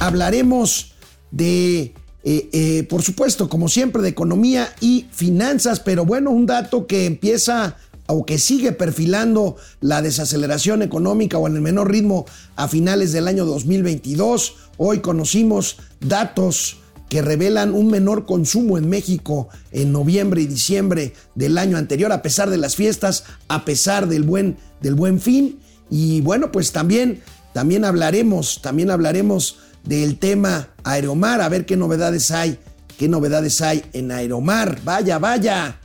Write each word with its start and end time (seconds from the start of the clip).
hablaremos 0.00 0.92
de, 1.30 1.94
eh, 2.24 2.48
eh, 2.52 2.86
por 2.88 3.02
supuesto, 3.02 3.48
como 3.48 3.68
siempre, 3.68 4.02
de 4.02 4.08
economía 4.08 4.74
y 4.80 5.06
finanzas, 5.12 5.80
pero 5.80 6.04
bueno, 6.04 6.30
un 6.30 6.46
dato 6.46 6.86
que 6.86 7.06
empieza 7.06 7.76
o 8.06 8.24
que 8.24 8.38
sigue 8.38 8.72
perfilando 8.72 9.56
la 9.80 10.00
desaceleración 10.00 10.82
económica 10.82 11.36
o 11.36 11.46
en 11.46 11.56
el 11.56 11.60
menor 11.60 11.90
ritmo 11.90 12.24
a 12.56 12.66
finales 12.66 13.12
del 13.12 13.28
año 13.28 13.44
2022. 13.44 14.56
Hoy 14.78 15.00
conocimos 15.00 15.76
datos 16.00 16.78
que 17.10 17.22
revelan 17.22 17.74
un 17.74 17.90
menor 17.90 18.26
consumo 18.26 18.78
en 18.78 18.88
México 18.88 19.48
en 19.72 19.92
noviembre 19.92 20.40
y 20.42 20.46
diciembre 20.46 21.14
del 21.34 21.58
año 21.58 21.76
anterior, 21.76 22.12
a 22.12 22.22
pesar 22.22 22.50
de 22.50 22.58
las 22.58 22.76
fiestas, 22.76 23.24
a 23.48 23.64
pesar 23.64 24.08
del 24.08 24.22
buen, 24.22 24.56
del 24.80 24.94
buen 24.94 25.20
fin. 25.20 25.58
Y 25.90 26.20
bueno, 26.22 26.50
pues 26.52 26.72
también, 26.72 27.20
también 27.52 27.84
hablaremos, 27.84 28.60
también 28.62 28.90
hablaremos 28.90 29.58
del 29.84 30.18
tema 30.18 30.68
Aeromar, 30.84 31.40
a 31.40 31.48
ver 31.48 31.66
qué 31.66 31.76
novedades 31.76 32.30
hay, 32.30 32.58
qué 32.98 33.08
novedades 33.08 33.60
hay 33.60 33.84
en 33.92 34.10
Aeromar. 34.10 34.80
Vaya, 34.84 35.18
vaya, 35.18 35.80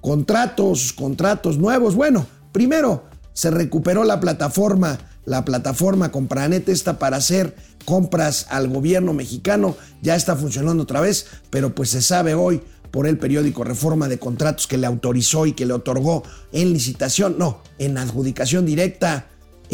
contratos, 0.00 0.92
contratos 0.92 1.58
nuevos. 1.58 1.94
Bueno, 1.94 2.26
primero 2.52 3.04
se 3.32 3.50
recuperó 3.50 4.04
la 4.04 4.20
plataforma, 4.20 4.98
la 5.24 5.44
plataforma 5.44 6.12
Compranet 6.12 6.68
esta 6.68 6.98
para 6.98 7.16
hacer 7.18 7.54
compras 7.84 8.46
al 8.50 8.68
gobierno 8.68 9.12
mexicano, 9.12 9.76
ya 10.02 10.14
está 10.14 10.36
funcionando 10.36 10.82
otra 10.82 11.00
vez, 11.00 11.26
pero 11.50 11.74
pues 11.74 11.90
se 11.90 12.02
sabe 12.02 12.34
hoy 12.34 12.62
por 12.90 13.06
el 13.06 13.18
periódico 13.18 13.64
Reforma 13.64 14.08
de 14.08 14.18
Contratos 14.18 14.66
que 14.66 14.78
le 14.78 14.86
autorizó 14.86 15.46
y 15.46 15.52
que 15.52 15.66
le 15.66 15.72
otorgó 15.72 16.22
en 16.52 16.72
licitación, 16.72 17.36
no, 17.38 17.60
en 17.78 17.98
adjudicación 17.98 18.66
directa 18.66 19.26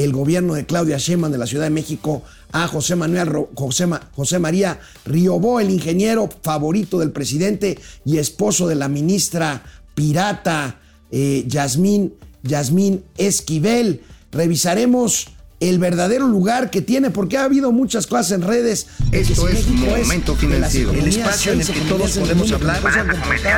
el 0.05 0.13
gobierno 0.13 0.55
de 0.55 0.67
Claudia 0.67 0.99
Sheinbaum 0.99 1.33
de 1.33 1.39
la 1.39 1.47
Ciudad 1.47 1.65
de 1.65 1.71
México 1.71 2.23
a 2.53 2.67
José 2.67 2.97
Manuel 2.97 3.47
José, 3.55 3.87
José 4.15 4.39
María 4.39 4.81
Riobó, 5.05 5.61
el 5.61 5.71
ingeniero 5.71 6.29
favorito 6.43 6.99
del 6.99 7.13
presidente 7.13 7.79
y 8.05 8.19
esposo 8.19 8.67
de 8.67 8.75
la 8.75 8.89
ministra 8.89 9.63
pirata 9.95 10.81
eh, 11.11 11.45
Yasmín, 11.47 12.15
Yasmín 12.43 13.05
Esquivel. 13.17 14.03
Revisaremos 14.33 15.29
el 15.61 15.79
verdadero 15.79 16.27
lugar 16.27 16.71
que 16.71 16.81
tiene, 16.81 17.11
porque 17.11 17.37
ha 17.37 17.45
habido 17.45 17.71
muchas 17.71 18.07
cosas 18.07 18.33
en 18.33 18.43
redes. 18.43 18.87
Esto 19.13 19.47
es 19.47 19.69
Momento 19.69 20.35
Financiero, 20.35 20.93
el 20.93 21.07
espacio 21.07 21.53
en 21.53 21.61
el 21.61 21.67
que 21.67 21.81
todos 21.83 22.17
podemos 22.17 22.51
hablar 22.51 22.83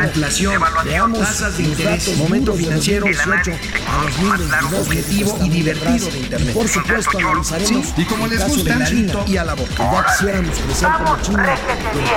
inflación, 0.06 0.60
tasas 1.14 1.56
de 1.56 1.62
interés, 1.62 2.16
Momento 2.18 2.54
Financiero, 2.54 3.06
18 3.06 3.52
a 3.86 4.80
objetivo 4.80 5.38
y 5.44 5.48
divertido 5.48 6.10
de 6.10 6.18
Internet. 6.18 6.54
Por 6.54 6.68
supuesto, 6.68 7.18
analizaremos 7.18 7.94
y 7.96 8.04
como 8.04 8.26
les 8.26 8.48
gusta, 8.48 8.78
y 9.26 9.36
a 9.36 9.44
la 9.44 9.54
boca. 9.54 9.70
Ya 9.76 10.06
quisiéramos 10.12 10.58
crecer 10.58 10.88
como 10.98 11.22
China, 11.22 11.54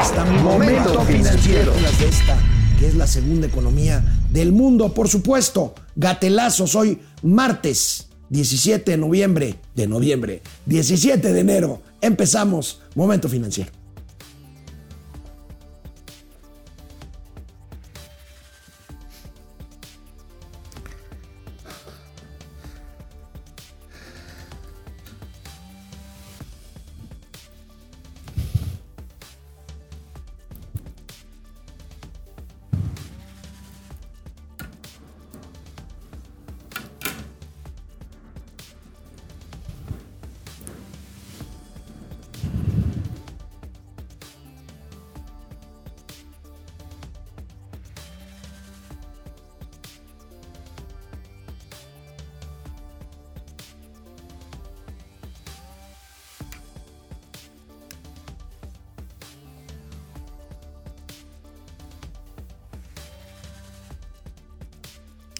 está 0.02 0.26
muy 0.26 0.40
Momento 0.42 1.02
Financiero. 1.02 1.74
De 1.74 2.10
esta, 2.10 2.38
que 2.80 2.88
es 2.88 2.96
la 2.96 3.06
segunda 3.06 3.46
economía 3.46 4.04
del 4.32 4.52
mundo, 4.52 4.94
por 4.94 5.08
supuesto. 5.08 5.76
Gatelazos 5.96 6.74
hoy 6.74 7.00
martes 7.22 8.08
17 8.36 8.92
de 8.92 8.98
noviembre, 8.98 9.56
de 9.76 9.88
noviembre, 9.88 10.42
17 10.66 11.32
de 11.32 11.40
enero, 11.40 11.82
empezamos 12.02 12.82
Momento 12.94 13.30
Financiero. 13.30 13.85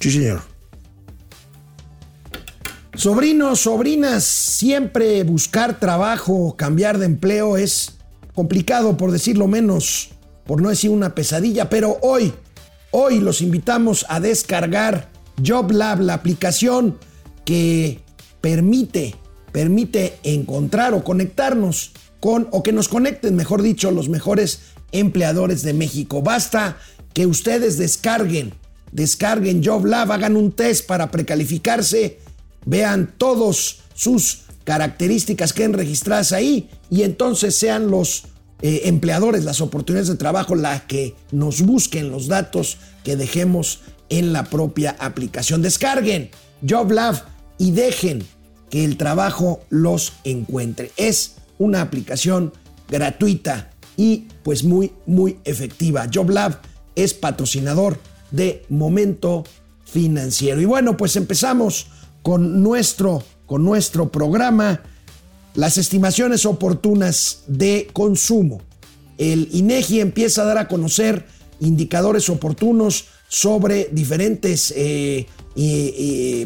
Sí, 0.06 0.12
señor. 0.12 0.42
Sobrinos, 2.94 3.62
sobrinas, 3.62 4.24
siempre 4.24 5.24
buscar 5.24 5.80
trabajo, 5.80 6.56
cambiar 6.56 7.00
de 7.00 7.08
empleo 7.08 7.58
es 7.58 7.94
complicado, 8.36 8.98
por 8.98 9.10
decirlo 9.12 9.48
menos, 9.48 10.10
por 10.46 10.62
no 10.62 10.70
decir 10.70 10.92
una 10.92 11.16
pesadilla, 11.16 11.72
pero 11.72 11.98
hoy, 12.04 12.32
hoy 12.92 13.20
los 13.20 13.42
invitamos 13.42 14.06
a 14.08 14.20
descargar 14.20 15.10
JobLab, 15.44 16.02
la 16.02 16.14
aplicación 16.14 17.00
que 17.44 18.02
permite, 18.42 19.16
permite 19.52 20.20
encontrar 20.22 20.94
o 20.94 21.04
conectarnos 21.04 21.94
con, 22.20 22.48
o 22.52 22.62
que 22.62 22.74
nos 22.74 22.90
conecten, 22.90 23.36
mejor 23.36 23.64
dicho, 23.64 23.90
los 23.90 24.08
mejores 24.08 24.60
empleadores 24.92 25.64
de 25.64 25.74
México. 25.74 26.22
Basta 26.22 26.78
que 27.16 27.26
ustedes 27.26 27.80
descarguen 27.80 28.54
descarguen 28.96 29.62
JobLab, 29.62 30.10
hagan 30.10 30.38
un 30.38 30.54
test 30.54 30.88
para 30.88 31.12
precalificarse, 31.12 32.20
vean 32.66 33.14
todos 33.18 33.82
sus 33.94 34.44
características 34.64 35.52
que 35.52 35.66
han 35.66 35.74
registradas 35.74 36.32
ahí 36.32 36.70
y 36.90 37.04
entonces 37.04 37.56
sean 37.56 37.92
los 37.92 38.24
eh, 38.62 38.84
empleadores, 38.86 39.44
las 39.44 39.60
oportunidades 39.60 40.08
de 40.08 40.16
trabajo, 40.16 40.56
las 40.56 40.84
que 40.84 41.14
nos 41.32 41.62
busquen 41.62 42.10
los 42.10 42.28
datos 42.28 42.78
que 43.04 43.18
dejemos 43.18 43.82
en 44.08 44.32
la 44.32 44.46
propia 44.46 44.96
aplicación. 44.98 45.62
Descarguen 45.62 46.30
JobLab 46.66 47.22
y 47.58 47.72
dejen 47.72 48.24
que 48.70 48.86
el 48.86 48.96
trabajo 48.96 49.60
los 49.70 50.14
encuentre. 50.24 50.92
Es 50.96 51.36
una 51.58 51.82
aplicación 51.82 52.54
gratuita 52.90 53.72
y 53.98 54.28
pues 54.42 54.64
muy, 54.64 54.94
muy 55.06 55.38
efectiva. 55.44 56.08
JobLab 56.10 56.62
es 56.96 57.14
patrocinador 57.14 58.00
de 58.32 58.66
momento 58.70 59.44
financiero. 59.86 60.62
Y 60.62 60.66
bueno, 60.66 60.98
pues 60.98 61.16
empezamos 61.16 61.88
con 62.22 62.64
nuestro, 62.64 63.24
con 63.46 63.64
nuestro 63.64 64.12
programa, 64.12 64.82
las 65.54 65.78
estimaciones 65.78 66.46
oportunas 66.46 67.44
de 67.48 67.88
consumo. 67.94 68.62
El 69.18 69.50
INEGI 69.54 70.02
empieza 70.02 70.42
a 70.42 70.46
dar 70.46 70.58
a 70.58 70.68
conocer 70.68 71.26
indicadores 71.60 72.30
oportunos 72.30 73.06
sobre 73.28 73.90
diferentes, 73.92 74.74
eh, 74.76 75.28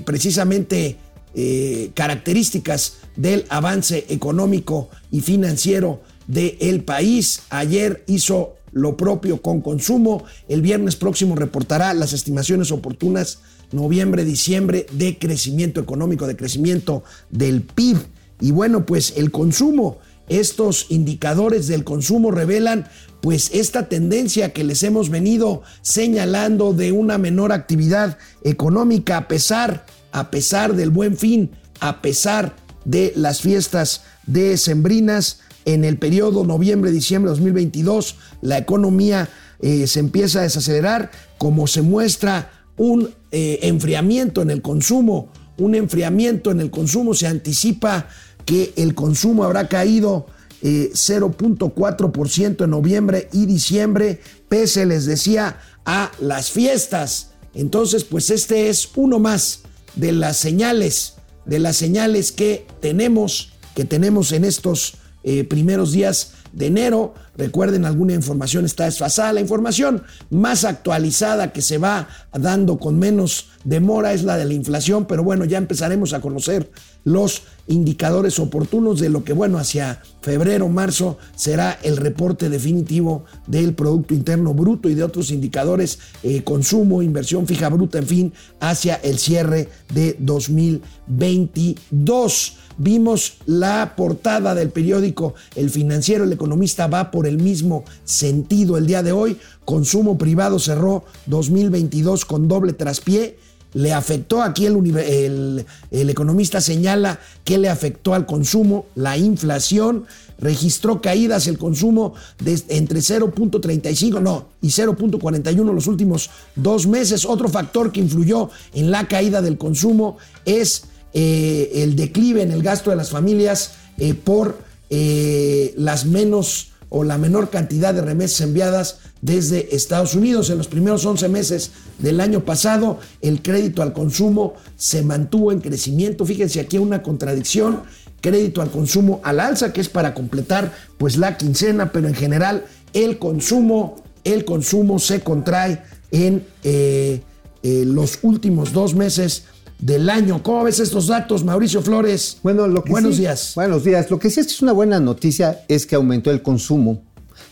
precisamente, 0.05 0.97
eh, 1.35 1.91
características 1.93 2.97
del 3.15 3.45
avance 3.49 4.05
económico 4.09 4.89
y 5.11 5.21
financiero 5.21 6.01
del 6.27 6.83
país. 6.83 7.41
Ayer 7.49 8.03
hizo 8.07 8.55
lo 8.71 8.97
propio 8.97 9.41
con 9.41 9.61
consumo. 9.61 10.23
El 10.47 10.61
viernes 10.61 10.95
próximo 10.95 11.35
reportará 11.35 11.93
las 11.93 12.13
estimaciones 12.13 12.71
oportunas 12.71 13.39
noviembre, 13.71 14.25
diciembre 14.25 14.85
de 14.91 15.17
crecimiento 15.17 15.79
económico, 15.79 16.27
de 16.27 16.35
crecimiento 16.35 17.03
del 17.29 17.61
PIB. 17.61 17.97
Y 18.41 18.51
bueno, 18.51 18.85
pues 18.85 19.13
el 19.17 19.31
consumo, 19.31 19.99
estos 20.27 20.87
indicadores 20.89 21.67
del 21.67 21.83
consumo 21.83 22.31
revelan 22.31 22.87
pues 23.21 23.51
esta 23.53 23.89
tendencia 23.89 24.53
que 24.53 24.63
les 24.63 24.83
hemos 24.83 25.09
venido 25.09 25.63
señalando 25.81 26.73
de 26.73 26.91
una 26.91 27.17
menor 27.17 27.51
actividad 27.51 28.17
económica 28.43 29.17
a 29.17 29.27
pesar, 29.27 29.85
a 30.11 30.31
pesar 30.31 30.75
del 30.75 30.89
buen 30.89 31.17
fin, 31.17 31.51
a 31.79 32.01
pesar 32.01 32.55
de 32.85 33.11
las 33.15 33.41
fiestas 33.41 34.03
decembrinas 34.25 35.41
en 35.65 35.83
el 35.83 35.97
periodo 35.97 36.45
noviembre-diciembre 36.45 37.29
de 37.29 37.35
2022 37.35 38.15
la 38.41 38.57
economía 38.57 39.29
eh, 39.61 39.87
se 39.87 39.99
empieza 39.99 40.39
a 40.39 40.43
desacelerar, 40.43 41.11
como 41.37 41.67
se 41.67 41.81
muestra 41.81 42.51
un 42.77 43.13
eh, 43.31 43.59
enfriamiento 43.63 44.41
en 44.41 44.51
el 44.51 44.61
consumo, 44.61 45.33
un 45.57 45.75
enfriamiento 45.75 46.51
en 46.51 46.61
el 46.61 46.71
consumo, 46.71 47.13
se 47.13 47.27
anticipa 47.27 48.07
que 48.45 48.71
el 48.77 48.95
consumo 48.95 49.43
habrá 49.43 49.67
caído 49.67 50.27
0.4% 50.61 52.61
eh, 52.61 52.63
en 52.63 52.69
noviembre 52.69 53.27
y 53.33 53.45
diciembre, 53.45 54.21
pese, 54.47 54.85
les 54.85 55.05
decía, 55.05 55.59
a 55.85 56.11
las 56.19 56.51
fiestas. 56.51 57.31
Entonces, 57.53 58.05
pues 58.05 58.29
este 58.29 58.69
es 58.69 58.89
uno 58.95 59.19
más 59.19 59.63
de 59.95 60.13
las 60.13 60.37
señales, 60.37 61.15
de 61.45 61.59
las 61.59 61.75
señales 61.75 62.31
que 62.31 62.65
tenemos, 62.79 63.51
que 63.75 63.83
tenemos 63.83 64.31
en 64.31 64.45
estos 64.45 64.93
eh, 65.23 65.43
primeros 65.43 65.91
días 65.91 66.33
de 66.51 66.67
enero. 66.67 67.13
Recuerden, 67.39 67.85
alguna 67.85 68.13
información 68.13 68.65
está 68.65 68.83
desfasada. 68.83 69.31
La 69.31 69.39
información 69.39 70.03
más 70.29 70.65
actualizada 70.65 71.53
que 71.53 71.61
se 71.61 71.77
va 71.77 72.09
dando 72.33 72.79
con 72.79 72.99
menos 72.99 73.47
demora 73.63 74.11
es 74.11 74.23
la 74.23 74.35
de 74.35 74.43
la 74.43 74.53
inflación, 74.53 75.05
pero 75.05 75.23
bueno, 75.23 75.45
ya 75.45 75.57
empezaremos 75.57 76.11
a 76.11 76.19
conocer 76.19 76.69
los 77.05 77.43
indicadores 77.67 78.39
oportunos 78.39 78.99
de 78.99 79.07
lo 79.07 79.23
que, 79.23 79.31
bueno, 79.31 79.57
hacia 79.57 80.01
febrero, 80.21 80.67
marzo 80.67 81.17
será 81.33 81.79
el 81.81 81.95
reporte 81.95 82.49
definitivo 82.49 83.23
del 83.47 83.73
Producto 83.73 84.13
Interno 84.13 84.53
Bruto 84.53 84.89
y 84.89 84.95
de 84.95 85.03
otros 85.03 85.31
indicadores, 85.31 85.99
eh, 86.23 86.43
consumo, 86.43 87.01
inversión 87.01 87.47
fija 87.47 87.69
bruta, 87.69 87.99
en 87.99 88.07
fin, 88.07 88.33
hacia 88.59 88.95
el 88.95 89.17
cierre 89.17 89.69
de 89.93 90.17
2022. 90.19 92.57
Vimos 92.81 93.39
la 93.45 93.93
portada 93.97 94.55
del 94.55 94.69
periódico 94.69 95.33
El 95.53 95.69
Financiero, 95.69 96.23
el 96.23 96.31
economista 96.31 96.87
va 96.87 97.11
por 97.11 97.27
el 97.29 97.37
mismo 97.37 97.85
sentido 98.03 98.77
el 98.77 98.87
día 98.87 99.03
de 99.03 99.11
hoy. 99.11 99.37
Consumo 99.63 100.17
privado 100.17 100.59
cerró 100.59 101.05
2022 101.27 102.25
con 102.25 102.47
doble 102.47 102.73
traspié 102.73 103.37
le 103.73 103.93
afectó 103.93 104.41
aquí 104.41 104.65
el, 104.65 105.65
el, 105.91 106.09
economista 106.09 106.59
señala 106.59 107.19
que 107.43 107.57
le 107.57 107.69
afectó 107.69 108.13
al 108.13 108.25
consumo, 108.25 108.87
la 108.95 109.17
inflación, 109.17 110.05
registró 110.39 111.01
caídas 111.01 111.47
el 111.47 111.57
consumo 111.57 112.13
de 112.39 112.59
entre 112.69 112.99
0.35 112.99 114.21
no, 114.21 114.47
y 114.61 114.69
0.41 114.69 115.73
los 115.73 115.87
últimos 115.87 116.29
dos 116.55 116.87
meses. 116.87 117.25
Otro 117.25 117.49
factor 117.49 117.91
que 117.91 117.99
influyó 117.99 118.49
en 118.73 118.89
la 118.89 119.07
caída 119.07 119.41
del 119.41 119.57
consumo 119.57 120.17
es 120.45 120.85
eh, 121.13 121.71
el 121.75 121.95
declive 121.95 122.41
en 122.41 122.51
el 122.51 122.63
gasto 122.63 122.89
de 122.89 122.95
las 122.95 123.11
familias 123.11 123.73
eh, 123.97 124.13
por 124.13 124.57
eh, 124.89 125.73
las 125.77 126.05
menos 126.05 126.68
o 126.89 127.03
la 127.03 127.17
menor 127.17 127.49
cantidad 127.49 127.93
de 127.93 128.01
remesas 128.01 128.41
enviadas 128.41 128.97
desde 129.21 129.75
Estados 129.75 130.15
Unidos. 130.15 130.49
En 130.49 130.57
los 130.57 130.67
primeros 130.67 131.05
11 131.05 131.29
meses 131.29 131.71
del 131.99 132.19
año 132.19 132.43
pasado, 132.43 132.99
el 133.21 133.41
crédito 133.41 133.81
al 133.81 133.93
consumo 133.93 134.55
se 134.75 135.03
mantuvo 135.03 135.51
en 135.51 135.61
crecimiento. 135.61 136.25
Fíjense 136.25 136.59
aquí 136.59 136.77
una 136.77 137.03
contradicción. 137.03 137.83
Crédito 138.21 138.61
al 138.61 138.69
consumo 138.69 139.21
al 139.23 139.39
alza, 139.39 139.71
que 139.71 139.79
es 139.79 139.87
para 139.87 140.13
completar 140.13 140.73
pues 140.97 141.17
la 141.17 141.37
quincena, 141.37 141.91
pero 141.91 142.07
en 142.07 142.15
general 142.15 142.65
el 142.91 143.17
consumo, 143.17 144.03
el 144.23 144.43
consumo 144.43 144.99
se 144.99 145.21
contrae 145.21 145.81
en 146.11 146.45
eh, 146.63 147.21
eh, 147.63 147.83
los 147.85 148.19
últimos 148.23 148.73
dos 148.73 148.95
meses 148.95 149.45
del 149.79 150.09
año. 150.09 150.43
¿Cómo 150.43 150.63
ves 150.63 150.79
estos 150.79 151.07
datos, 151.07 151.43
Mauricio 151.43 151.81
Flores? 151.81 152.37
Bueno, 152.43 152.67
lo 152.67 152.83
que 152.83 152.91
Buenos 152.91 153.17
días. 153.17 153.53
Buenos 153.55 153.83
días. 153.83 154.11
Lo 154.11 154.19
que 154.19 154.29
sí 154.29 154.39
es 154.41 154.61
una 154.61 154.73
buena 154.73 154.99
noticia 154.99 155.63
es 155.67 155.85
que 155.85 155.95
aumentó 155.95 156.31
el 156.31 156.41
consumo 156.41 157.01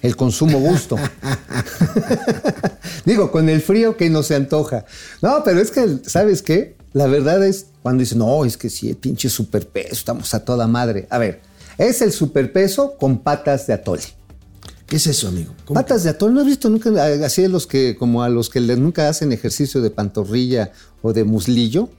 el 0.01 0.15
consumo 0.15 0.59
gusto. 0.59 0.95
Digo, 3.05 3.31
con 3.31 3.49
el 3.49 3.61
frío 3.61 3.97
que 3.97 4.09
no 4.09 4.23
se 4.23 4.35
antoja. 4.35 4.85
No, 5.21 5.43
pero 5.43 5.59
es 5.59 5.71
que, 5.71 5.99
¿sabes 6.05 6.41
qué? 6.41 6.75
La 6.93 7.07
verdad 7.07 7.45
es 7.45 7.67
cuando 7.81 8.01
dicen, 8.01 8.19
no, 8.19 8.45
es 8.45 8.57
que 8.57 8.69
sí, 8.69 8.89
el 8.89 8.97
pinche 8.97 9.29
superpeso, 9.29 9.93
estamos 9.93 10.33
a 10.33 10.43
toda 10.43 10.67
madre. 10.67 11.07
A 11.09 11.17
ver, 11.17 11.41
es 11.77 12.01
el 12.01 12.11
superpeso 12.11 12.95
con 12.97 13.19
patas 13.19 13.67
de 13.67 13.73
atole. 13.73 14.03
¿Qué 14.85 14.95
es 14.95 15.07
eso, 15.07 15.27
amigo? 15.27 15.53
Patas 15.73 16.03
de 16.03 16.11
atole, 16.11 16.33
¿no 16.33 16.41
has 16.41 16.45
visto 16.45 16.69
nunca 16.69 16.91
así 17.25 17.43
a 17.43 17.49
los 17.49 17.67
que, 17.67 17.97
como 17.97 18.23
a 18.23 18.29
los 18.29 18.49
que 18.49 18.61
nunca 18.61 19.09
hacen 19.09 19.33
ejercicio 19.33 19.81
de 19.81 19.89
pantorrilla 19.89 20.71
o 21.01 21.11
de 21.11 21.23
muslillo? 21.23 21.89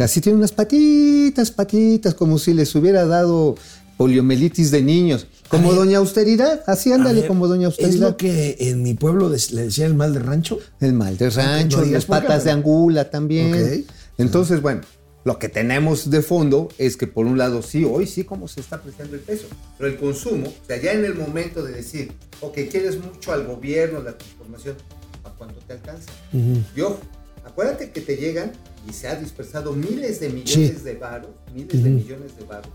Así 0.00 0.20
tienen 0.20 0.38
unas 0.38 0.52
patitas, 0.52 1.50
patitas, 1.50 2.14
como 2.14 2.38
si 2.38 2.54
les 2.54 2.74
hubiera 2.74 3.04
dado 3.06 3.56
poliomielitis 3.96 4.70
de 4.70 4.82
niños. 4.82 5.26
Como 5.48 5.74
Doña 5.74 5.98
Austeridad, 5.98 6.62
así 6.66 6.92
ándale 6.92 7.26
como 7.26 7.48
Doña 7.48 7.66
Austeridad. 7.66 7.94
¿Es 7.94 8.00
lo 8.00 8.16
que 8.16 8.56
en 8.60 8.82
mi 8.82 8.94
pueblo 8.94 9.28
le 9.28 9.62
decía 9.64 9.84
el 9.84 9.94
mal 9.94 10.14
de 10.14 10.20
rancho? 10.20 10.58
El 10.80 10.92
mal 10.94 11.18
de 11.18 11.28
rancho, 11.28 11.84
las 11.84 12.06
patas 12.06 12.44
de 12.44 12.50
angula 12.50 13.10
también. 13.10 13.84
Entonces, 14.16 14.62
bueno, 14.62 14.82
lo 15.24 15.38
que 15.38 15.50
tenemos 15.50 16.08
de 16.08 16.22
fondo 16.22 16.68
es 16.78 16.96
que 16.96 17.06
por 17.06 17.26
un 17.26 17.36
lado 17.36 17.62
sí, 17.62 17.84
hoy 17.84 18.06
sí 18.06 18.24
como 18.24 18.48
se 18.48 18.60
está 18.60 18.76
apreciando 18.76 19.16
el 19.16 19.20
peso, 19.20 19.48
pero 19.76 19.90
el 19.90 19.98
consumo, 19.98 20.48
o 20.48 20.66
sea, 20.66 20.80
ya 20.80 20.92
en 20.92 21.04
el 21.04 21.14
momento 21.14 21.62
de 21.62 21.72
decir, 21.72 22.12
ok, 22.40 22.54
quieres 22.70 22.98
mucho 22.98 23.32
al 23.32 23.46
gobierno, 23.46 24.02
la 24.02 24.16
transformación, 24.16 24.76
¿a 25.24 25.30
cuánto 25.30 25.60
te 25.66 25.74
alcanza? 25.74 26.10
Yo, 26.74 26.98
acuérdate 27.44 27.90
que 27.90 28.00
te 28.00 28.16
llegan 28.16 28.52
y 28.88 28.92
se 28.92 29.08
ha 29.08 29.16
dispersado 29.16 29.72
miles 29.72 30.20
de 30.20 30.30
millones 30.30 30.84
de 30.84 30.94
varos, 30.94 31.30
miles 31.54 31.82
de 31.82 31.90
millones 31.90 32.36
de 32.36 32.44
varos. 32.44 32.72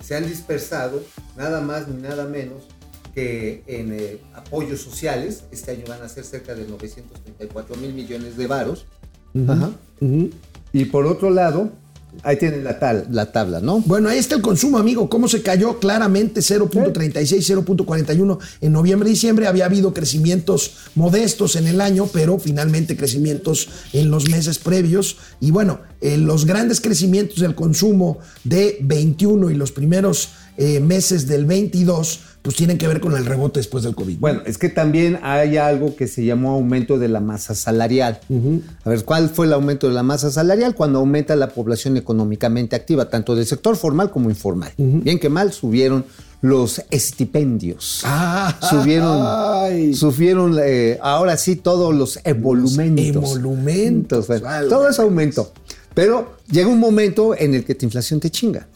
Se 0.00 0.16
han 0.16 0.26
dispersado 0.26 1.02
nada 1.36 1.60
más 1.60 1.86
ni 1.88 2.00
nada 2.00 2.24
menos 2.24 2.62
que 3.14 3.62
en 3.66 3.92
eh, 3.92 4.18
apoyos 4.34 4.80
sociales. 4.80 5.44
Este 5.50 5.72
año 5.72 5.84
van 5.86 6.02
a 6.02 6.08
ser 6.08 6.24
cerca 6.24 6.54
de 6.54 6.66
934 6.66 7.76
mil 7.76 7.92
millones 7.92 8.36
de 8.36 8.46
varos. 8.46 8.86
Y 10.72 10.84
por 10.86 11.06
otro 11.06 11.30
lado, 11.30 11.70
Ahí 12.22 12.36
tienen 12.36 12.64
la, 12.64 12.78
tal, 12.78 13.06
la 13.10 13.32
tabla, 13.32 13.60
¿no? 13.60 13.80
Bueno, 13.80 14.08
ahí 14.08 14.18
está 14.18 14.34
el 14.34 14.42
consumo, 14.42 14.78
amigo. 14.78 15.08
¿Cómo 15.08 15.28
se 15.28 15.42
cayó? 15.42 15.78
Claramente 15.78 16.40
0.36, 16.40 17.64
0.41 17.64 18.38
en 18.60 18.72
noviembre 18.72 19.08
y 19.08 19.12
diciembre. 19.12 19.46
Había 19.46 19.66
habido 19.66 19.94
crecimientos 19.94 20.72
modestos 20.94 21.56
en 21.56 21.66
el 21.66 21.80
año, 21.80 22.08
pero 22.12 22.38
finalmente 22.38 22.96
crecimientos 22.96 23.68
en 23.92 24.10
los 24.10 24.28
meses 24.28 24.58
previos. 24.58 25.16
Y 25.40 25.50
bueno, 25.50 25.80
eh, 26.00 26.16
los 26.16 26.46
grandes 26.46 26.80
crecimientos 26.80 27.40
del 27.40 27.54
consumo 27.54 28.18
de 28.44 28.78
21 28.80 29.50
y 29.50 29.54
los 29.54 29.72
primeros 29.72 30.30
eh, 30.58 30.80
meses 30.80 31.26
del 31.26 31.44
22 31.44 32.20
pues 32.46 32.54
tienen 32.54 32.78
que 32.78 32.86
ver 32.86 33.00
con 33.00 33.16
el 33.16 33.26
rebote 33.26 33.58
después 33.58 33.82
del 33.82 33.96
COVID. 33.96 34.20
Bueno, 34.20 34.42
es 34.46 34.56
que 34.56 34.68
también 34.68 35.18
hay 35.24 35.56
algo 35.56 35.96
que 35.96 36.06
se 36.06 36.24
llamó 36.24 36.52
aumento 36.52 36.96
de 36.96 37.08
la 37.08 37.18
masa 37.18 37.56
salarial. 37.56 38.20
A 38.84 38.88
ver, 38.88 39.04
¿cuál 39.04 39.30
fue 39.30 39.46
el 39.46 39.52
aumento 39.52 39.88
de 39.88 39.94
la 39.94 40.04
masa 40.04 40.30
salarial? 40.30 40.76
Cuando 40.76 41.00
aumenta 41.00 41.34
la 41.34 41.48
población 41.48 41.96
económicamente 41.96 42.76
activa, 42.76 43.10
tanto 43.10 43.34
del 43.34 43.46
sector 43.46 43.74
formal 43.74 44.12
como 44.12 44.30
informal. 44.30 44.72
Bien 44.76 45.18
que 45.18 45.28
mal, 45.28 45.52
subieron 45.52 46.04
los 46.40 46.80
estipendios. 46.90 48.02
Ah, 48.04 48.56
subieron, 48.70 49.92
subieron 49.96 50.56
eh, 50.62 51.00
ahora 51.02 51.36
sí 51.38 51.56
todos 51.56 51.92
los 51.92 52.20
emolumentos. 52.22 53.34
emolumentos. 53.34 54.28
todo 54.68 54.88
eso 54.88 55.02
aumentó. 55.02 55.52
Pero 55.94 56.36
llega 56.48 56.68
un 56.68 56.78
momento 56.78 57.34
en 57.36 57.54
el 57.56 57.64
que 57.64 57.74
tu 57.74 57.86
inflación 57.86 58.20
te 58.20 58.30
chinga 58.30 58.68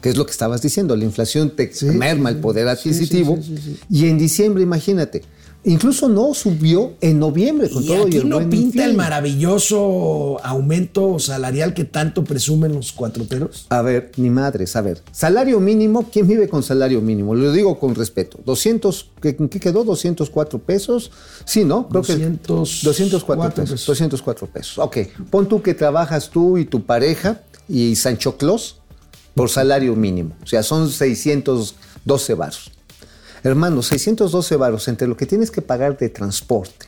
que 0.00 0.08
es 0.08 0.16
lo 0.16 0.26
que 0.26 0.32
estabas 0.32 0.62
diciendo, 0.62 0.96
la 0.96 1.04
inflación 1.04 1.50
te 1.50 1.70
merma 1.92 2.30
el 2.30 2.36
poder 2.36 2.68
adquisitivo. 2.68 3.38
y 3.88 4.06
en 4.06 4.18
diciembre, 4.18 4.62
imagínate, 4.62 5.22
incluso 5.64 6.08
no 6.08 6.34
subió 6.34 6.94
en 7.00 7.18
noviembre 7.18 7.70
con 7.70 7.84
y 7.84 7.86
todo 7.86 8.06
aquí 8.06 8.20
no 8.24 8.48
pinta 8.50 8.84
el 8.84 8.94
maravilloso 8.94 10.38
aumento 10.44 11.18
salarial 11.18 11.72
que 11.72 11.84
tanto 11.84 12.24
presumen 12.24 12.74
los 12.74 12.92
cuatroteros. 12.92 13.66
A 13.70 13.82
ver, 13.82 14.12
ni 14.16 14.28
madres, 14.28 14.74
a 14.76 14.80
ver, 14.80 15.02
salario 15.12 15.60
mínimo, 15.60 16.08
¿quién 16.12 16.26
vive 16.26 16.48
con 16.48 16.62
salario 16.62 17.00
mínimo? 17.00 17.34
Lo 17.34 17.52
digo 17.52 17.78
con 17.78 17.94
respeto. 17.94 18.40
200, 18.44 19.10
¿qué, 19.20 19.36
qué 19.36 19.60
quedó? 19.60 19.84
204 19.84 20.58
pesos. 20.58 21.10
Sí, 21.44 21.64
¿no? 21.64 21.88
Creo 21.88 22.02
200, 22.02 22.80
que 22.80 22.86
204 22.86 23.54
pesos, 23.54 23.86
204 23.86 24.46
pesos. 24.48 24.78
Ok, 24.78 24.98
pon 25.30 25.48
tú 25.48 25.62
que 25.62 25.74
trabajas 25.74 26.28
tú 26.28 26.58
y 26.58 26.64
tu 26.64 26.84
pareja 26.84 27.42
y 27.68 27.96
Sancho 27.96 28.36
Claus 28.36 28.81
por 29.34 29.50
salario 29.50 29.94
mínimo. 29.96 30.36
O 30.42 30.46
sea, 30.46 30.62
son 30.62 30.88
612 30.88 32.34
varos. 32.34 32.72
Hermano, 33.44 33.82
612 33.82 34.56
varos 34.56 34.88
entre 34.88 35.08
lo 35.08 35.16
que 35.16 35.26
tienes 35.26 35.50
que 35.50 35.62
pagar 35.62 35.98
de 35.98 36.08
transporte, 36.08 36.86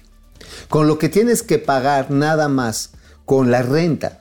con 0.68 0.86
lo 0.86 0.98
que 0.98 1.08
tienes 1.08 1.42
que 1.42 1.58
pagar 1.58 2.10
nada 2.10 2.48
más 2.48 2.90
con 3.24 3.50
la 3.50 3.62
renta, 3.62 4.20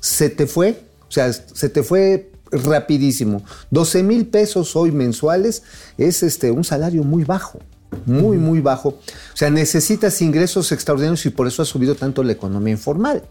se 0.00 0.30
te 0.30 0.46
fue, 0.46 0.82
o 1.08 1.10
sea, 1.10 1.32
se 1.32 1.68
te 1.68 1.82
fue 1.82 2.30
rapidísimo. 2.50 3.44
12 3.70 4.02
mil 4.02 4.26
pesos 4.26 4.76
hoy 4.76 4.92
mensuales 4.92 5.62
es 5.98 6.22
este, 6.22 6.50
un 6.50 6.64
salario 6.64 7.02
muy 7.02 7.24
bajo, 7.24 7.58
muy, 8.06 8.38
muy 8.38 8.60
bajo. 8.60 8.90
O 8.90 9.36
sea, 9.36 9.50
necesitas 9.50 10.22
ingresos 10.22 10.72
extraordinarios 10.72 11.26
y 11.26 11.30
por 11.30 11.46
eso 11.46 11.62
ha 11.62 11.66
subido 11.66 11.94
tanto 11.94 12.22
la 12.22 12.32
economía 12.32 12.72
informal. 12.72 13.24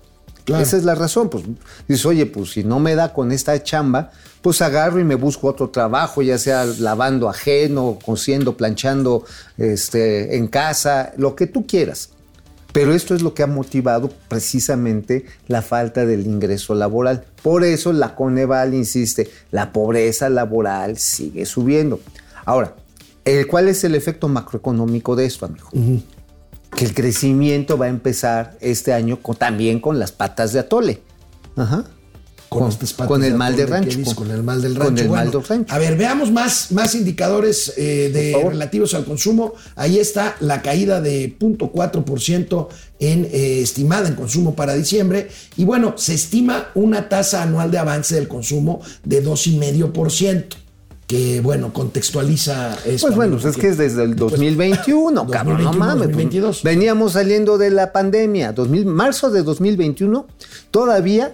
Esa 0.47 0.77
es 0.77 0.83
la 0.83 0.95
razón. 0.95 1.29
Pues 1.29 1.43
dices, 1.87 2.05
oye, 2.05 2.25
pues 2.25 2.51
si 2.51 2.63
no 2.63 2.79
me 2.79 2.95
da 2.95 3.13
con 3.13 3.31
esta 3.31 3.61
chamba, 3.63 4.11
pues 4.41 4.61
agarro 4.61 4.99
y 4.99 5.03
me 5.03 5.15
busco 5.15 5.47
otro 5.47 5.69
trabajo, 5.69 6.21
ya 6.21 6.37
sea 6.37 6.65
lavando 6.65 7.29
ajeno, 7.29 7.97
cosiendo, 8.05 8.57
planchando 8.57 9.25
este, 9.57 10.35
en 10.35 10.47
casa, 10.47 11.13
lo 11.17 11.35
que 11.35 11.47
tú 11.47 11.65
quieras. 11.65 12.09
Pero 12.73 12.93
esto 12.93 13.13
es 13.13 13.21
lo 13.21 13.35
que 13.35 13.43
ha 13.43 13.47
motivado 13.47 14.09
precisamente 14.27 15.25
la 15.47 15.61
falta 15.61 16.05
del 16.05 16.25
ingreso 16.25 16.73
laboral. 16.73 17.23
Por 17.43 17.63
eso 17.63 17.93
la 17.93 18.15
Coneval 18.15 18.73
insiste, 18.73 19.29
la 19.51 19.71
pobreza 19.71 20.27
laboral 20.27 20.97
sigue 20.97 21.45
subiendo. 21.45 21.99
Ahora, 22.45 22.75
¿cuál 23.47 23.69
es 23.69 23.83
el 23.83 23.93
efecto 23.93 24.27
macroeconómico 24.27 25.15
de 25.15 25.25
esto, 25.25 25.45
amigo? 25.45 25.69
Que 26.75 26.85
el 26.85 26.93
crecimiento 26.93 27.77
va 27.77 27.85
a 27.85 27.89
empezar 27.89 28.57
este 28.61 28.93
año 28.93 29.19
también 29.37 29.79
con 29.79 29.99
las 29.99 30.11
patas 30.11 30.53
de 30.53 30.59
atole. 30.59 31.01
Ajá. 31.55 31.85
con, 32.49 32.71
con 33.07 33.23
el 33.23 33.35
mal 33.35 33.55
de 33.55 33.65
rancho. 33.65 33.99
con, 34.15 34.29
el 34.31 34.43
mal 34.43 34.61
del 34.61 34.75
rancho. 34.75 34.89
Con 34.89 34.97
el 34.99 35.09
mal 35.09 35.31
del 35.31 35.43
rancho. 35.43 35.73
A 35.73 35.77
ver, 35.77 35.97
veamos 35.97 36.31
más, 36.31 36.71
más 36.71 36.95
indicadores 36.95 37.73
eh, 37.77 38.09
de 38.13 38.49
relativos 38.49 38.93
al 38.93 39.05
consumo. 39.05 39.53
Ahí 39.75 39.97
está 39.97 40.35
la 40.39 40.61
caída 40.61 41.01
de 41.01 41.37
0.4% 41.37 42.67
en, 42.99 43.25
eh, 43.25 43.61
estimada 43.61 44.07
en 44.07 44.15
consumo 44.15 44.55
para 44.55 44.73
diciembre. 44.73 45.29
Y 45.57 45.65
bueno, 45.65 45.95
se 45.97 46.13
estima 46.13 46.69
una 46.75 47.09
tasa 47.09 47.43
anual 47.43 47.71
de 47.71 47.77
avance 47.79 48.15
del 48.15 48.27
consumo 48.27 48.81
de 49.03 49.23
2,5% 49.23 50.62
que 51.07 51.41
bueno, 51.41 51.73
contextualiza 51.73 52.77
eso. 52.85 53.07
Pues 53.07 53.15
bueno, 53.15 53.37
pues 53.37 53.55
es 53.55 53.57
que 53.57 53.69
es 53.69 53.77
desde 53.77 54.03
el 54.03 54.15
2021, 54.15 55.25
pues, 55.25 55.37
cabrón, 55.37 55.63
no 55.63 55.73
mames. 55.73 56.07
2022. 56.07 56.61
Pues, 56.61 56.63
veníamos 56.63 57.13
saliendo 57.13 57.57
de 57.57 57.69
la 57.69 57.91
pandemia, 57.91 58.53
2000, 58.53 58.85
marzo 58.85 59.29
de 59.29 59.43
2021, 59.43 60.27
todavía 60.71 61.33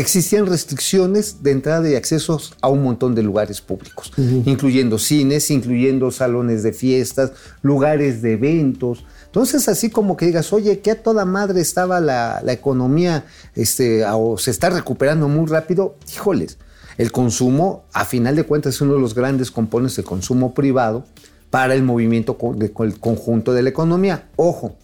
existían 0.00 0.46
restricciones 0.46 1.42
de 1.42 1.50
entrada 1.50 1.88
y 1.88 1.96
accesos 1.96 2.54
a 2.60 2.68
un 2.68 2.82
montón 2.82 3.14
de 3.14 3.22
lugares 3.22 3.60
públicos, 3.60 4.12
incluyendo 4.16 4.98
cines, 4.98 5.50
incluyendo 5.50 6.10
salones 6.10 6.62
de 6.62 6.72
fiestas, 6.72 7.32
lugares 7.62 8.22
de 8.22 8.34
eventos. 8.34 9.04
Entonces, 9.26 9.68
así 9.68 9.90
como 9.90 10.16
que 10.16 10.26
digas, 10.26 10.52
oye, 10.52 10.78
que 10.80 10.92
a 10.92 11.02
toda 11.02 11.24
madre 11.24 11.60
estaba 11.60 12.00
la, 12.00 12.40
economía, 12.46 13.24
este, 13.54 14.04
o 14.06 14.38
se 14.38 14.50
está 14.52 14.70
recuperando 14.70 15.28
muy 15.28 15.46
rápido, 15.46 15.96
híjoles, 16.14 16.58
el 16.98 17.12
consumo, 17.12 17.84
a 17.92 18.04
final 18.04 18.36
de 18.36 18.42
cuentas, 18.42 18.74
es 18.74 18.80
uno 18.80 18.94
de 18.94 19.00
los 19.00 19.14
grandes 19.14 19.50
componentes 19.50 19.96
del 19.96 20.04
consumo 20.04 20.52
privado 20.52 21.04
para 21.48 21.74
el 21.74 21.82
movimiento 21.82 22.36
del 22.56 22.72
conjunto 22.98 23.54
de 23.54 23.62
la 23.62 23.70
economía. 23.70 24.28
Ojo, 24.36 24.76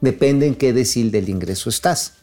depende 0.00 0.46
en 0.46 0.54
qué 0.54 0.72
decil 0.72 1.10
del 1.10 1.28
ingreso 1.28 1.68
estás. 1.68 2.14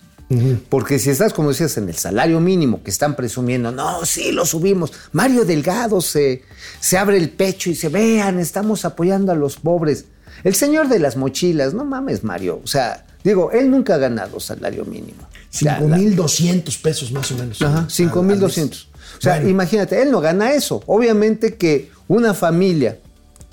Porque 0.70 0.98
si 0.98 1.12
estás, 1.12 1.32
como 1.32 1.50
decías, 1.50 1.78
en 1.78 1.90
el 1.90 1.96
salario 1.96 2.40
mínimo, 2.40 2.82
que 2.82 2.90
están 2.90 3.16
presumiendo, 3.16 3.72
no, 3.72 4.04
sí, 4.04 4.32
lo 4.32 4.48
subimos. 4.48 4.92
Mario 5.12 5.46
Delgado 5.46 6.02
se, 6.02 6.42
se 6.80 6.98
abre 6.98 7.18
el 7.18 7.30
pecho 7.30 7.70
y 7.70 7.76
se 7.76 7.90
vean, 7.90 8.40
estamos 8.40 8.84
apoyando 8.84 9.32
a 9.32 9.36
los 9.36 9.58
pobres. 9.58 10.06
El 10.44 10.56
señor 10.56 10.88
de 10.88 10.98
las 10.98 11.18
mochilas, 11.18 11.76
no 11.76 11.86
mames, 11.86 12.24
Mario. 12.24 12.62
O 12.64 12.68
sea, 12.68 13.06
digo, 13.24 13.52
él 13.52 13.70
nunca 13.70 13.96
ha 13.96 13.98
ganado 14.00 14.40
salario 14.40 14.86
mínimo. 14.86 15.28
5.200 15.54 16.82
pesos 16.82 17.12
más 17.12 17.32
o 17.32 17.38
menos. 17.38 17.62
Ajá, 17.62 17.86
5.200. 17.88 18.88
O 19.18 19.22
sea, 19.22 19.42
imagínate, 19.42 20.02
él 20.02 20.12
no 20.12 20.22
gana 20.22 20.54
eso. 20.54 20.84
Obviamente 20.88 21.56
que 21.56 21.90
una 22.08 22.34
familia 22.34 23.00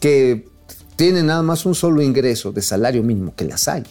que 0.01 0.47
tiene 0.97 1.23
nada 1.23 1.43
más 1.43 1.65
un 1.67 1.75
solo 1.75 2.03
ingreso 2.03 2.53
de 2.53 2.63
salario 2.63 3.03
mínimo, 3.03 3.35
que 3.35 3.45
las 3.45 3.69
hay, 3.69 3.85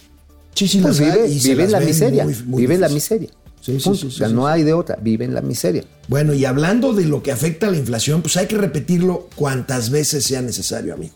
pues 0.82 1.00
vive, 1.00 1.64
en 1.64 1.72
la 1.72 1.80
miseria. 1.80 2.28
vive 2.46 2.76
en 2.76 2.82
la 2.82 2.90
miseria. 2.90 3.30
Sí, 3.62 3.80
sí, 3.80 3.96
sí, 3.96 4.08
o 4.08 4.12
sea, 4.12 4.30
no 4.30 4.48
hay 4.48 4.64
de 4.64 4.74
otra, 4.74 4.98
vive 5.02 5.26
en 5.26 5.34
la 5.34 5.42
miseria. 5.42 5.84
Bueno, 6.08 6.34
y 6.34 6.46
hablando 6.46 6.94
de 6.94 7.06
lo 7.06 7.22
que 7.22 7.32
afecta 7.32 7.68
a 7.68 7.72
la 7.72 7.78
inflación, 7.78 8.22
pues 8.22 8.38
hay 8.38 8.48
que 8.48 8.58
repetirlo 8.58 9.28
cuantas 9.36 9.90
veces 9.90 10.26
sea 10.26 10.42
necesario, 10.42 10.94
amigo. 10.94 11.14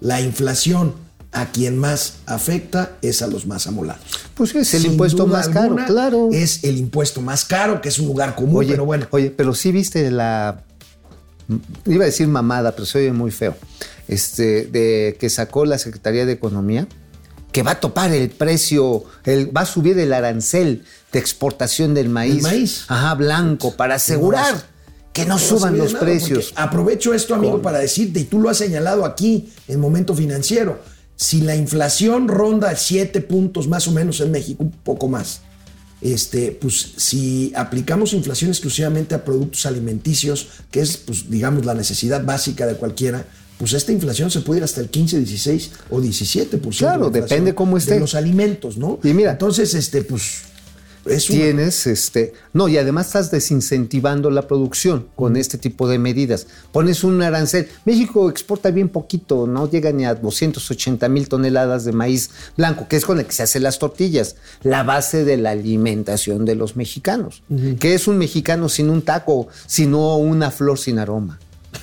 La 0.00 0.20
inflación 0.20 0.94
a 1.36 1.52
quien 1.52 1.76
más 1.76 2.14
afecta 2.24 2.96
es 3.02 3.20
a 3.20 3.26
los 3.26 3.46
más 3.46 3.66
amolados. 3.66 4.02
Pues 4.34 4.54
es 4.54 4.72
el 4.72 4.86
impuesto 4.86 5.26
más 5.26 5.50
caro, 5.50 5.76
claro. 5.86 6.30
Es 6.32 6.64
el 6.64 6.78
impuesto 6.78 7.20
más 7.20 7.44
caro, 7.44 7.82
que 7.82 7.90
es 7.90 7.98
un 7.98 8.06
lugar 8.06 8.34
común, 8.34 8.56
oye, 8.56 8.70
pero 8.70 8.86
bueno. 8.86 9.06
Oye, 9.10 9.30
pero 9.30 9.54
sí 9.54 9.70
viste 9.70 10.10
la. 10.10 10.62
Iba 11.84 12.04
a 12.04 12.06
decir 12.06 12.26
mamada, 12.26 12.72
pero 12.72 12.86
se 12.86 12.98
oye 12.98 13.12
muy 13.12 13.30
feo. 13.30 13.54
Este, 14.08 14.64
de 14.64 15.16
que 15.20 15.28
sacó 15.28 15.66
la 15.66 15.78
Secretaría 15.78 16.24
de 16.24 16.32
Economía 16.32 16.88
que 17.52 17.62
va 17.62 17.72
a 17.72 17.80
topar 17.80 18.12
el 18.12 18.30
precio, 18.30 19.04
el, 19.24 19.54
va 19.56 19.62
a 19.62 19.66
subir 19.66 19.98
el 19.98 20.12
arancel 20.12 20.84
de 21.12 21.18
exportación 21.18 21.94
del 21.94 22.08
maíz, 22.10 22.42
maíz? 22.42 22.84
Ajá, 22.88 23.14
blanco, 23.14 23.76
para 23.76 23.94
asegurar 23.94 24.62
que 25.14 25.24
no, 25.24 25.38
suban 25.38 25.78
los 25.78 25.94
precios. 25.94 26.52
Aprovecho 26.56 27.14
esto, 27.14 27.34
amigo, 27.34 27.62
para 27.62 27.78
decirte, 27.78 28.20
y 28.20 28.24
tú 28.24 28.40
lo 28.40 28.50
has 28.50 28.58
señalado 28.58 29.06
aquí 29.06 29.50
en 29.68 29.80
Momento 29.80 30.14
Financiero, 30.14 30.80
si 31.16 31.40
la 31.40 31.56
inflación 31.56 32.28
ronda 32.28 32.76
7 32.76 33.20
puntos 33.22 33.68
más 33.68 33.88
o 33.88 33.92
menos 33.92 34.20
en 34.20 34.30
México, 34.30 34.62
un 34.62 34.70
poco 34.70 35.08
más, 35.08 35.40
este, 36.02 36.52
pues 36.52 36.92
si 36.96 37.52
aplicamos 37.56 38.12
inflación 38.12 38.50
exclusivamente 38.50 39.14
a 39.14 39.24
productos 39.24 39.64
alimenticios, 39.66 40.48
que 40.70 40.80
es, 40.80 40.98
pues, 40.98 41.30
digamos, 41.30 41.64
la 41.64 41.74
necesidad 41.74 42.24
básica 42.24 42.66
de 42.66 42.74
cualquiera, 42.74 43.24
pues 43.58 43.72
esta 43.72 43.92
inflación 43.92 44.30
se 44.30 44.40
puede 44.40 44.58
ir 44.58 44.64
hasta 44.64 44.82
el 44.82 44.90
15, 44.90 45.18
16 45.18 45.70
o 45.90 46.00
17%. 46.00 46.78
Claro, 46.78 47.08
depende 47.08 47.54
cómo 47.54 47.78
esté. 47.78 47.94
De 47.94 48.00
los 48.00 48.14
alimentos, 48.14 48.76
¿no? 48.76 49.00
Y 49.02 49.14
mira. 49.14 49.32
Entonces, 49.32 49.74
este, 49.74 50.02
pues. 50.02 50.42
Es 51.08 51.26
tienes, 51.26 51.86
este. 51.86 52.32
No, 52.52 52.68
y 52.68 52.78
además 52.78 53.06
estás 53.06 53.30
desincentivando 53.30 54.30
la 54.30 54.48
producción 54.48 55.06
con 55.14 55.36
este 55.36 55.58
tipo 55.58 55.88
de 55.88 55.98
medidas. 55.98 56.46
Pones 56.72 57.04
un 57.04 57.22
arancel. 57.22 57.68
México 57.84 58.28
exporta 58.28 58.70
bien 58.70 58.88
poquito, 58.88 59.46
no 59.46 59.70
llega 59.70 59.92
ni 59.92 60.04
a 60.04 60.14
280 60.14 61.08
mil 61.08 61.28
toneladas 61.28 61.84
de 61.84 61.92
maíz 61.92 62.30
blanco, 62.56 62.88
que 62.88 62.96
es 62.96 63.04
con 63.04 63.18
el 63.18 63.26
que 63.26 63.32
se 63.32 63.42
hacen 63.42 63.62
las 63.62 63.78
tortillas. 63.78 64.36
La 64.62 64.82
base 64.82 65.24
de 65.24 65.36
la 65.36 65.50
alimentación 65.50 66.44
de 66.44 66.54
los 66.54 66.76
mexicanos. 66.76 67.42
Que 67.78 67.94
es 67.94 68.08
un 68.08 68.18
mexicano 68.18 68.68
sin 68.68 68.90
un 68.90 69.02
taco, 69.02 69.48
sino 69.66 70.16
una 70.16 70.50
flor 70.50 70.78
sin 70.78 70.98
aroma. 70.98 71.38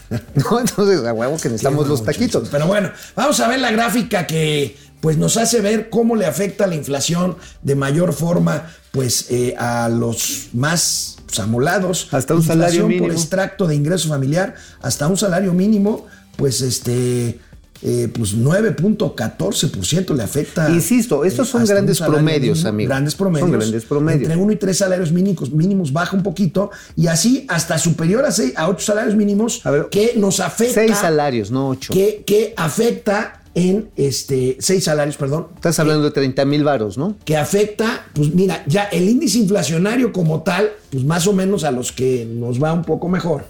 ¿No? 0.36 0.60
Entonces, 0.60 1.06
a 1.06 1.14
huevo 1.14 1.38
que 1.38 1.50
necesitamos 1.50 1.88
los 1.88 2.04
taquitos. 2.04 2.50
Pero 2.50 2.68
bueno, 2.68 2.92
vamos 3.16 3.40
a 3.40 3.48
ver 3.48 3.60
la 3.60 3.72
gráfica 3.72 4.28
que 4.28 4.76
pues 5.04 5.18
nos 5.18 5.36
hace 5.36 5.60
ver 5.60 5.90
cómo 5.90 6.16
le 6.16 6.26
afecta 6.26 6.66
la 6.66 6.76
inflación 6.76 7.36
de 7.62 7.76
mayor 7.76 8.14
forma 8.14 8.72
pues 8.92 9.26
eh, 9.32 9.54
a 9.58 9.90
los 9.90 10.48
más 10.54 11.18
pues, 11.26 11.40
amolados. 11.40 12.08
Hasta 12.12 12.34
un 12.34 12.42
salario 12.42 12.88
mínimo. 12.88 13.08
por 13.08 13.14
extracto 13.14 13.68
de 13.68 13.76
ingreso 13.76 14.08
familiar, 14.08 14.56
hasta 14.82 15.10
un 15.10 15.18
salario 15.18 15.54
mínimo, 15.54 16.08
pues 16.38 16.62
este 16.62 17.38
eh, 17.82 18.10
pues 18.14 18.38
9.14% 18.38 20.16
le 20.16 20.24
afecta. 20.24 20.70
Insisto, 20.70 21.26
estos 21.26 21.50
son 21.50 21.66
grandes 21.66 22.00
promedios, 22.00 22.64
amigo. 22.64 22.88
Grandes 22.88 23.16
promedios. 23.16 23.50
Son 23.50 23.60
grandes 23.60 23.84
promedios. 23.84 24.22
Entre 24.22 24.38
uno 24.38 24.54
y 24.54 24.56
tres 24.56 24.78
salarios 24.78 25.12
mínimos, 25.12 25.52
mínimos 25.52 25.92
baja 25.92 26.16
un 26.16 26.24
poquito 26.24 26.72
y 26.96 27.08
así 27.08 27.46
hasta 27.50 27.78
superior 27.78 28.24
a, 28.24 28.32
seis, 28.32 28.54
a 28.56 28.70
ocho 28.70 28.86
salarios 28.86 29.18
mínimos 29.18 29.62
que 29.92 30.14
nos 30.16 30.40
afecta. 30.40 30.76
Seis 30.76 30.98
salarios, 30.98 31.52
no 31.52 31.68
ocho. 31.68 31.92
Que, 31.92 32.24
que 32.26 32.54
afecta 32.56 33.43
en 33.56 33.90
este, 33.96 34.58
seis 34.60 34.86
salarios, 34.86 35.18
perdón. 35.18 35.48
Estás 35.56 35.80
hablando 35.80 36.04
de 36.04 36.12
30 36.12 36.46
mil 36.46 36.64
varos, 36.64 36.98
¿no? 36.98 37.16
Que 37.24 37.38
afecta, 37.38 38.08
pues 38.14 38.34
mira, 38.34 38.64
ya 38.68 38.84
el 38.86 39.08
índice 39.08 39.38
inflacionario 39.38 40.12
como 40.12 40.42
tal, 40.42 40.72
pues 40.90 41.04
más 41.04 41.28
o 41.28 41.34
menos 41.34 41.64
a 41.64 41.72
los 41.72 41.92
que 41.92 42.26
nos 42.26 42.62
va 42.62 42.74
un 42.74 42.84
poco 42.84 43.08
mejor, 43.10 43.46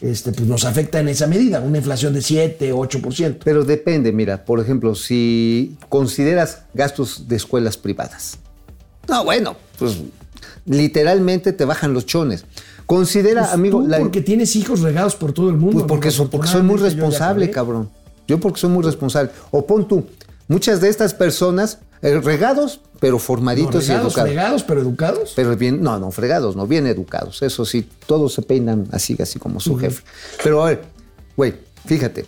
este, 0.00 0.32
pues 0.32 0.48
nos 0.48 0.64
afecta 0.64 1.00
en 1.00 1.08
esa 1.08 1.26
medida, 1.26 1.60
una 1.60 1.78
inflación 1.78 2.14
de 2.14 2.22
7, 2.22 2.72
8%. 2.72 3.38
Pero 3.44 3.64
depende, 3.64 4.12
mira, 4.12 4.44
por 4.44 4.60
ejemplo, 4.60 4.94
si 4.94 5.76
consideras 5.88 6.62
gastos 6.74 7.28
de 7.28 7.36
escuelas 7.36 7.76
privadas. 7.76 8.38
No, 9.08 9.24
bueno, 9.24 9.56
pues 9.78 9.98
literalmente 10.66 11.52
te 11.52 11.64
bajan 11.64 11.92
los 11.92 12.06
chones. 12.06 12.44
Considera, 12.86 13.42
pues 13.42 13.54
amigo. 13.54 13.86
porque 13.98 14.20
tienes 14.20 14.54
hijos 14.54 14.80
regados 14.80 15.16
por 15.16 15.32
todo 15.32 15.50
el 15.50 15.56
mundo. 15.56 15.86
Pues 15.86 16.12
porque, 16.12 16.28
porque 16.30 16.48
soy 16.48 16.62
muy 16.62 16.76
responsable, 16.76 17.50
cabrón. 17.50 17.90
Yo 18.26 18.38
porque 18.40 18.60
soy 18.60 18.70
muy 18.70 18.82
responsable. 18.82 19.30
O 19.50 19.66
pon 19.66 19.86
tú, 19.86 20.06
muchas 20.48 20.80
de 20.80 20.88
estas 20.88 21.14
personas, 21.14 21.78
eh, 22.02 22.18
regados, 22.20 22.80
pero 23.00 23.18
formaditos 23.18 23.88
y 23.88 23.92
educados. 23.92 24.14
Fregados, 24.14 24.62
pero 24.62 24.80
educados. 24.80 25.32
Pero 25.36 25.56
bien, 25.56 25.82
no, 25.82 25.98
no, 25.98 26.10
fregados, 26.10 26.56
no, 26.56 26.66
bien 26.66 26.86
educados. 26.86 27.42
Eso 27.42 27.64
sí, 27.64 27.88
todos 28.06 28.34
se 28.34 28.42
peinan 28.42 28.88
así, 28.92 29.16
así 29.20 29.38
como 29.38 29.60
su 29.60 29.76
jefe. 29.76 30.02
Pero 30.42 30.62
a 30.62 30.66
ver, 30.66 30.82
güey, 31.36 31.54
fíjate, 31.84 32.26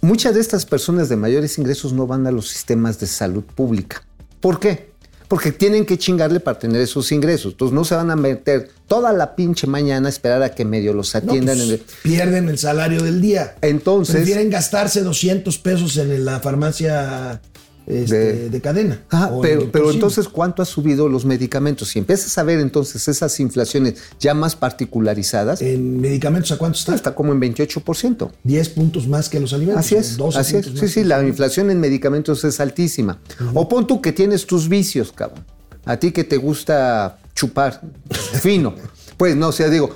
muchas 0.00 0.34
de 0.34 0.40
estas 0.40 0.66
personas 0.66 1.08
de 1.08 1.16
mayores 1.16 1.58
ingresos 1.58 1.92
no 1.92 2.06
van 2.06 2.26
a 2.26 2.30
los 2.30 2.48
sistemas 2.48 2.98
de 3.00 3.06
salud 3.06 3.44
pública. 3.44 4.02
¿Por 4.40 4.60
qué? 4.60 4.93
Porque 5.34 5.50
tienen 5.50 5.84
que 5.84 5.98
chingarle 5.98 6.38
para 6.38 6.60
tener 6.60 6.80
esos 6.80 7.10
ingresos. 7.10 7.54
Entonces 7.54 7.74
no 7.74 7.84
se 7.84 7.96
van 7.96 8.08
a 8.08 8.14
meter 8.14 8.70
toda 8.86 9.12
la 9.12 9.34
pinche 9.34 9.66
mañana 9.66 10.06
a 10.06 10.08
esperar 10.08 10.44
a 10.44 10.54
que 10.54 10.64
medio 10.64 10.92
los 10.92 11.12
atiendan. 11.16 11.58
Pues, 11.58 11.80
pierden 12.04 12.48
el 12.48 12.56
salario 12.56 13.02
del 13.02 13.20
día. 13.20 13.56
Entonces. 13.60 14.14
Prefieren 14.14 14.48
gastarse 14.48 15.00
200 15.00 15.58
pesos 15.58 15.96
en 15.96 16.24
la 16.24 16.38
farmacia 16.38 17.40
este, 17.86 18.48
de, 18.48 18.60
cadena. 18.60 19.02
Ah, 19.10 19.30
pero, 19.42 19.70
pero 19.70 19.90
entonces, 19.90 20.28
¿cuánto 20.28 20.62
ha 20.62 20.64
subido 20.64 21.08
los 21.08 21.24
medicamentos? 21.24 21.88
Si 21.88 21.98
empiezas 21.98 22.36
a 22.38 22.42
ver 22.42 22.60
entonces 22.60 23.06
esas 23.08 23.38
inflaciones 23.40 23.94
ya 24.18 24.34
más 24.34 24.56
particularizadas. 24.56 25.60
¿En 25.60 26.00
medicamentos 26.00 26.52
a 26.52 26.58
cuánto 26.58 26.78
está? 26.78 26.94
Está 26.94 27.14
como 27.14 27.32
en 27.32 27.40
28%. 27.40 28.30
10 28.42 28.68
puntos 28.70 29.06
más 29.06 29.28
que 29.28 29.40
los 29.40 29.52
alimentos. 29.52 29.84
Así 29.84 29.96
es. 29.96 30.18
así 30.36 30.56
es. 30.56 30.66
Sí, 30.78 30.88
sí, 30.88 31.04
la 31.04 31.22
inflación 31.26 31.70
en 31.70 31.80
medicamentos 31.80 32.44
es 32.44 32.60
altísima. 32.60 33.18
O 33.52 33.68
pon 33.68 33.86
tú 33.86 34.00
que 34.00 34.12
tienes 34.12 34.46
tus 34.46 34.68
vicios, 34.68 35.12
cabrón. 35.12 35.44
A 35.84 35.98
ti 35.98 36.12
que 36.12 36.24
te 36.24 36.38
gusta 36.38 37.18
chupar 37.34 37.80
fino. 38.40 38.74
Pues 39.16 39.36
no, 39.36 39.48
o 39.48 39.52
sea, 39.52 39.68
digo, 39.68 39.94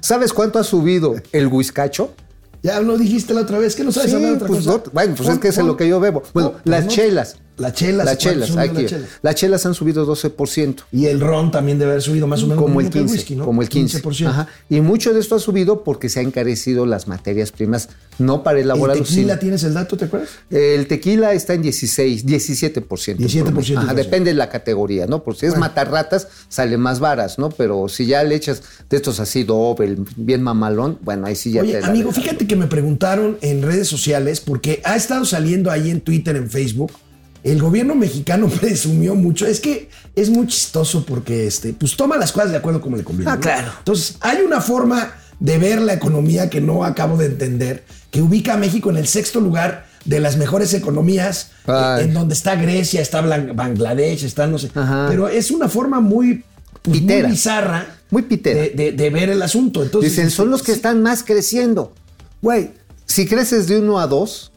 ¿sabes 0.00 0.32
cuánto 0.32 0.58
ha 0.58 0.64
subido 0.64 1.14
el 1.32 1.46
whiskacho? 1.48 2.14
Ya 2.62 2.80
lo 2.80 2.96
dijiste 2.98 3.34
la 3.34 3.42
otra 3.42 3.58
vez, 3.58 3.76
que 3.76 3.84
no 3.84 3.92
sabes 3.92 4.12
hablar 4.14 4.34
otra 4.34 4.48
pues 4.48 4.66
cosa. 4.66 4.82
bueno, 4.92 5.14
pues 5.16 5.28
es 5.28 5.38
que 5.38 5.48
es 5.48 5.58
lo 5.58 5.76
que 5.76 5.88
yo 5.88 6.00
bebo. 6.00 6.22
Bueno, 6.32 6.54
las 6.64 6.88
chelas. 6.88 7.36
Las 7.56 7.72
chelas. 7.72 8.04
Las 8.04 8.18
chelas, 8.18 8.56
aquí. 8.56 8.86
Las 9.22 9.34
chelas? 9.34 9.66
han 9.66 9.74
subido 9.74 10.06
12%. 10.06 10.84
Y 10.92 11.06
el 11.06 11.20
ron 11.20 11.50
también 11.50 11.78
debe 11.78 11.92
haber 11.92 12.02
subido 12.02 12.26
más 12.26 12.42
o 12.42 12.46
menos. 12.46 12.62
Como 12.62 12.80
el 12.80 12.90
15%. 12.90 13.44
Como 13.44 13.62
el 13.62 13.68
15%. 13.70 14.26
Ajá. 14.26 14.48
Y 14.68 14.80
mucho 14.80 15.14
de 15.14 15.20
esto 15.20 15.34
ha 15.36 15.38
subido 15.38 15.82
porque 15.82 16.08
se 16.08 16.20
han 16.20 16.26
encarecido 16.26 16.86
las 16.86 17.08
materias 17.08 17.52
primas, 17.52 17.88
no 18.18 18.42
para 18.42 18.60
elaborar 18.60 18.96
¿El 18.96 19.04
tequila 19.04 19.38
tienes 19.38 19.64
el 19.64 19.74
dato, 19.74 19.96
te 19.96 20.06
acuerdas? 20.06 20.30
El 20.50 20.86
tequila 20.86 21.32
está 21.32 21.54
en 21.54 21.62
16, 21.62 22.26
17%. 22.26 23.16
17%. 23.16 23.78
Ajá, 23.78 23.94
depende 23.94 24.30
de 24.30 24.36
la 24.36 24.50
categoría, 24.50 25.06
¿no? 25.06 25.22
Porque 25.22 25.40
si 25.40 25.46
es 25.46 25.56
matar 25.56 25.90
ratas, 25.90 26.28
sale 26.48 26.76
más 26.76 27.00
varas, 27.00 27.38
¿no? 27.38 27.50
Pero 27.50 27.88
si 27.88 28.06
ya 28.06 28.22
le 28.22 28.34
echas 28.34 28.62
de 28.90 28.96
estos 28.96 29.20
así 29.20 29.44
doble, 29.44 29.96
bien 30.16 30.42
mamalón, 30.42 30.98
bueno, 31.02 31.26
ahí 31.26 31.36
sí 31.36 31.52
ya 31.52 31.62
Oye, 31.62 31.78
amigo, 31.82 32.12
fíjate 32.12 32.46
que 32.46 32.56
me 32.56 32.66
preguntaron 32.66 33.38
en 33.40 33.62
redes 33.62 33.88
sociales, 33.88 34.40
porque 34.40 34.80
ha 34.84 34.96
estado 34.96 35.24
saliendo 35.24 35.70
ahí 35.70 35.90
en 35.90 36.00
Twitter, 36.00 36.36
en 36.36 36.50
Facebook, 36.50 36.92
el 37.52 37.60
gobierno 37.60 37.94
mexicano 37.94 38.48
presumió 38.60 39.14
mucho. 39.14 39.46
Es 39.46 39.60
que 39.60 39.88
es 40.14 40.30
muy 40.30 40.46
chistoso 40.46 41.04
porque 41.04 41.46
este, 41.46 41.72
pues 41.72 41.96
toma 41.96 42.16
las 42.16 42.32
cosas 42.32 42.50
de 42.50 42.56
acuerdo 42.56 42.80
como 42.80 42.96
le 42.96 43.04
conviene. 43.04 43.30
Ah, 43.30 43.38
claro. 43.38 43.72
Entonces, 43.78 44.16
hay 44.20 44.38
una 44.42 44.60
forma 44.60 45.14
de 45.38 45.58
ver 45.58 45.80
la 45.82 45.94
economía 45.94 46.48
que 46.48 46.60
no 46.60 46.84
acabo 46.84 47.16
de 47.16 47.26
entender, 47.26 47.84
que 48.10 48.22
ubica 48.22 48.54
a 48.54 48.56
México 48.56 48.90
en 48.90 48.96
el 48.96 49.06
sexto 49.06 49.40
lugar 49.40 49.86
de 50.04 50.20
las 50.20 50.36
mejores 50.36 50.72
economías, 50.72 51.50
en 51.66 52.14
donde 52.14 52.34
está 52.34 52.54
Grecia, 52.54 53.02
está 53.02 53.20
Bangladesh, 53.20 54.24
está 54.24 54.46
no 54.46 54.58
sé. 54.58 54.70
Pero 54.72 55.28
es 55.28 55.50
una 55.50 55.68
forma 55.68 56.00
muy, 56.00 56.44
pues, 56.82 57.02
muy 57.02 57.22
bizarra 57.22 57.96
muy 58.10 58.22
pitera. 58.22 58.60
De, 58.74 59.10
ver 59.10 59.30
el 59.30 59.42
asunto. 59.42 59.82
Entonces, 59.82 60.12
Dicen, 60.12 60.30
son 60.30 60.50
los 60.50 60.62
que 60.62 60.72
están 60.72 61.02
más 61.02 61.22
creciendo. 61.22 61.92
Güey, 62.42 62.70
si 63.06 63.26
creces 63.26 63.66
de 63.66 63.78
uno 63.80 63.98
a 63.98 64.06
dos, 64.06 64.52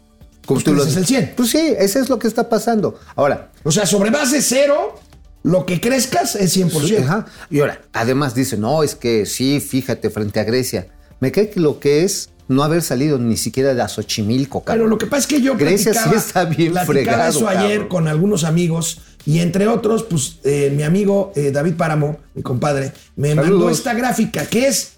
pues 0.46 0.64
tú 0.64 0.72
el 0.72 1.06
100. 1.06 1.34
Pues 1.36 1.50
sí, 1.50 1.74
eso 1.78 2.00
es 2.00 2.10
lo 2.10 2.20
que 2.20 2.28
está 2.28 2.50
pasando. 2.50 3.00
Ahora. 3.16 3.52
O 3.64 3.72
sea, 3.72 3.86
sobre 3.86 4.10
base 4.10 4.42
cero, 4.42 5.00
lo 5.44 5.66
que 5.66 5.80
crezcas 5.80 6.36
es 6.36 6.58
100%. 6.58 7.04
Ajá. 7.04 7.26
Y 7.50 7.60
ahora, 7.60 7.82
además 7.94 8.36
dice, 8.36 8.58
no, 8.58 8.84
es 8.84 8.96
que 8.96 9.26
sí, 9.26 9.60
fíjate, 9.60 10.10
frente 10.10 10.40
a 10.40 10.44
Grecia. 10.44 10.88
Me 11.20 11.32
cae 11.32 11.50
que 11.50 11.60
lo 11.60 11.80
que 11.80 12.04
es 12.04 12.30
no 12.50 12.64
haber 12.64 12.82
salido 12.82 13.20
ni 13.20 13.38
siquiera 13.38 13.74
de 13.76 13.88
Xochimilco, 13.88 14.64
Pero 14.66 14.88
lo 14.88 14.98
que 14.98 15.06
pasa 15.06 15.22
es 15.22 15.28
que 15.28 15.42
yo 15.42 15.56
Grecia 15.56 15.94
sí 15.94 16.10
está 16.16 16.46
bien 16.46 16.74
fregado, 16.86 17.30
eso 17.30 17.48
ayer 17.48 17.88
con 17.88 18.08
algunos 18.08 18.44
amigos 18.44 19.02
y 19.26 19.40
entre 19.40 19.68
otros, 19.68 20.04
pues 20.04 20.40
eh, 20.44 20.74
mi 20.76 20.82
amigo 20.82 21.32
eh, 21.36 21.52
David 21.52 21.76
Páramo, 21.76 22.18
mi 22.34 22.42
compadre, 22.42 22.92
me 23.16 23.36
mandó 23.36 23.70
esta 23.70 23.94
gráfica 23.94 24.48
que 24.48 24.68
es, 24.68 24.94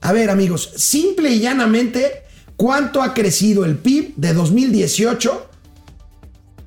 a 0.00 0.12
ver 0.12 0.28
amigos, 0.28 0.72
simple 0.76 1.30
y 1.30 1.38
llanamente 1.38 2.24
cuánto 2.58 3.02
ha 3.02 3.14
crecido 3.14 3.64
el 3.64 3.76
PIB 3.76 4.16
de 4.16 4.34
2018 4.34 5.46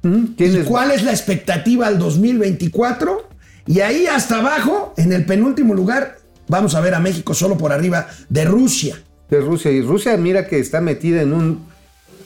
mm, 0.01 0.25
y 0.38 0.63
cuál 0.63 0.89
es 0.89 1.03
la 1.03 1.12
expectativa 1.12 1.86
al 1.86 2.00
2024. 2.00 3.29
Y 3.67 3.81
ahí 3.81 4.07
hasta 4.07 4.39
abajo, 4.39 4.95
en 4.98 5.13
el 5.13 5.25
penúltimo 5.25 5.75
lugar, 5.75 6.17
vamos 6.48 6.74
a 6.74 6.81
ver 6.81 6.95
a 6.95 7.00
México 7.00 7.36
solo 7.36 7.57
por 7.57 7.71
arriba 7.71 8.07
de 8.29 8.45
Rusia. 8.45 9.00
De 9.29 9.39
Rusia. 9.41 9.69
Y 9.69 9.81
Rusia, 9.81 10.17
mira 10.17 10.48
que 10.48 10.60
está 10.60 10.81
metida 10.81 11.21
en 11.21 11.33
un... 11.33 11.67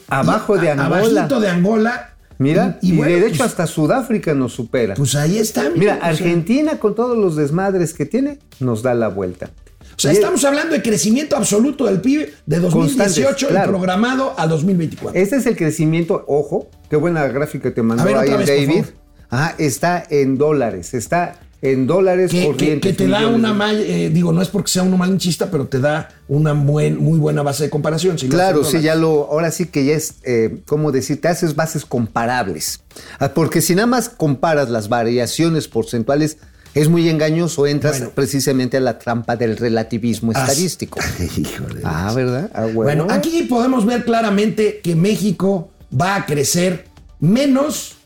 Abajo 0.08 0.56
de 0.56 0.70
Angola. 0.70 1.00
Abajito 1.00 1.40
de 1.40 1.48
Angola. 1.48 2.10
Mira, 2.38 2.78
y, 2.82 2.92
de 2.92 3.18
hecho 3.18 3.38
pues 3.38 3.40
hasta 3.40 3.66
Sudáfrica 3.66 4.34
nos 4.34 4.52
supera. 4.52 4.94
Pues 4.94 5.14
ahí 5.14 5.38
está. 5.38 5.70
Mira, 5.74 5.98
Argentina 6.02 6.78
con 6.78 6.94
todos 6.94 7.16
los 7.16 7.34
desmadres 7.34 7.94
que 7.94 8.06
tiene, 8.06 8.38
nos 8.60 8.82
da 8.82 8.94
la 8.94 9.08
vuelta. 9.08 9.50
O 9.96 9.98
sea, 9.98 10.12
estamos 10.12 10.44
hablando 10.44 10.74
de 10.74 10.82
crecimiento 10.82 11.36
absoluto 11.36 11.86
del 11.86 12.02
PIB 12.02 12.30
de 12.44 12.60
2018 12.60 13.48
y 13.50 13.66
programado 13.66 14.34
a 14.36 14.46
2024. 14.46 15.18
Este 15.18 15.36
es 15.36 15.46
el 15.46 15.56
crecimiento, 15.56 16.22
ojo, 16.28 16.68
qué 16.90 16.96
buena 16.96 17.26
gráfica 17.28 17.72
te 17.72 17.82
mandó 17.82 18.04
ahí 18.04 18.28
David. 18.28 18.84
Ajá, 19.30 19.54
está 19.58 20.04
en 20.08 20.36
dólares, 20.36 20.92
está 20.92 21.40
en 21.62 21.86
dólares 21.86 22.30
que, 22.30 22.44
corrientes. 22.44 22.92
Que, 22.92 23.04
te 23.04 23.08
da 23.08 23.26
una, 23.26 23.72
eh, 23.72 24.10
digo, 24.12 24.32
no 24.32 24.42
es 24.42 24.48
porque 24.48 24.70
sea 24.70 24.82
uno 24.82 24.98
malinchista, 24.98 25.50
pero 25.50 25.66
te 25.66 25.80
da 25.80 26.10
una 26.28 26.52
muy 26.52 27.18
buena 27.18 27.42
base 27.42 27.64
de 27.64 27.70
comparación. 27.70 28.16
claro, 28.28 28.64
sí, 28.64 28.82
ya 28.82 28.94
lo, 28.94 29.28
ahora 29.30 29.50
sí 29.50 29.66
que 29.66 29.84
ya 29.86 29.94
es, 29.94 30.16
eh, 30.24 30.60
¿cómo 30.66 30.92
decir? 30.92 31.20
Te 31.20 31.28
haces 31.28 31.56
bases 31.56 31.86
comparables. 31.86 32.82
Ah, 33.18 33.32
porque 33.34 33.62
si 33.62 33.74
nada 33.74 33.86
más 33.86 34.10
comparas 34.10 34.68
las 34.68 34.88
variaciones 34.88 35.68
porcentuales, 35.68 36.36
es 36.76 36.88
muy 36.90 37.08
engañoso, 37.08 37.66
entras 37.66 38.02
precisamente 38.14 38.76
a 38.76 38.80
la 38.80 38.98
trampa 38.98 39.34
del 39.34 39.56
relativismo 39.56 40.32
estadístico. 40.32 41.00
Híjole. 41.36 41.80
Ah, 41.82 42.12
¿verdad? 42.14 42.50
Ah, 42.52 42.66
bueno, 42.66 43.06
aquí 43.08 43.44
podemos 43.44 43.86
ver 43.86 44.04
claramente 44.04 44.80
que 44.82 44.94
México 44.94 45.70
va 45.90 46.16
a 46.16 46.26
crecer 46.26 46.84
menos 47.18 47.96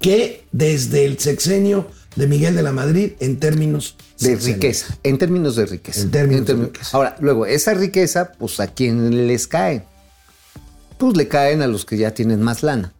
que 0.00 0.44
desde 0.50 1.04
el 1.04 1.20
sexenio 1.20 1.86
de 2.16 2.26
Miguel 2.26 2.56
de 2.56 2.62
la 2.62 2.72
Madrid 2.72 3.12
en 3.20 3.38
términos 3.38 3.96
de 4.18 4.34
riqueza, 4.34 4.98
en 5.04 5.16
términos 5.16 5.54
de 5.54 5.66
riqueza. 5.66 6.00
En 6.00 6.10
términos, 6.10 6.46
de 6.46 6.54
riqueza. 6.54 6.96
Ahora, 6.96 7.16
luego, 7.20 7.46
esa 7.46 7.72
riqueza, 7.74 8.32
pues 8.32 8.58
a 8.58 8.66
quién 8.66 9.28
les 9.28 9.46
cae. 9.46 9.84
Pues 10.98 11.16
le 11.16 11.28
caen 11.28 11.62
a 11.62 11.68
los 11.68 11.84
que 11.84 11.96
ya 11.96 12.12
tienen 12.14 12.42
más 12.42 12.64
lana. 12.64 12.92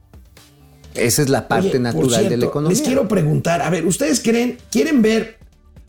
Esa 0.94 1.22
es 1.22 1.28
la 1.28 1.48
parte 1.48 1.78
natural 1.78 2.28
de 2.28 2.36
la 2.36 2.46
economía. 2.46 2.76
Les 2.76 2.86
quiero 2.86 3.08
preguntar, 3.08 3.62
a 3.62 3.70
ver, 3.70 3.86
¿ustedes 3.86 4.20
creen, 4.20 4.58
quieren 4.70 5.02
ver, 5.02 5.38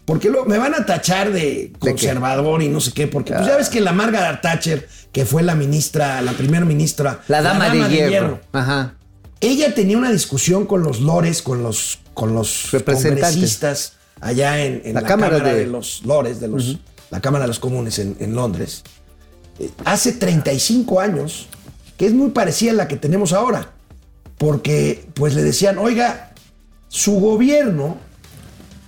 porque 0.06 0.30
lo, 0.30 0.46
me 0.46 0.58
van 0.58 0.74
a 0.74 0.86
tachar 0.86 1.32
de 1.32 1.72
conservador 1.80 2.62
y 2.62 2.70
no 2.70 2.80
sé 2.82 2.92
qué, 2.92 3.08
porque 3.08 3.34
pues 3.34 3.46
ya 3.46 3.58
ves 3.58 3.70
que 3.70 3.82
la 3.82 3.94
Margaret 3.94 4.42
Thatcher, 4.42 4.88
que 5.12 5.26
fue 5.26 5.44
la 5.44 5.56
ministra, 5.56 6.22
la 6.22 6.34
primera 6.34 6.66
ministra, 6.66 7.22
la 7.28 7.42
dama, 7.42 7.70
de, 7.70 8.10
hierro. 8.10 8.40
Ajá. 8.52 8.96
Ella 9.40 9.74
tenía 9.74 9.98
una 9.98 10.12
discusión 10.12 10.66
con 10.66 10.84
los 10.84 11.02
lores, 11.02 11.42
con 11.42 11.64
los, 11.64 12.00
con 12.14 12.34
los 12.34 12.70
congresistas 12.86 13.94
allá 14.22 14.64
en, 14.64 14.94
la, 14.94 15.04
Cámara, 15.04 15.40
de... 15.40 15.68
los 15.68 16.06
Lores, 16.06 16.40
de 16.40 16.48
los, 16.48 16.78
la 17.12 17.20
Cámara 17.20 17.44
de 17.44 17.50
los 17.50 17.60
Comunes 17.60 18.00
en, 18.00 18.36
Londres, 18.36 18.84
eh, 19.60 19.70
hace 19.84 20.14
35 20.14 21.00
años, 21.00 21.48
que 21.98 22.06
es 22.06 22.14
muy 22.14 22.30
parecida 22.30 22.72
a 22.72 22.76
la 22.76 22.88
que 22.88 22.96
tenemos 22.96 23.34
ahora 23.34 23.74
porque 24.38 25.08
pues 25.14 25.36
le 25.36 25.44
decían, 25.44 25.78
oiga, 25.78 26.34
su 26.88 27.20
gobierno 27.20 27.98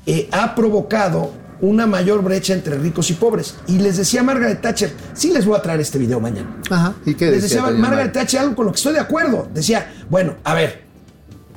eh, 0.05 0.29
ha 0.31 0.55
provocado 0.55 1.31
una 1.61 1.87
mayor 1.87 2.21
brecha 2.21 2.53
entre 2.53 2.77
ricos 2.77 3.09
y 3.09 3.13
pobres. 3.13 3.55
Y 3.67 3.79
les 3.79 3.97
decía 3.97 4.23
Margaret 4.23 4.61
Thatcher, 4.61 4.93
sí 5.13 5.31
les 5.31 5.45
voy 5.45 5.57
a 5.57 5.61
traer 5.61 5.79
este 5.79 5.97
video 5.97 6.19
mañana. 6.19 6.61
Ajá, 6.69 6.95
¿y 7.05 7.15
qué 7.15 7.31
Les 7.31 7.43
decía 7.43 7.61
Margaret 7.61 8.11
Thatcher 8.11 8.41
algo 8.41 8.55
con 8.55 8.65
lo 8.65 8.71
que 8.71 8.77
estoy 8.77 8.93
de 8.93 8.99
acuerdo. 8.99 9.47
Decía, 9.53 9.93
bueno, 10.09 10.35
a 10.43 10.53
ver, 10.53 10.83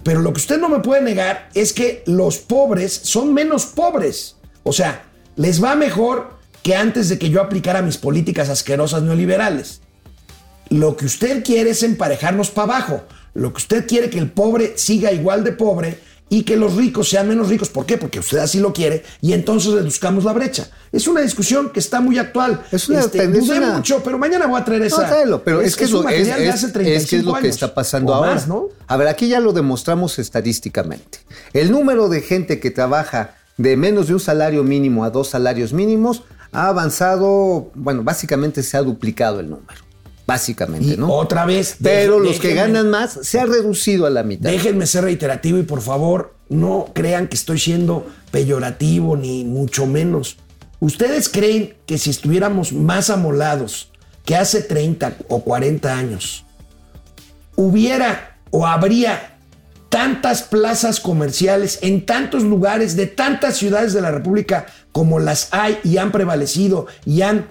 pero 0.03 0.21
lo 0.21 0.33
que 0.33 0.39
usted 0.39 0.59
no 0.59 0.69
me 0.69 0.81
puede 0.81 1.03
negar 1.03 1.49
es 1.55 1.73
que 1.73 2.03
los 2.07 2.39
pobres 2.39 2.93
son 3.03 3.35
menos 3.35 3.67
pobres. 3.67 4.37
O 4.63 4.73
sea, 4.73 5.05
les 5.37 5.63
va 5.63 5.75
mejor 5.75 6.39
que 6.63 6.75
antes 6.75 7.09
de 7.09 7.19
que 7.19 7.31
yo 7.31 7.41
aplicara 7.41 7.83
mis 7.83 7.99
políticas 7.99 8.49
asquerosas 8.49 9.03
neoliberales. 9.03 9.81
Lo 10.71 10.97
que 10.97 11.07
usted 11.07 11.45
quiere 11.45 11.71
es 11.71 11.83
emparejarnos 11.83 12.51
para 12.51 12.77
abajo. 12.77 13.03
Lo 13.39 13.53
que 13.53 13.59
usted 13.59 13.87
quiere 13.87 14.11
que 14.11 14.19
el 14.19 14.31
pobre 14.31 14.73
siga 14.77 15.13
igual 15.13 15.45
de 15.45 15.53
pobre 15.53 15.99
y 16.29 16.43
que 16.43 16.57
los 16.57 16.75
ricos 16.75 17.09
sean 17.09 17.29
menos 17.29 17.49
ricos. 17.49 17.69
¿Por 17.69 17.87
qué? 17.87 17.97
Porque 17.97 18.19
usted 18.19 18.39
así 18.39 18.59
lo 18.59 18.73
quiere 18.73 19.05
y 19.21 19.33
entonces 19.33 19.73
reduzcamos 19.73 20.25
la 20.25 20.33
brecha. 20.33 20.69
Es 20.93 21.07
una 21.07 21.21
discusión 21.21 21.71
que 21.71 21.81
está 21.81 22.01
muy 22.01 22.19
actual. 22.19 22.63
Es 22.73 22.89
una 22.89 23.01
este, 23.01 23.29
mucho, 23.29 24.03
pero 24.03 24.19
mañana 24.19 24.47
voy 24.47 24.61
a 24.61 24.65
traer 24.65 24.83
esa. 24.83 25.25
No, 25.25 25.43
pero 25.43 25.61
es, 25.61 25.77
que 25.77 25.85
es, 25.85 25.91
lo, 25.91 26.07
es, 26.09 26.29
que 27.07 27.17
es 27.17 27.25
lo 27.25 27.35
que 27.35 27.49
está 27.49 27.73
pasando 27.73 28.13
ahora. 28.13 28.45
¿no? 28.47 28.67
A 28.87 28.97
ver, 28.97 29.09
aquí 29.09 29.29
ya 29.29 29.41
lo 29.41 29.53
demostramos 29.53 30.19
estadísticamente. 30.19 31.21
El 31.53 31.71
número 31.71 32.09
de 32.09 32.21
gente 32.21 32.61
que 32.61 32.71
trabaja 32.71 33.37
de 33.57 33.77
menos 33.77 34.09
de 34.09 34.15
un 34.15 34.21
salario 34.21 34.65
mínimo 34.65 35.05
a 35.05 35.11
dos 35.11 35.29
salarios 35.29 35.73
mínimos 35.73 36.25
ha 36.53 36.69
avanzado, 36.69 37.71
bueno, 37.75 38.03
básicamente 38.03 38.63
se 38.63 38.77
ha 38.77 38.83
duplicado 38.83 39.41
el 39.41 39.51
número 39.51 39.88
básicamente, 40.29 40.99
¿no? 40.99 41.11
Otra 41.11 41.47
vez. 41.47 41.77
Pero 41.83 42.21
los 42.21 42.39
que 42.39 42.53
ganan 42.53 42.91
más 42.91 43.19
se 43.23 43.41
ha 43.41 43.47
reducido 43.47 44.05
a 44.05 44.11
la 44.11 44.23
mitad. 44.23 44.51
Déjenme 44.51 44.87
ser 44.87 45.05
reiterativo 45.05 45.57
y 45.57 45.63
por 45.63 45.81
favor 45.81 46.35
no 46.51 46.91
crean 46.95 47.29
que 47.29 47.35
estoy 47.35 47.59
siendo 47.59 48.07
peyorativo 48.31 49.17
ni 49.17 49.45
mucho 49.45 49.87
menos. 49.87 50.37
¿Ustedes 50.81 51.31
creen 51.31 51.77
que 51.87 51.97
si 51.97 52.11
estuviéramos 52.11 52.75
más 52.75 53.09
amolados 53.09 53.91
que 54.27 54.37
hace 54.37 54.61
30 54.61 55.17
o 55.29 55.43
40 55.43 55.97
años, 55.97 56.45
hubiera 57.57 58.37
o 58.51 58.67
habría 58.67 59.39
tantas 59.89 60.43
plazas 60.43 61.01
comerciales 61.01 61.79
en 61.81 62.05
tantos 62.05 62.43
lugares 62.43 62.97
de 62.97 63.07
tantas 63.07 63.57
ciudades 63.57 63.95
de 63.95 64.03
la 64.03 64.11
República 64.11 64.67
como 64.93 65.21
las 65.21 65.49
hay 65.53 65.79
y 65.85 65.97
han 65.97 66.13
prevalecido 66.13 66.87
y 67.07 67.23
han 67.23 67.47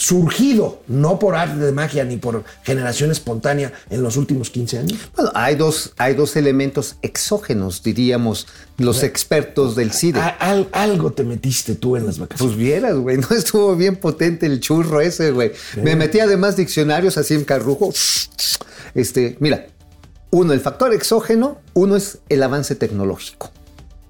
surgido, 0.00 0.80
no 0.88 1.18
por 1.18 1.36
arte 1.36 1.58
de 1.58 1.72
magia 1.72 2.04
ni 2.04 2.16
por 2.16 2.42
generación 2.62 3.10
espontánea 3.10 3.70
en 3.90 4.02
los 4.02 4.16
últimos 4.16 4.48
15 4.48 4.78
años? 4.78 4.98
Bueno, 5.14 5.30
hay 5.34 5.56
dos, 5.56 5.92
hay 5.98 6.14
dos 6.14 6.36
elementos 6.36 6.96
exógenos, 7.02 7.82
diríamos, 7.82 8.46
los 8.78 9.02
expertos 9.02 9.76
del 9.76 9.92
CIDE. 9.92 10.18
algo 10.72 11.12
te 11.12 11.22
metiste 11.22 11.74
tú 11.74 11.96
en 11.96 12.06
las 12.06 12.18
vacaciones. 12.18 12.54
Pues 12.54 12.56
vieras, 12.56 12.96
güey, 12.96 13.18
no 13.18 13.28
estuvo 13.36 13.76
bien 13.76 13.96
potente 13.96 14.46
el 14.46 14.60
churro 14.60 15.02
ese, 15.02 15.32
güey. 15.32 15.52
Me 15.82 15.96
metí 15.96 16.18
además 16.18 16.56
diccionarios 16.56 17.18
así 17.18 17.34
en 17.34 17.44
carrujo. 17.44 17.92
Este, 18.94 19.36
mira, 19.38 19.66
Uno, 20.30 20.54
el 20.54 20.60
factor 20.60 20.94
exógeno, 20.94 21.58
uno 21.74 21.96
es 21.96 22.20
el 22.30 22.42
avance 22.42 22.74
tecnológico. 22.74 23.50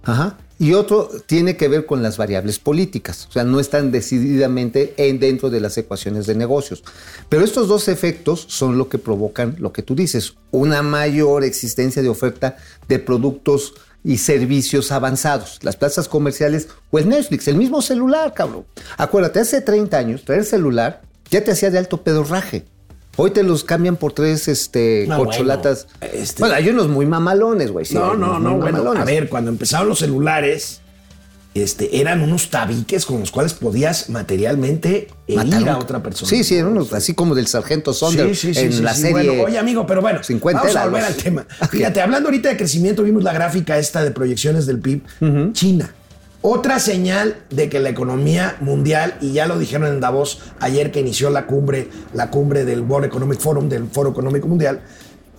Ajá. 0.04 0.38
Y 0.60 0.74
otro 0.74 1.08
tiene 1.24 1.56
que 1.56 1.68
ver 1.68 1.86
con 1.86 2.02
las 2.02 2.18
variables 2.18 2.58
políticas, 2.58 3.26
o 3.30 3.32
sea, 3.32 3.44
no 3.44 3.60
están 3.60 3.90
decididamente 3.90 4.92
en, 4.98 5.18
dentro 5.18 5.48
de 5.48 5.58
las 5.58 5.78
ecuaciones 5.78 6.26
de 6.26 6.34
negocios. 6.34 6.84
Pero 7.30 7.42
estos 7.42 7.66
dos 7.66 7.88
efectos 7.88 8.44
son 8.46 8.76
lo 8.76 8.90
que 8.90 8.98
provocan 8.98 9.56
lo 9.58 9.72
que 9.72 9.80
tú 9.80 9.94
dices, 9.94 10.34
una 10.50 10.82
mayor 10.82 11.44
existencia 11.44 12.02
de 12.02 12.10
oferta 12.10 12.58
de 12.88 12.98
productos 12.98 13.72
y 14.04 14.18
servicios 14.18 14.92
avanzados, 14.92 15.60
las 15.62 15.76
plazas 15.76 16.08
comerciales 16.08 16.68
o 16.90 16.98
el 16.98 17.08
Netflix, 17.08 17.48
el 17.48 17.56
mismo 17.56 17.80
celular, 17.80 18.34
cabrón. 18.34 18.66
Acuérdate, 18.98 19.40
hace 19.40 19.62
30 19.62 19.96
años 19.96 20.24
traer 20.26 20.44
celular 20.44 21.00
ya 21.30 21.42
te 21.42 21.52
hacía 21.52 21.70
de 21.70 21.78
alto 21.78 22.02
pedorraje. 22.02 22.66
Hoy 23.16 23.32
te 23.32 23.42
los 23.42 23.64
cambian 23.64 23.96
por 23.96 24.12
tres 24.12 24.48
este, 24.48 25.04
No, 25.08 25.18
corcholatas. 25.18 25.86
bueno, 26.00 26.14
este- 26.16 26.40
Bueno, 26.40 26.54
hay 26.54 26.68
unos 26.68 26.88
muy 26.88 27.06
mamalones, 27.06 27.70
güey. 27.70 27.84
sí, 27.84 27.94
no, 27.94 28.14
no, 28.14 28.38
no, 28.38 28.56
bueno, 28.56 28.78
mamalones. 28.78 29.02
a 29.02 29.04
ver, 29.04 29.28
cuando 29.28 29.50
empezaron 29.50 29.88
los 29.88 29.98
celulares, 29.98 30.80
este, 31.52 32.00
eran 32.00 32.22
unos 32.22 32.48
tabiques 32.48 33.04
con 33.04 33.18
los 33.20 33.30
cuales 33.32 33.54
podías 33.54 34.08
materialmente 34.08 35.08
herir 35.26 35.44
Mataron- 35.52 35.68
a 35.68 35.78
otra 35.78 36.02
persona. 36.02 36.28
Sí, 36.30 36.44
sí, 36.44 36.54
eran 36.56 36.70
unos 36.72 36.92
así 36.92 37.12
como 37.14 37.34
del 37.34 37.48
sargento 37.48 37.92
Sonder 37.92 38.28
Sí, 38.34 38.54
sí, 38.54 38.54
sí, 38.54 38.60
en 38.66 38.72
sí, 38.72 38.82
la 38.82 38.94
sí, 38.94 39.02
serie. 39.02 39.12
bueno, 39.28 39.42
oye, 39.44 39.58
amigo, 39.58 39.84
pero 39.86 40.00
bueno, 40.00 40.22
50 40.22 40.60
vamos 40.62 40.76
a 40.76 40.84
volver 40.84 41.04
al 41.04 41.14
tema. 41.16 41.46
Fíjate, 41.70 42.00
hablando 42.00 42.28
ahorita 42.28 42.48
de 42.50 42.56
crecimiento, 42.56 43.02
vimos 43.02 43.24
la 43.24 43.32
gráfica 43.32 43.76
esta 43.78 44.02
de 44.04 44.12
proyecciones 44.12 44.66
del 44.66 44.78
PIB. 44.78 45.02
China. 45.52 45.92
Otra 46.42 46.78
señal 46.78 47.36
de 47.50 47.68
que 47.68 47.80
la 47.80 47.90
economía 47.90 48.56
mundial, 48.60 49.18
y 49.20 49.32
ya 49.32 49.46
lo 49.46 49.58
dijeron 49.58 49.88
en 49.88 50.00
Davos 50.00 50.40
ayer 50.58 50.90
que 50.90 51.00
inició 51.00 51.28
la 51.28 51.46
cumbre, 51.46 51.88
la 52.14 52.30
cumbre 52.30 52.64
del 52.64 52.80
World 52.80 53.08
Economic 53.08 53.40
Forum, 53.40 53.68
del 53.68 53.88
Foro 53.88 54.10
Económico 54.10 54.48
Mundial, 54.48 54.80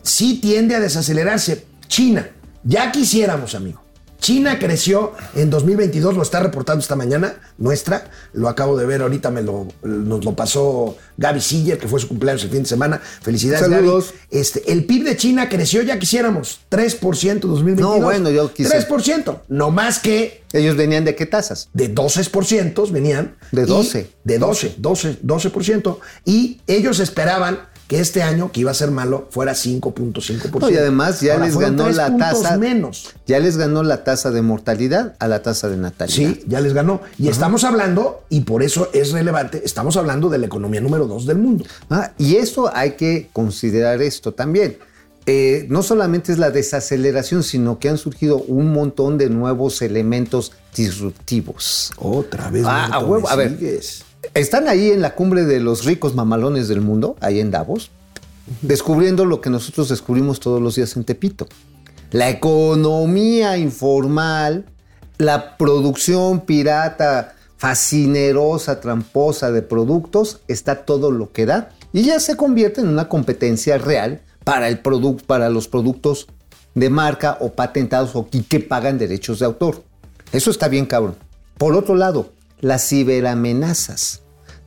sí 0.04 0.40
tiende 0.40 0.76
a 0.76 0.80
desacelerarse. 0.80 1.66
China, 1.88 2.30
ya 2.64 2.92
quisiéramos, 2.92 3.56
amigo. 3.56 3.82
China 4.22 4.60
creció 4.60 5.14
en 5.36 5.50
2022, 5.50 6.16
lo 6.16 6.22
está 6.22 6.40
reportando 6.40 6.80
esta 6.82 6.96
mañana, 6.96 7.34
nuestra, 7.58 8.10
lo 8.34 8.48
acabo 8.48 8.78
de 8.78 8.86
ver 8.86 9.02
ahorita, 9.02 9.32
me 9.32 9.42
lo, 9.42 9.68
nos 9.82 10.24
lo 10.24 10.36
pasó 10.36 10.96
Gaby 11.18 11.42
Siller, 11.42 11.80
que 11.80 11.88
fue 11.88 12.00
su 12.00 12.08
cumpleaños 12.08 12.44
el 12.44 12.52
fin 12.52 12.62
de 12.64 12.70
semana. 12.70 13.02
Felicidades, 13.22 13.68
Saludos. 13.68 14.14
Gaby. 14.14 14.40
Este, 14.40 14.72
el 14.72 14.86
PIB 14.86 15.04
de 15.06 15.18
China 15.18 15.50
creció, 15.50 15.82
ya 15.82 15.98
quisiéramos, 15.98 16.62
3% 16.70 17.40
2022. 17.48 17.98
No, 18.00 18.04
bueno, 18.06 18.30
yo 18.30 18.54
quise- 18.54 18.70
3%, 18.88 19.42
no 19.50 19.72
más 19.72 19.98
que 20.00 20.44
Ellos 20.54 20.76
venían 20.78 21.04
de 21.04 21.16
qué 21.16 21.26
tasas? 21.26 21.70
de 21.74 21.94
12% 21.94 22.92
venían. 22.92 23.36
De 23.52 23.64
y- 23.64 23.66
12. 23.66 24.10
de 24.24 24.38
12, 24.38 24.76
12, 24.78 25.18
12%. 25.24 26.00
Y 26.26 26.62
ellos 26.68 27.00
esperaban 27.00 27.60
que 27.92 28.00
este 28.00 28.24
año, 28.24 28.54
que 28.54 28.62
iba 28.62 28.72
a 28.72 28.74
ser 28.74 28.90
malo, 28.90 29.28
fuera 29.32 29.52
5.5%. 29.52 30.62
No, 30.62 30.70
y 30.70 30.78
además 30.78 31.20
ya 31.20 31.34
Ahora, 31.34 31.48
les 31.48 31.58
ganó 31.58 31.90
la 31.90 32.16
tasa. 32.16 32.58
menos. 32.58 33.10
Ya 33.28 33.38
les 33.40 33.58
ganó 33.58 33.84
la 33.84 34.06
tasa 34.06 34.32
de 34.32 34.42
mortalidad 34.42 35.18
a 35.20 35.28
la 35.28 35.42
tasa 35.42 35.68
de 35.68 35.76
natalidad. 35.76 36.16
Sí, 36.16 36.42
ya 36.48 36.62
les 36.62 36.74
ganó. 36.74 37.02
Y 37.18 37.28
estamos 37.28 37.66
hablando, 37.66 38.24
y 38.30 38.42
por 38.42 38.64
eso 38.64 38.90
es 38.94 39.12
relevante, 39.12 39.62
estamos 39.66 39.98
hablando 39.98 40.30
de 40.30 40.38
la 40.38 40.46
economía 40.46 40.80
número 40.80 41.06
dos 41.06 41.26
del 41.26 41.40
mundo. 41.40 41.66
Ah, 41.90 42.14
y 42.18 42.38
eso 42.38 42.74
hay 42.74 42.92
que 42.92 43.28
considerar 43.34 44.02
esto 44.02 44.32
también. 44.32 44.78
Eh, 45.26 45.66
no 45.68 45.84
solamente 45.84 46.32
es 46.32 46.38
la 46.38 46.50
desaceleración, 46.50 47.44
sino 47.44 47.78
que 47.78 47.90
han 47.90 47.98
surgido 47.98 48.38
un 48.38 48.72
montón 48.72 49.18
de 49.18 49.30
nuevos 49.30 49.82
elementos 49.82 50.54
disruptivos. 50.74 51.92
Otra 51.98 52.50
vez. 52.50 52.64
Ah, 52.66 52.86
a 52.86 53.00
huevo. 53.00 53.28
A 53.28 53.36
ver. 53.36 53.50
sigues. 53.50 54.06
Están 54.34 54.70
ahí 54.70 54.92
en 54.92 55.02
la 55.02 55.14
cumbre 55.14 55.44
de 55.44 55.60
los 55.60 55.84
ricos 55.84 56.16
mamalones 56.16 56.70
del 56.70 56.80
mundo, 56.80 57.18
ahí 57.20 57.42
en 57.42 57.52
Davos, 57.52 57.92
descubriendo 58.62 59.26
lo 59.26 59.42
que 59.42 59.50
nosotros 59.50 59.90
descubrimos 59.90 60.40
todos 60.40 60.62
los 60.62 60.76
días 60.76 60.96
en 60.96 61.04
Tepito. 61.04 61.48
La 62.12 62.30
economía 62.30 63.58
informal, 63.58 64.66
la 65.18 65.58
producción 65.58 66.42
pirata, 66.42 67.36
fascinerosa, 67.58 68.80
tramposa 68.80 69.52
de 69.52 69.64
productos, 69.64 70.40
está 70.48 70.86
todo 70.86 71.12
lo 71.12 71.34
que 71.34 71.46
da 71.46 71.72
y 71.92 72.04
ya 72.04 72.20
se 72.22 72.38
convierte 72.38 72.80
en 72.80 72.88
una 72.88 73.10
competencia 73.10 73.78
real 73.78 74.22
para, 74.46 74.70
el 74.70 74.80
para 74.80 75.50
los 75.50 75.68
productos 75.68 76.28
de 76.74 76.90
marca 76.90 77.38
o 77.42 77.52
patentados 77.52 78.16
o 78.16 78.30
que 78.30 78.60
pagan 78.62 78.98
derechos 78.98 79.40
de 79.40 79.46
autor. 79.46 79.84
Eso 80.32 80.52
está 80.52 80.70
bien 80.70 80.86
cabrón. 80.86 81.18
Por 81.58 81.76
otro 81.76 81.96
lado, 81.96 82.32
las 82.62 82.88
ciberamenazas. 82.88 84.21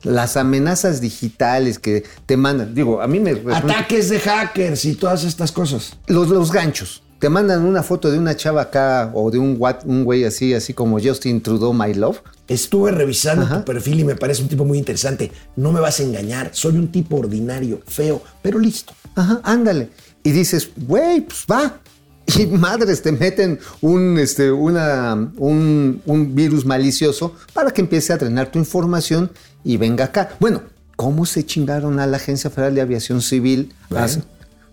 Las 0.05 0.37
amenazas 0.37 1.01
digitales 1.01 1.79
que 1.79 2.03
te 2.25 2.37
mandan. 2.37 2.73
Digo, 2.73 3.01
a 3.01 3.07
mí 3.07 3.19
me... 3.19 3.31
Ataques 3.53 4.09
de 4.09 4.19
hackers 4.19 4.85
y 4.85 4.95
todas 4.95 5.23
estas 5.23 5.51
cosas. 5.51 5.97
Los, 6.07 6.29
los 6.29 6.51
ganchos. 6.51 7.03
Te 7.19 7.29
mandan 7.29 7.65
una 7.65 7.81
foto 7.81 8.11
de 8.11 8.19
una 8.19 8.35
chava 8.35 8.61
acá 8.61 9.11
o 9.13 9.31
de 9.31 9.39
un, 9.39 9.59
un 9.85 10.03
güey 10.03 10.25
así, 10.25 10.53
así 10.53 10.73
como 10.73 10.99
Justin 10.99 11.41
Trudeau, 11.41 11.73
My 11.73 11.93
Love. 11.93 12.21
Estuve 12.47 12.91
revisando 12.91 13.45
Ajá. 13.45 13.59
tu 13.59 13.65
perfil 13.65 14.01
y 14.01 14.03
me 14.03 14.15
parece 14.15 14.43
un 14.43 14.47
tipo 14.47 14.63
muy 14.63 14.77
interesante. 14.77 15.31
No 15.55 15.71
me 15.71 15.79
vas 15.79 15.99
a 15.99 16.03
engañar. 16.03 16.51
Soy 16.53 16.75
un 16.75 16.91
tipo 16.91 17.17
ordinario, 17.17 17.81
feo, 17.87 18.21
pero 18.41 18.59
listo. 18.59 18.93
Ajá, 19.15 19.39
ándale. 19.43 19.89
Y 20.23 20.31
dices, 20.31 20.69
güey, 20.77 21.21
pues 21.21 21.45
va. 21.51 21.79
Y 22.39 22.47
madres 22.47 23.03
te 23.03 23.11
meten 23.11 23.59
un, 23.81 24.17
este, 24.17 24.51
una, 24.51 25.13
un, 25.37 26.01
un 26.05 26.35
virus 26.35 26.65
malicioso 26.65 27.35
para 27.53 27.71
que 27.71 27.81
empiece 27.81 28.13
a 28.13 28.17
drenar 28.17 28.51
tu 28.51 28.57
información 28.57 29.31
y 29.65 29.75
venga 29.77 30.05
acá. 30.05 30.29
Bueno, 30.39 30.61
¿cómo 30.95 31.25
se 31.25 31.45
chingaron 31.45 31.99
a 31.99 32.07
la 32.07 32.15
Agencia 32.17 32.49
Federal 32.49 32.73
de 32.75 32.81
Aviación 32.81 33.21
Civil? 33.21 33.73
Bueno. 33.89 34.07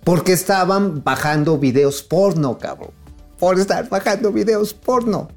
Porque 0.05 0.33
estaban 0.33 1.03
bajando 1.03 1.59
videos 1.59 2.03
porno, 2.03 2.59
cabrón. 2.59 2.91
Por 3.39 3.59
estar 3.59 3.89
bajando 3.89 4.31
videos 4.33 4.75
porno. 4.75 5.29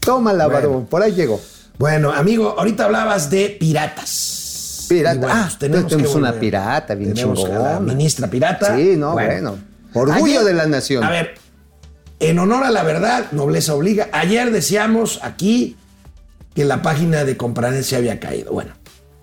Tómala, 0.00 0.46
Bueno. 0.46 0.68
varón. 0.68 0.86
Por 0.86 1.02
ahí 1.02 1.12
llegó. 1.12 1.40
Bueno, 1.78 2.12
amigo, 2.12 2.54
ahorita 2.58 2.84
hablabas 2.84 3.30
de 3.30 3.56
piratas. 3.58 4.86
Pirata. 4.88 5.18
Bueno, 5.18 5.34
ah, 5.34 5.42
pues 5.44 5.58
tenemos 5.58 5.90
tenemos 5.90 6.12
que 6.12 6.18
una 6.18 6.32
pirata 6.34 6.94
bien 6.94 7.14
Tenemos 7.14 7.38
a 7.38 7.42
chingona. 7.48 7.72
la 7.72 7.80
ministra 7.80 8.28
pirata. 8.28 8.76
Sí, 8.76 8.96
no, 8.96 9.12
bueno. 9.12 9.56
Orgullo 9.94 10.40
Ayer- 10.40 10.44
de 10.44 10.54
la 10.54 10.66
nación. 10.66 11.02
A 11.04 11.10
ver, 11.10 11.34
en 12.20 12.38
honor 12.38 12.64
a 12.64 12.70
la 12.70 12.82
verdad, 12.82 13.26
nobleza 13.32 13.74
obliga. 13.74 14.08
Ayer 14.12 14.50
decíamos 14.52 15.20
aquí 15.22 15.76
que 16.54 16.64
la 16.64 16.82
página 16.82 17.24
de 17.24 17.36
Compranet 17.36 17.82
se 17.82 17.96
había 17.96 18.20
caído. 18.20 18.52
Bueno, 18.52 18.72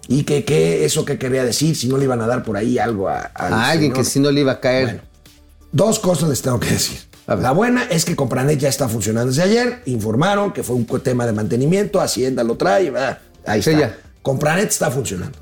y 0.07 0.23
que, 0.23 0.43
que 0.43 0.83
eso 0.85 1.05
que 1.05 1.17
quería 1.17 1.43
decir, 1.45 1.75
si 1.75 1.87
no 1.87 1.97
le 1.97 2.05
iban 2.05 2.21
a 2.21 2.27
dar 2.27 2.43
por 2.43 2.57
ahí 2.57 2.77
algo 2.79 3.07
a, 3.09 3.19
al 3.21 3.53
A 3.53 3.69
alguien 3.69 3.93
que 3.93 4.03
si 4.03 4.19
no 4.19 4.31
le 4.31 4.41
iba 4.41 4.53
a 4.53 4.59
caer. 4.59 4.85
Bueno, 4.85 5.01
dos 5.71 5.99
cosas 5.99 6.29
les 6.29 6.41
tengo 6.41 6.59
que 6.59 6.69
decir. 6.69 6.99
La 7.27 7.51
buena 7.51 7.83
es 7.83 8.03
que 8.03 8.15
Compranet 8.15 8.59
ya 8.59 8.67
está 8.67 8.89
funcionando 8.89 9.29
desde 9.29 9.43
ayer. 9.43 9.81
Informaron 9.85 10.51
que 10.51 10.63
fue 10.63 10.75
un 10.75 10.85
tema 10.85 11.25
de 11.25 11.31
mantenimiento. 11.31 12.01
Hacienda 12.01 12.43
lo 12.43 12.57
trae. 12.57 12.91
ah, 12.97 13.19
Ahí 13.45 13.61
Sí, 13.61 13.69
está. 13.69 13.81
ya. 13.81 13.97
Compranet 14.21 14.69
está 14.69 14.91
funcionando. 14.91 15.39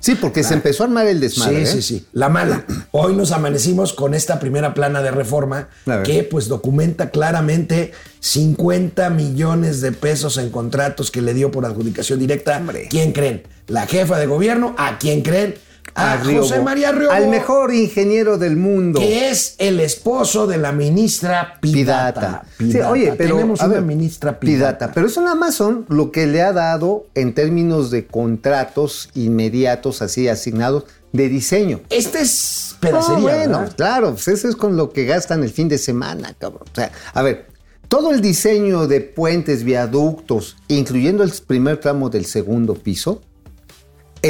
Sí, 0.00 0.16
porque 0.16 0.42
se 0.42 0.54
empezó 0.54 0.82
a 0.82 0.86
armar 0.86 1.06
el 1.06 1.20
desmadre. 1.20 1.64
Sí, 1.64 1.78
¿eh? 1.78 1.82
sí, 1.82 1.82
sí. 1.82 2.06
La 2.12 2.28
mala. 2.28 2.64
Hoy 2.90 3.14
nos 3.14 3.30
amanecimos 3.30 3.92
con 3.92 4.14
esta 4.14 4.40
primera 4.40 4.74
plana 4.74 5.00
de 5.00 5.12
reforma 5.12 5.68
que 6.04 6.24
pues 6.24 6.48
documenta 6.48 7.10
claramente 7.10 7.92
50 8.20 9.10
millones 9.10 9.80
de 9.80 9.92
pesos 9.92 10.38
en 10.38 10.50
contratos 10.50 11.10
que 11.10 11.22
le 11.22 11.34
dio 11.34 11.52
por 11.52 11.64
adjudicación 11.64 12.18
directa. 12.18 12.56
Hombre. 12.56 12.88
¿Quién 12.90 13.12
creen? 13.12 13.44
¿La 13.68 13.86
jefa 13.86 14.18
de 14.18 14.26
gobierno? 14.26 14.74
¿A 14.76 14.98
quién 14.98 15.22
creen? 15.22 15.54
A, 15.94 16.16
Riobo. 16.16 16.42
José 16.42 16.60
María 16.60 16.92
Riobo. 16.92 17.12
Al 17.12 17.28
mejor 17.28 17.72
ingeniero 17.72 18.38
del 18.38 18.56
mundo. 18.56 19.00
Que 19.00 19.30
es 19.30 19.54
el 19.58 19.80
esposo 19.80 20.46
de 20.46 20.58
la 20.58 20.72
ministra 20.72 21.58
Pidata. 21.60 22.20
Pidata. 22.20 22.44
Sí, 22.58 22.64
Pidata. 22.64 22.90
oye, 22.90 23.14
pero. 23.16 23.36
Tenemos 23.36 23.60
a 23.60 23.66
una 23.66 23.74
ver, 23.74 23.82
ministra 23.82 24.38
Pidata. 24.38 24.92
Pero 24.92 25.06
eso 25.06 25.20
nada 25.22 25.36
más 25.36 25.54
son 25.54 25.86
lo 25.88 26.12
que 26.12 26.26
le 26.26 26.42
ha 26.42 26.52
dado 26.52 27.06
en 27.14 27.34
términos 27.34 27.90
de 27.90 28.06
contratos 28.06 29.10
inmediatos, 29.14 30.02
así 30.02 30.28
asignados, 30.28 30.84
de 31.12 31.28
diseño. 31.28 31.80
Este 31.90 32.20
es 32.20 32.76
pedacería. 32.80 33.16
Ah, 33.16 33.36
bueno, 33.36 33.58
¿verdad? 33.60 33.76
claro, 33.76 34.10
pues 34.12 34.28
eso 34.28 34.48
es 34.48 34.56
con 34.56 34.76
lo 34.76 34.90
que 34.92 35.04
gastan 35.04 35.42
el 35.42 35.50
fin 35.50 35.68
de 35.68 35.78
semana, 35.78 36.34
cabrón. 36.38 36.64
O 36.70 36.74
sea, 36.74 36.92
a 37.14 37.22
ver, 37.22 37.46
todo 37.88 38.10
el 38.10 38.20
diseño 38.20 38.86
de 38.86 39.00
puentes, 39.00 39.62
viaductos, 39.64 40.56
incluyendo 40.68 41.22
el 41.22 41.32
primer 41.46 41.78
tramo 41.78 42.10
del 42.10 42.26
segundo 42.26 42.74
piso, 42.74 43.22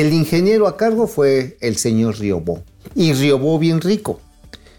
el 0.01 0.13
ingeniero 0.13 0.67
a 0.67 0.77
cargo 0.77 1.07
fue 1.07 1.57
el 1.61 1.77
señor 1.77 2.19
Riobó. 2.19 2.63
Y 2.95 3.13
Riobó 3.13 3.59
bien 3.59 3.81
rico. 3.81 4.21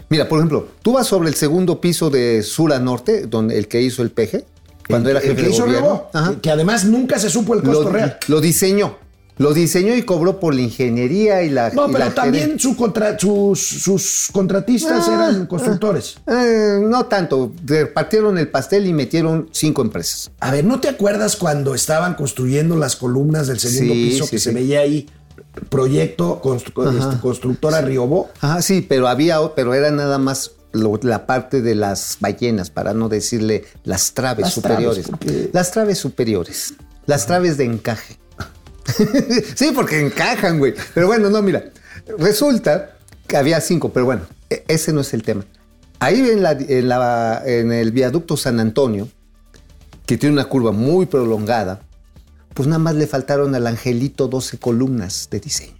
Mira, 0.10 0.30
por 0.30 0.40
ejemplo, 0.40 0.68
tú 0.82 0.94
vas 0.94 1.08
sobre 1.08 1.30
el 1.30 1.36
segundo 1.36 1.82
piso 1.82 2.10
de 2.10 2.42
sur 2.44 2.72
a 2.74 2.80
norte, 2.80 3.26
donde 3.28 3.58
el 3.58 3.68
que 3.68 3.82
hizo 3.82 4.02
el 4.04 4.12
peje, 4.12 4.46
cuando 4.90 5.10
era 5.10 5.20
El 5.20 5.26
jefe 5.26 5.36
que 5.36 5.42
de 5.44 5.50
hizo 5.54 5.66
gobierno. 5.66 6.08
Ajá. 6.14 6.32
que- 6.36 6.42
que 6.42 6.50
además 6.52 6.86
nunca 6.86 7.20
se 7.20 7.30
supo 7.30 7.54
el 7.56 7.62
costo 7.62 7.84
lo, 7.84 7.90
real. 7.90 8.18
lo 8.28 8.40
diseñó. 8.40 8.98
Lo 9.40 9.54
diseñó 9.54 9.94
y 9.96 10.02
cobró 10.04 10.40
por 10.40 10.56
la 10.56 10.62
ingeniería 10.62 11.44
y 11.44 11.50
la. 11.50 11.70
No, 11.70 11.88
y 11.88 11.92
pero 11.94 12.06
la 12.06 12.14
también 12.14 12.60
su 12.60 12.76
contra- 12.76 13.18
sus, 13.20 13.60
sus 13.60 14.30
contratistas 14.32 15.08
Ah, 15.08 15.14
eran 15.14 15.46
constructores. 15.46 16.18
Eh, 16.28 16.80
no 16.82 17.06
tanto. 17.06 17.52
Repartieron 17.66 18.38
el 18.38 18.50
pastel 18.50 18.88
y 18.88 18.94
metieron 18.94 19.48
cinco 19.52 19.82
empresas. 19.84 20.32
A 20.40 20.52
ver, 20.52 20.66
¿no 20.66 20.80
te 20.80 20.90
acuerdas 20.90 21.36
cuando 21.36 21.76
estaban 21.76 22.16
construyendo 22.16 22.76
las 22.78 22.96
columnas 22.96 23.48
del 23.48 23.60
segundo 23.60 23.94
Sí, 23.94 24.10
piso 24.10 24.24
sí, 24.26 24.30
que 24.32 24.38
sí. 24.40 24.44
se 24.46 24.52
veía 24.54 24.80
ahí? 24.80 25.08
Proyecto 25.70 26.42
constru- 26.42 26.98
este, 26.98 27.20
constructora 27.22 27.82
Riobó. 27.82 28.30
Ajá, 28.42 28.62
sí, 28.62 28.86
pero 28.88 29.08
había, 29.08 29.38
pero 29.56 29.74
era 29.74 29.92
nada 29.92 30.18
más 30.18 30.52
la 30.74 31.26
parte 31.26 31.62
de 31.62 31.74
las 31.76 32.18
ballenas, 32.20 32.70
para 32.70 32.94
no 32.94 33.10
decirle 33.10 33.66
las 33.84 34.14
traves 34.14 34.50
superiores. 34.50 35.08
Las 35.54 35.72
traves 35.72 35.98
superiores, 35.98 36.74
las 37.08 37.26
traves 37.26 37.58
de 37.58 37.66
encaje. 37.66 38.18
sí, 39.56 39.72
porque 39.74 40.00
encajan, 40.00 40.60
güey. 40.60 40.74
Pero 40.94 41.08
bueno, 41.08 41.30
no, 41.30 41.42
mira, 41.42 41.66
resulta 42.18 42.98
que 43.28 43.38
había 43.38 43.60
cinco, 43.62 43.92
pero 43.92 44.06
bueno, 44.06 44.24
e, 44.50 44.64
ese 44.68 44.94
no 44.94 45.02
es 45.02 45.14
el 45.14 45.24
tema. 45.24 45.46
Ahí 46.00 46.20
en, 46.30 46.46
en 46.46 47.72
el 47.72 47.92
viaducto 47.92 48.38
San 48.38 48.60
Antonio, 48.60 49.10
que 50.06 50.18
tiene 50.18 50.34
una 50.34 50.46
curva 50.46 50.72
muy 50.72 51.06
prolongada, 51.06 51.82
pues 52.54 52.68
nada 52.68 52.80
más 52.80 52.96
le 52.96 53.08
faltaron 53.08 53.54
al 53.56 53.68
angelito 53.68 54.28
12 54.28 54.58
columnas 54.58 55.28
de 55.30 55.40
diseño. 55.40 55.78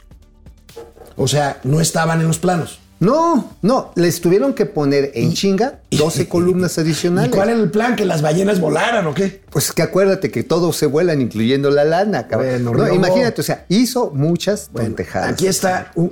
O 1.16 1.28
sea, 1.28 1.60
no 1.64 1.82
estaban 1.82 2.22
en 2.22 2.28
los 2.28 2.38
planos. 2.38 2.80
No, 3.00 3.54
no, 3.62 3.92
les 3.96 4.22
tuvieron 4.22 4.54
que 4.54 4.66
poner 4.66 5.12
en 5.14 5.34
chinga 5.34 5.80
12 5.92 6.28
columnas 6.30 6.78
adicionales. 6.80 7.32
¿Y 7.32 7.36
cuál 7.36 7.50
era 7.50 7.60
el 7.60 7.70
plan? 7.70 7.96
¿Que 7.96 8.06
las 8.06 8.22
ballenas 8.22 8.60
volaran 8.60 9.06
o 9.06 9.14
qué? 9.14 9.44
Pues 9.52 9.72
que 9.72 9.84
acuérdate 9.84 10.32
que 10.32 10.44
todos 10.44 10.76
se 10.76 10.88
vuelan, 10.88 11.22
incluyendo 11.22 11.70
la 11.70 11.84
lana, 11.84 12.28
cabrón. 12.28 12.64
no, 12.64 12.94
imagínate, 12.94 13.42
o 13.42 13.44
sea, 13.44 13.66
hizo 13.70 14.12
muchas 14.12 14.70
bueno, 14.72 14.96
Aquí 15.24 15.48
está 15.48 15.92
un. 15.96 16.12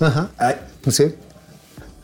Ajá. 0.00 0.30
Sí. 0.90 1.14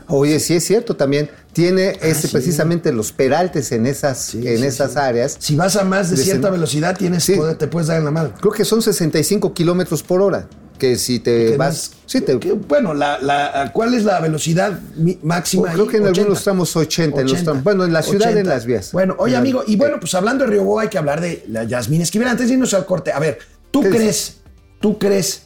Oye, 0.09 0.39
sí 0.41 0.55
es 0.55 0.65
cierto 0.65 0.97
también. 0.97 1.31
Tiene 1.53 1.89
ah, 1.89 2.07
este, 2.07 2.29
precisamente 2.29 2.93
los 2.93 3.13
peraltes 3.13 3.73
en 3.73 3.87
esas, 3.87 4.35
en 4.35 4.63
esas 4.63 4.97
áreas. 4.97 5.37
Si 5.39 5.57
vas 5.57 5.77
a 5.77 5.85
más 5.85 6.11
de, 6.11 6.17
cierta 6.17 6.51
velocidad, 6.51 6.97
tienes 6.97 7.27
te 7.27 7.67
puedes 7.67 7.89
dar 7.89 7.99
en 7.99 8.05
la 8.05 8.11
mano. 8.11 8.33
Creo 8.39 8.53
que 8.53 8.65
son 8.65 8.83
65 8.83 9.53
kilómetros 9.55 10.03
por 10.03 10.21
hora 10.21 10.47
que 10.81 10.97
si 10.97 11.21
te 11.21 11.57
vas... 11.57 11.93
sí, 12.07 12.21
te, 12.23 12.35
bueno, 12.35 12.95
la, 12.95 13.71
¿cuál 13.73 13.95
es 13.95 14.03
la 14.03 14.19
velocidad 14.19 14.81
máxima? 15.23 15.73
creo 15.73 15.87
que 15.87 15.99
en 15.99 16.07
algunos 16.07 16.43
tramos 16.43 16.75
80, 16.75 17.21
En 17.21 17.29
los 17.29 17.45
tramos, 17.45 17.63
bueno, 17.63 17.85
en 17.85 17.93
la 17.93 18.03
ciudad, 18.03 18.37
en 18.37 18.49
las 18.49 18.67
vías. 18.67 18.91
Bueno, 18.91 19.15
oye 19.19 19.37
amigo, 19.37 19.63
y 19.65 19.77
bueno, 19.77 20.01
pues 20.01 20.13
hablando 20.15 20.45
de 20.45 20.51
Río 20.51 20.65
Boa 20.65 20.83
hay 20.83 20.89
que 20.89 20.99
hablar 20.99 21.21
de 21.21 21.45
la 21.49 21.63
Yasmín 21.63 22.03
Esquivel. 22.03 22.27
Antes 22.27 22.49
de 22.49 22.55
irnos 22.55 22.75
al 22.75 22.87
corte, 22.87 23.13
a 23.13 23.21
ver, 23.21 23.39
¿tú 23.71 23.83
crees, 23.83 24.39
tú 24.81 24.99
crees 24.99 25.43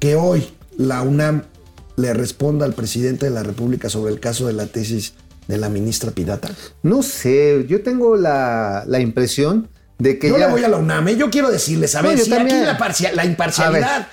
que 0.00 0.16
hoy 0.16 0.48
la 0.76 1.02
UNAM 1.02 1.44
le 1.96 2.14
responda 2.14 2.66
al 2.66 2.72
presidente 2.72 3.26
de 3.26 3.30
la 3.30 3.44
República 3.44 3.88
sobre 3.88 4.12
el 4.12 4.18
caso 4.18 4.48
de 4.48 4.54
la 4.54 4.66
tesis 4.66 5.12
de 5.46 5.58
la 5.58 5.68
ministra 5.68 6.10
Pirata? 6.10 6.50
No 6.82 7.04
sé, 7.04 7.66
yo 7.68 7.82
tengo 7.82 8.16
la, 8.16 8.84
la 8.88 8.98
impresión 8.98 9.68
de 9.98 10.18
que 10.18 10.30
yo 10.30 10.38
le 10.38 10.48
voy 10.48 10.64
a 10.64 10.68
la 10.68 10.78
UNAM, 10.78 11.08
¿eh? 11.08 11.16
yo 11.16 11.30
quiero 11.30 11.50
decirles, 11.50 11.94
a 11.94 12.02
ver, 12.02 12.18
si 12.18 12.32
aquí 12.32 12.54
la, 12.54 12.76
la 13.14 13.24
imparcialidad 13.24 14.08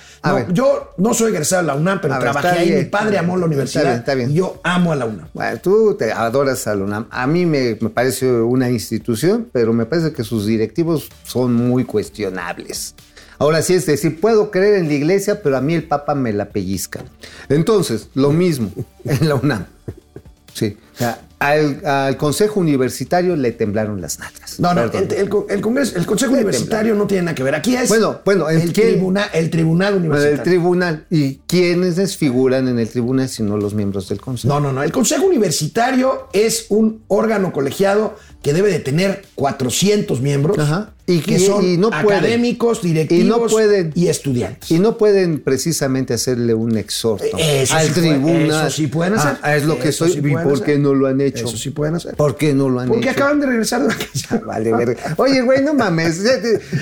yo 0.52 0.90
no 0.98 1.14
soy 1.14 1.32
egresado 1.32 1.62
de 1.62 1.68
la 1.68 1.74
UNAM, 1.74 2.00
pero 2.00 2.18
trabajé 2.18 2.48
ahí. 2.48 2.72
Mi 2.72 2.84
padre 2.84 3.18
amó 3.18 3.36
la 3.36 3.46
universidad. 3.46 3.94
Está 3.94 4.14
bien, 4.14 4.30
Y 4.30 4.34
yo 4.34 4.60
amo 4.62 4.92
a 4.92 4.96
la 4.96 5.06
UNAM. 5.06 5.28
Bueno, 5.32 5.58
tú 5.60 5.96
te 5.98 6.12
adoras 6.12 6.66
a 6.66 6.74
la 6.74 6.84
UNAM. 6.84 7.06
A 7.10 7.26
mí 7.26 7.46
me, 7.46 7.74
parece 7.76 8.30
una 8.30 8.70
institución, 8.70 9.48
pero 9.52 9.72
me 9.72 9.86
parece 9.86 10.12
que 10.12 10.24
sus 10.24 10.46
directivos 10.46 11.08
son 11.24 11.54
muy 11.54 11.84
cuestionables. 11.84 12.94
Ahora 13.38 13.62
sí 13.62 13.74
es 13.74 13.86
decir, 13.86 14.20
puedo 14.20 14.50
creer 14.50 14.74
en 14.74 14.88
la 14.88 14.94
iglesia, 14.94 15.42
pero 15.42 15.56
a 15.56 15.62
mí 15.62 15.74
el 15.74 15.84
Papa 15.84 16.14
me 16.14 16.32
la 16.32 16.50
pellizca. 16.50 17.02
Entonces, 17.48 18.10
lo 18.14 18.32
mismo 18.32 18.70
en 19.04 19.28
la 19.28 19.36
UNAM. 19.36 19.64
Sí. 20.52 20.76
Al, 21.40 22.16
Consejo 22.18 22.60
Universitario 22.60 23.34
le 23.34 23.52
temblaron 23.52 24.00
las 24.00 24.18
nalgas. 24.18 24.60
No, 24.60 24.74
no, 24.74 24.82
el, 24.82 25.28
Congreso, 25.60 25.96
el 25.96 26.06
Consejo 26.06 26.34
Universitario 26.34 26.94
no 26.94 27.06
tiene 27.06 27.24
nada 27.24 27.34
que 27.34 27.42
ver. 27.42 27.54
Aquí 27.54 27.74
es 27.74 27.88
bueno, 27.88 28.20
bueno, 28.24 28.48
el, 28.48 28.72
tribunal, 28.72 29.28
el 29.32 29.48
Tribunal 29.48 29.96
Universitario. 29.96 30.36
El 30.36 30.42
Tribunal. 30.42 31.06
¿Y 31.08 31.36
quiénes 31.46 32.16
figuran 32.16 32.68
en 32.68 32.78
el 32.78 32.88
Tribunal 32.88 33.28
si 33.28 33.42
no 33.42 33.56
los 33.56 33.72
miembros 33.72 34.08
del 34.10 34.20
Consejo? 34.20 34.52
No, 34.52 34.60
no, 34.60 34.72
no. 34.72 34.82
El 34.82 34.92
Consejo 34.92 35.24
Universitario 35.24 36.28
es 36.34 36.66
un 36.68 37.02
órgano 37.08 37.52
colegiado 37.52 38.16
que 38.42 38.52
debe 38.52 38.70
de 38.70 38.78
tener 38.78 39.22
400 39.34 40.20
miembros. 40.20 40.58
Ajá 40.58 40.92
y 41.10 41.20
que 41.20 41.38
son 41.38 41.84
académicos, 41.92 42.82
directivos 42.82 43.52
y, 43.94 44.08
estudiantes. 44.08 44.70
Y 44.70 44.78
no 44.78 44.96
pueden 44.96 45.40
precisamente 45.40 46.14
hacerle 46.14 46.54
un 46.54 46.76
exhorto 46.76 47.36
al 47.72 47.92
tribunal. 47.92 48.66
Eso 48.66 48.70
sí 48.70 48.86
pueden 48.86 49.14
hacer. 49.14 49.36
Ah, 49.42 49.56
es 49.56 49.64
lo 49.64 49.78
que 49.78 49.92
soy. 49.92 50.12
¿Y 50.12 50.20
por 50.20 50.62
qué 50.62 50.78
no 50.78 50.94
lo 50.94 51.06
han 51.06 51.20
hecho? 51.20 51.46
Eso 51.46 51.56
sí 51.56 51.70
pueden 51.70 51.96
hacer. 51.96 52.14
¿Por 52.14 52.36
qué 52.36 52.54
no 52.54 52.68
lo 52.68 52.80
han 52.80 52.88
Porque 52.88 53.08
hecho? 53.08 53.10
Porque 53.10 53.22
acaban 53.22 53.40
de 53.40 53.46
regresar 53.46 53.82
de 53.82 53.88
vacaciones. 53.88 54.46
Vale, 54.46 54.72
verga. 54.72 55.14
Oye, 55.16 55.42
güey, 55.42 55.62
no 55.62 55.74
mames. 55.74 56.22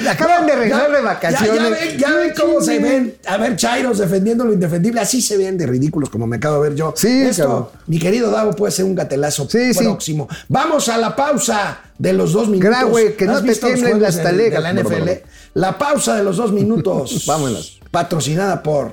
Acaban 0.08 0.46
de 0.46 0.54
regresar 0.54 0.92
de 0.92 1.00
vacaciones. 1.00 1.96
Ya, 1.98 2.14
ven, 2.14 2.32
cómo 2.38 2.60
se 2.60 2.78
ven. 2.78 3.14
A 3.26 3.36
ver, 3.38 3.56
Chairos 3.56 3.98
defendiendo 3.98 4.44
lo 4.44 4.52
indefendible. 4.52 5.00
Así 5.00 5.22
se 5.22 5.36
ven 5.36 5.56
de 5.56 5.66
ridículos 5.66 6.10
como 6.10 6.26
me 6.26 6.36
acabo 6.36 6.62
de 6.62 6.68
ver 6.68 6.78
yo. 6.78 6.94
Sí, 6.96 7.22
Esto, 7.22 7.72
mi 7.86 7.98
querido 7.98 8.30
Davo, 8.30 8.52
puede 8.52 8.72
ser 8.72 8.84
un 8.84 8.94
gatelazo 8.94 9.48
próximo. 9.48 10.28
Vamos 10.48 10.88
a 10.88 10.98
la 10.98 11.16
pausa 11.16 11.80
de 11.98 12.12
los 12.12 12.32
dos 12.32 12.48
minutos. 12.48 12.70
que 13.16 13.26
no, 13.26 13.42
te 13.42 13.54
tiemblen 13.54 14.00
las 14.00 14.17
talegas. 14.22 14.62
la 14.62 14.72
NFL. 14.72 15.08
La 15.54 15.78
pausa 15.78 16.16
de 16.16 16.24
los 16.24 16.36
dos 16.36 16.52
minutos. 16.52 17.24
Vámonos. 17.26 17.80
Patrocinada 17.90 18.62
por 18.62 18.92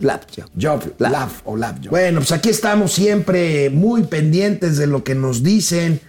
Lab 0.00 0.22
Job. 0.60 0.94
Lab. 0.98 1.28
o 1.44 1.56
Lab 1.56 1.88
Bueno, 1.88 2.20
pues 2.20 2.32
aquí 2.32 2.48
estamos 2.48 2.92
siempre 2.92 3.70
muy 3.70 4.04
pendientes 4.04 4.76
de 4.76 4.86
lo 4.86 5.04
que 5.04 5.14
nos 5.14 5.42
dicen. 5.42 6.00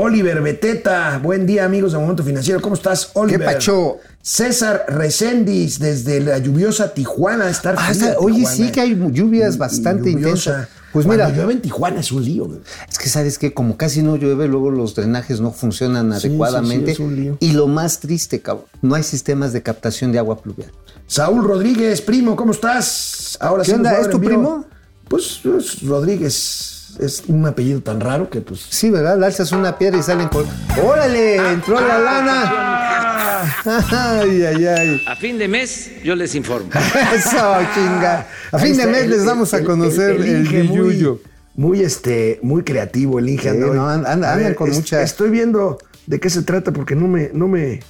Oliver 0.00 0.40
Beteta, 0.40 1.18
buen 1.20 1.44
día 1.44 1.64
amigos 1.64 1.90
de 1.90 1.98
Momento 1.98 2.22
Financiero, 2.22 2.60
¿cómo 2.60 2.76
estás 2.76 3.10
Oliver? 3.14 3.40
¿Qué 3.40 3.54
pacho? 3.54 3.96
César 4.22 4.84
Recendis 4.86 5.80
desde 5.80 6.20
la 6.20 6.38
lluviosa 6.38 6.94
Tijuana, 6.94 7.50
estar 7.50 7.74
ah, 7.76 7.90
Oye, 8.18 8.46
sí 8.46 8.70
que 8.70 8.80
hay 8.80 8.94
lluvias 8.94 9.58
bastante 9.58 10.10
intensas. 10.10 10.68
Pues 10.92 11.06
mira, 11.06 11.28
llueve 11.30 11.52
en 11.52 11.60
Tijuana 11.60 12.00
es 12.00 12.12
un 12.12 12.24
lío. 12.24 12.48
Es 12.88 12.98
que 12.98 13.08
sabes 13.08 13.38
que 13.38 13.52
como 13.52 13.76
casi 13.76 14.02
no 14.02 14.16
llueve, 14.16 14.48
luego 14.48 14.70
los 14.70 14.94
drenajes 14.94 15.40
no 15.40 15.52
funcionan 15.52 16.12
adecuadamente. 16.12 16.96
Y 17.40 17.52
lo 17.52 17.66
más 17.66 18.00
triste, 18.00 18.40
cabrón, 18.40 18.66
no 18.82 18.94
hay 18.94 19.02
sistemas 19.02 19.52
de 19.52 19.62
captación 19.62 20.12
de 20.12 20.18
agua 20.18 20.40
pluvial. 20.40 20.72
Saúl 21.06 21.44
Rodríguez, 21.44 22.00
primo, 22.00 22.36
¿cómo 22.36 22.52
estás? 22.52 23.36
Ahora 23.40 23.64
¿Qué 23.64 23.74
onda? 23.74 23.98
¿Es 23.98 24.10
tu 24.10 24.20
primo? 24.20 24.64
Pues, 25.08 25.40
Rodríguez 25.82 26.78
es 26.98 27.22
un 27.28 27.46
apellido 27.46 27.80
tan 27.80 28.00
raro 28.00 28.28
que 28.28 28.40
pues. 28.40 28.60
Sí, 28.68 28.90
¿verdad? 28.90 29.18
Le 29.18 29.26
alzas 29.26 29.52
una 29.52 29.78
piedra 29.78 29.98
y 29.98 30.02
salen 30.02 30.28
por. 30.28 30.44
¡Órale! 30.84 31.36
¡Entró 31.52 31.80
la 31.80 31.98
lana! 31.98 33.07
¡Ay, 33.18 34.42
ay, 34.44 34.66
ay! 34.66 35.02
A 35.06 35.16
fin 35.16 35.38
de 35.38 35.48
mes 35.48 35.90
yo 36.02 36.14
les 36.14 36.34
informo. 36.34 36.70
Eso, 37.14 37.56
chinga. 37.74 38.26
A 38.52 38.58
fin 38.58 38.76
de 38.76 38.86
mes 38.86 39.08
les 39.08 39.24
damos 39.24 39.52
a 39.54 39.62
conocer 39.64 40.12
el, 40.20 40.54
el, 40.54 41.18
Muy, 41.54 41.80
este, 41.82 42.38
muy 42.42 42.62
creativo 42.62 43.18
el 43.18 43.28
Inge. 43.28 43.52
no, 43.54 43.88
anda, 43.88 44.54
con 44.54 44.70
mucha. 44.70 45.02
Estoy 45.02 45.30
viendo 45.30 45.78
de 46.06 46.20
qué 46.20 46.30
se 46.30 46.42
trata 46.42 46.72
porque 46.72 46.94
no 46.94 47.08
me, 47.08 47.30
no 47.32 47.48
me, 47.48 47.80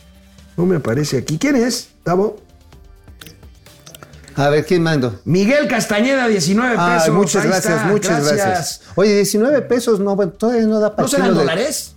no 0.56 0.66
me 0.66 0.76
aparece 0.76 1.18
aquí. 1.18 1.38
¿Quién 1.38 1.56
es, 1.56 1.90
Tavo? 2.02 2.40
A 4.38 4.50
ver, 4.50 4.64
¿quién 4.64 4.84
mando? 4.84 5.20
Miguel 5.24 5.66
Castañeda, 5.66 6.28
19 6.28 6.76
pesos. 6.76 7.14
muchas 7.14 7.44
gracias, 7.44 7.84
muchas 7.86 8.32
gracias. 8.32 8.82
Oye, 8.94 9.16
19 9.16 9.62
pesos, 9.62 9.98
no, 9.98 10.14
bueno, 10.14 10.30
todavía 10.32 10.64
no 10.64 10.78
da 10.78 10.94
para 10.94 11.02
¿No 11.02 11.08
serán 11.08 11.34
dólares? 11.34 11.96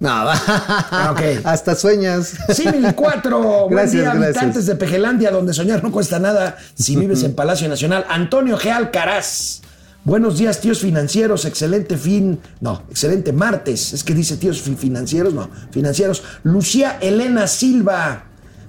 No, 0.00 0.08
ah, 0.10 1.10
okay. 1.12 1.40
hasta 1.44 1.74
sueñas. 1.74 2.34
Simil 2.54 2.94
4, 2.94 3.68
buen 3.70 3.90
día, 3.90 4.12
habitantes 4.12 4.64
de 4.64 4.74
Pejelandia, 4.74 5.30
donde 5.30 5.52
soñar 5.52 5.84
no 5.84 5.92
cuesta 5.92 6.18
nada 6.18 6.56
si 6.74 6.96
vives 7.00 7.22
en 7.22 7.34
Palacio 7.34 7.68
Nacional. 7.68 8.06
Antonio 8.08 8.58
G. 8.58 8.70
Alcaraz. 8.70 9.60
Buenos 10.04 10.38
días, 10.38 10.62
tíos 10.62 10.80
financieros. 10.80 11.44
Excelente 11.44 11.98
fin. 11.98 12.40
No, 12.60 12.82
excelente 12.88 13.34
martes. 13.34 13.92
Es 13.92 14.02
que 14.02 14.14
dice 14.14 14.38
tíos 14.38 14.62
financieros, 14.62 15.34
no, 15.34 15.50
financieros. 15.70 16.22
Lucía 16.44 16.96
Elena 17.02 17.46
Silva. 17.46 18.24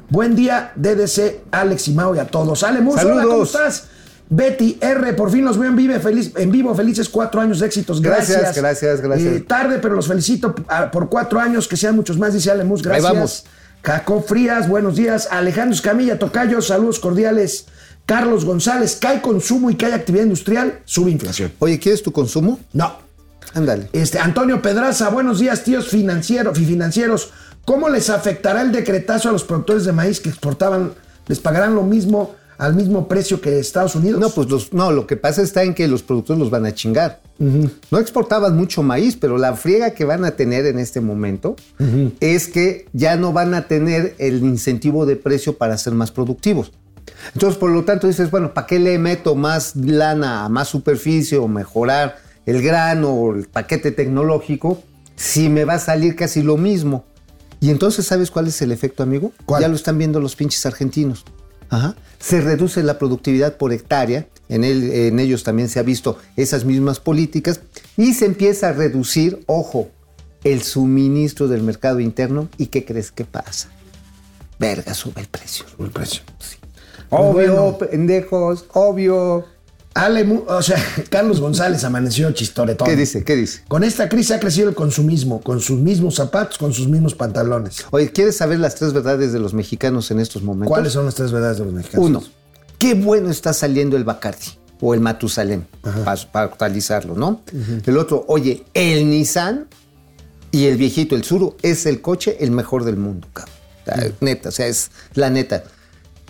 Buen 0.10 0.36
día, 0.36 0.74
DDC, 0.76 1.46
Alex 1.52 1.88
y 1.88 1.94
Mao 1.94 2.13
y 2.13 2.20
a 2.20 2.28
todos. 2.28 2.63
Ale 2.63 2.82
hola, 2.86 3.24
¿cómo 3.24 3.44
estás? 3.44 3.86
Betty 4.34 4.78
R, 4.80 5.12
por 5.12 5.30
fin 5.30 5.44
los 5.44 5.58
veo 5.58 5.70
en, 5.70 5.76
vivo, 5.76 6.00
feliz, 6.00 6.32
en 6.38 6.52
vivo, 6.52 6.74
felices 6.74 7.10
cuatro 7.10 7.41
años 7.41 7.60
de 7.60 7.65
éxitos. 7.65 8.02
Gracias. 8.02 8.39
Gracias, 8.39 8.56
gracias, 8.56 9.02
gracias. 9.02 9.34
Eh, 9.34 9.39
tarde, 9.41 9.80
pero 9.82 9.94
los 9.94 10.08
felicito 10.08 10.56
ah, 10.70 10.89
por 10.89 11.10
cuatro 11.10 11.38
años, 11.38 11.67
que 11.67 11.76
sean 11.76 11.98
muchos 11.98 12.17
más, 12.17 12.34
dice 12.34 12.50
Ale 12.50 12.63
gracias. 12.63 12.94
Ahí 12.94 13.02
vamos. 13.02 13.44
Caco 13.82 14.22
Frías, 14.22 14.70
buenos 14.70 14.96
días. 14.96 15.28
Alejandro 15.32 15.76
Escamilla, 15.76 16.17
Tocayo, 16.17 16.62
saludos 16.62 17.02
cordiales. 17.02 17.65
Carlos 18.06 18.46
González, 18.46 18.96
cae 18.96 19.22
consumo 19.22 19.70
y 19.70 19.76
cae 19.76 19.94
actividad 19.94 20.24
industrial, 20.24 20.80
sube 20.86 21.12
inflación. 21.12 21.52
Oye, 21.60 21.78
¿quieres 21.78 22.02
tu 22.02 22.13
consumo? 22.13 22.58
No. 22.72 23.00
Ándale. 23.54 23.89
Este, 23.91 24.17
Antonio 24.17 24.62
Pedraza, 24.62 25.10
buenos 25.10 25.39
días, 25.39 25.65
tíos 25.65 25.89
financieros, 25.89 26.58
financieros. 26.58 27.32
¿Cómo 27.65 27.89
les 27.89 28.10
afectará 28.10 28.62
el 28.62 28.72
decretazo 28.72 29.28
a 29.28 29.34
los 29.34 29.44
productores 29.44 29.84
de 29.84 29.91
maíz 29.91 30.22
que 30.22 30.30
exportaban? 30.30 30.94
¿Les 31.28 31.39
pagarán 31.39 31.76
lo 31.76 31.84
mismo 31.84 32.36
al 32.58 32.76
mismo 32.76 33.08
precio 33.08 33.42
que 33.42 33.60
Estados 33.60 33.96
Unidos? 33.96 34.20
No, 34.20 34.30
pues 34.30 34.72
no, 34.74 34.92
lo 34.92 35.08
que 35.08 35.18
pasa 35.18 35.42
está 35.42 35.64
en 35.64 35.74
que 35.74 35.88
los 35.88 36.04
productores 36.04 36.40
los 36.40 36.50
van 36.50 36.66
a 36.66 36.74
chingar. 36.74 37.22
No 37.40 37.98
exportaban 37.98 38.56
mucho 38.56 38.84
maíz, 38.84 39.18
pero 39.20 39.40
la 39.40 39.56
friega 39.56 39.92
que 39.92 40.06
van 40.06 40.26
a 40.26 40.32
tener 40.32 40.68
en 40.68 40.78
este 40.78 41.02
momento 41.02 41.56
es 42.20 42.48
que 42.48 42.86
ya 42.94 43.16
no 43.16 43.34
van 43.34 43.56
a 43.56 43.68
tener 43.68 44.16
el 44.20 44.44
incentivo 44.44 45.08
de 45.08 45.16
precio 45.16 45.58
para 45.58 45.78
ser 45.78 45.94
más 45.94 46.12
productivos. 46.12 46.72
Entonces, 47.34 47.58
por 47.58 47.72
lo 47.72 47.84
tanto, 47.84 48.08
dices, 48.08 48.30
bueno, 48.30 48.54
¿para 48.54 48.68
qué 48.68 48.80
le 48.80 48.98
meto 49.00 49.36
más 49.36 49.76
lana 49.76 50.46
a 50.46 50.50
más 50.50 50.68
superficie 50.68 51.38
o 51.38 51.48
mejorar 51.48 52.18
el 52.46 52.62
grano 52.62 53.10
o 53.10 53.36
el 53.36 53.48
paquete 53.48 53.92
tecnológico 53.92 54.82
si 55.16 55.50
me 55.50 55.66
va 55.66 55.76
a 55.76 55.80
salir 55.80 56.16
casi 56.16 56.44
lo 56.44 56.58
mismo? 56.58 57.06
Y 57.60 57.70
entonces, 57.70 58.06
¿sabes 58.06 58.32
cuál 58.32 58.48
es 58.48 58.62
el 58.62 58.72
efecto, 58.72 59.04
amigo? 59.04 59.32
¿Cuál? 59.46 59.62
Ya 59.62 59.68
lo 59.68 59.76
están 59.76 59.98
viendo 59.98 60.20
los 60.20 60.36
pinches 60.36 60.66
argentinos. 60.66 61.24
Ajá. 61.72 61.96
Se 62.20 62.40
reduce 62.42 62.84
la 62.84 63.00
productividad 63.00 63.58
por 63.58 63.74
hectárea, 63.74 64.28
en, 64.50 64.64
el- 64.64 64.92
en 64.92 65.20
ellos 65.20 65.44
también 65.44 65.70
se 65.70 65.80
ha 65.80 65.84
visto 65.84 66.20
esas 66.38 66.66
mismas 66.66 67.00
políticas, 67.00 67.62
y 67.98 68.14
se 68.14 68.26
empieza 68.26 68.70
a 68.70 68.74
reducir, 68.74 69.42
ojo, 69.48 69.90
el 70.44 70.62
suministro 70.62 71.48
del 71.48 71.64
mercado 71.64 72.00
interno. 72.00 72.50
¿Y 72.58 72.68
qué 72.68 72.84
crees 72.86 73.12
que 73.12 73.26
pasa? 73.26 73.70
Verga, 74.60 74.94
sube 74.94 75.22
el 75.22 75.28
precio. 75.28 75.66
El 75.80 75.90
precio. 75.90 76.22
Obvio, 77.10 77.32
bueno. 77.56 77.78
pendejos, 77.78 78.66
obvio. 78.74 79.46
Ale, 79.94 80.44
o 80.48 80.62
sea, 80.62 80.78
Carlos 81.10 81.40
González 81.40 81.84
amaneció 81.84 82.32
chistoretón. 82.32 82.88
¿Qué 82.88 82.96
dice? 82.96 83.24
¿Qué 83.24 83.36
dice? 83.36 83.62
Con 83.68 83.84
esta 83.84 84.08
crisis 84.08 84.32
ha 84.32 84.40
crecido 84.40 84.70
el 84.70 84.76
consumismo, 84.76 85.42
con 85.42 85.60
sus 85.60 85.80
mismos 85.80 86.16
zapatos, 86.16 86.58
con 86.58 86.74
sus 86.74 86.88
mismos 86.88 87.14
pantalones. 87.14 87.86
Oye, 87.92 88.12
¿quieres 88.12 88.38
saber 88.38 88.60
las 88.60 88.76
tres 88.76 88.94
verdades 88.94 89.34
de 89.34 89.40
los 89.40 89.54
mexicanos 89.54 90.10
en 90.12 90.20
estos 90.20 90.44
momentos? 90.44 90.70
¿Cuáles 90.70 90.94
son 90.94 91.06
las 91.06 91.16
tres 91.16 91.32
verdades 91.32 91.58
de 91.58 91.66
los 91.66 91.74
mexicanos? 91.74 92.06
Uno, 92.06 92.24
qué 92.78 92.94
bueno 92.94 93.30
está 93.30 93.54
saliendo 93.54 93.98
el 93.98 94.04
Bacardi 94.04 94.60
o 94.80 94.94
el 94.94 95.00
Matusalem, 95.00 95.64
para, 95.82 96.16
para 96.32 96.46
actualizarlo, 96.46 97.16
¿no? 97.16 97.42
El 97.86 97.98
otro, 97.98 98.26
oye, 98.28 98.66
el 98.74 99.10
Nissan 99.10 99.68
y 100.52 100.66
el 100.66 100.78
viejito, 100.78 101.16
el 101.16 101.24
Suru, 101.24 101.56
es 101.62 101.86
el 101.86 102.02
coche 102.02 102.38
el 102.40 102.52
mejor 102.52 102.84
del 102.84 102.98
mundo, 102.98 103.28
cabrón. 103.34 104.16
Neta, 104.22 104.50
o 104.50 104.52
sea, 104.52 104.68
es 104.68 104.90
la 105.14 105.30
neta. 105.30 105.64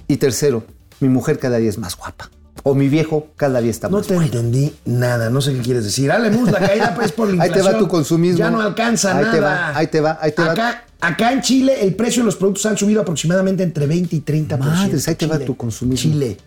Y 0.08 0.17
tercero, 0.17 0.63
mi 1.00 1.08
mujer 1.10 1.39
cada 1.39 1.58
día 1.58 1.69
es 1.69 1.78
más 1.78 1.95
guapa. 1.95 2.30
O 2.63 2.75
mi 2.75 2.89
viejo 2.89 3.27
cada 3.37 3.59
día 3.61 3.71
está 3.71 3.89
No 3.89 3.97
más 3.97 4.07
te 4.07 4.13
guapo. 4.13 4.25
entendí 4.25 4.73
nada, 4.85 5.29
no 5.29 5.41
sé 5.41 5.53
qué 5.53 5.61
quieres 5.61 5.83
decir. 5.83 6.11
Ale 6.11 6.29
Mus, 6.29 6.51
la 6.51 6.59
caída 6.59 6.93
pues 6.95 7.11
por 7.11 7.27
la 7.33 7.33
Ahí 7.43 7.49
te 7.49 7.57
inflación. 7.57 7.75
va 7.75 7.79
tu 7.79 7.87
consumismo. 7.87 8.37
Ya 8.39 8.51
no 8.51 8.61
alcanza 8.61 9.17
Ahí 9.17 9.23
nada. 9.23 9.31
te 9.33 9.39
va, 9.39 9.77
ahí 9.77 9.87
te 9.87 10.01
va, 10.01 10.17
ahí 10.21 10.31
te 10.31 10.43
va. 10.43 10.83
acá, 11.01 11.31
en 11.31 11.41
Chile 11.41 11.77
el 11.81 11.95
precio 11.95 12.21
de 12.21 12.25
los 12.27 12.35
productos 12.35 12.65
han 12.67 12.77
subido 12.77 13.01
aproximadamente 13.01 13.63
entre 13.63 13.87
20 13.87 14.15
y 14.15 14.19
30 14.19 14.57
Madres, 14.57 15.07
ahí 15.07 15.15
te 15.15 15.25
va 15.25 15.39
tu 15.39 15.57
consumismo. 15.57 16.11
Chile. 16.11 16.37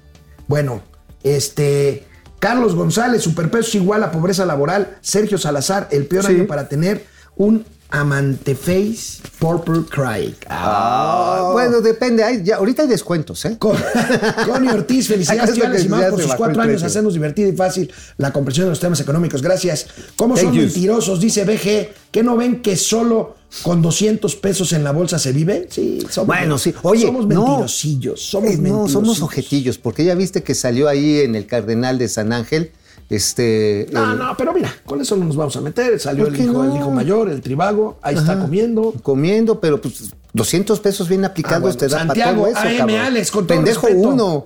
Bueno, 0.46 0.82
este 1.22 2.04
Carlos 2.38 2.74
González, 2.74 3.22
superpeso 3.22 3.68
es 3.68 3.74
igual 3.76 4.02
a 4.04 4.12
pobreza 4.12 4.44
laboral. 4.44 4.98
Sergio 5.00 5.38
Salazar, 5.38 5.88
el 5.90 6.06
peor 6.06 6.26
Sí. 6.26 6.32
año 6.34 6.46
para 6.46 6.68
tener 6.68 7.04
un 7.36 7.64
amante 8.00 8.54
face 8.54 9.22
purple 9.38 9.82
cry. 9.88 10.34
Ah, 10.48 11.50
Bueno, 11.52 11.80
depende. 11.80 12.24
hay- 12.24 12.42
ya, 12.42 12.56
ahorita 12.56 12.82
hay 12.82 12.88
descuentos, 12.88 13.44
¿eh? 13.44 13.56
Con, 13.58 13.76
Connie 14.46 14.70
Ortiz, 14.70 15.08
felicidades, 15.08 15.54
tío 15.54 15.64
y 15.64 15.88
ya 15.88 16.10
por 16.10 16.20
sus 16.22 16.34
cuatro 16.34 16.60
años 16.62 16.82
hacernos 16.82 17.14
divertido 17.14 17.48
y 17.48 17.52
fácil 17.56 17.92
la 18.18 18.32
comprensión 18.32 18.66
de 18.66 18.70
los 18.70 18.80
temas 18.80 19.00
económicos. 19.00 19.42
Gracias. 19.42 19.86
¿Cómo 20.16 20.36
son 20.36 20.56
mentirosos? 20.56 21.20
Dice 21.20 21.44
BG. 21.44 21.92
¿Que 22.10 22.22
no 22.22 22.36
ven 22.36 22.62
que 22.62 22.76
solo 22.76 23.34
con 23.64 23.82
200 23.82 24.36
pesos 24.36 24.72
en 24.72 24.84
la 24.84 24.92
bolsa 24.92 25.18
se 25.18 25.32
vive? 25.32 25.66
Sí, 25.70 25.98
somos, 26.10 26.28
Bueno, 26.28 26.58
sí. 26.58 26.72
Oye, 26.82 27.06
somos 27.06 27.26
no. 27.26 27.44
mentirosillos. 27.44 28.20
Somos 28.22 28.50
Eh, 28.50 28.56
no, 28.56 28.62
mentirosillos. 28.62 28.92
somos 28.92 29.22
objetillos, 29.22 29.78
porque 29.78 30.04
ya 30.04 30.14
viste 30.14 30.42
que 30.44 30.54
salió 30.54 30.88
ahí 30.88 31.20
en 31.20 31.34
el 31.34 31.46
Cardenal 31.46 31.98
de 31.98 32.06
San 32.08 32.32
Ángel, 32.32 32.70
este... 33.10 33.86
No, 33.92 34.12
el- 34.12 34.18
no, 34.18 34.34
pero 34.36 34.52
mira, 34.52 34.72
con 34.84 35.00
eso 35.00 35.16
no 35.16 35.24
nos 35.24 35.36
vamos 35.36 35.56
a 35.56 35.60
meter. 35.60 35.98
Salió 36.00 36.24
¿Por 36.24 36.34
el 36.34 36.40
hijo, 36.42 36.52
no? 36.52 36.64
el 36.72 36.80
hijo 36.80 36.90
mayor, 36.90 37.28
el 37.30 37.40
tribago, 37.40 37.98
ahí 38.02 38.14
está 38.16 38.38
comiendo. 38.38 38.92
Comiendo, 39.02 39.60
pero 39.60 39.80
pues 39.80 40.12
200 40.32 40.80
pesos 40.80 41.08
bien 41.08 41.24
aplicados 41.24 41.56
Ah, 41.58 41.60
bueno, 41.60 41.78
te 41.78 41.88
da 41.88 41.98
Santiago, 41.98 42.42
para 42.44 42.54
todo 42.62 42.70
eso, 42.72 42.82
AM. 42.84 42.90
Alex, 43.06 43.30
con 43.30 43.46
todo 43.46 43.56
Pendejo 43.58 43.86
respeto. 43.86 44.08
uno. 44.08 44.44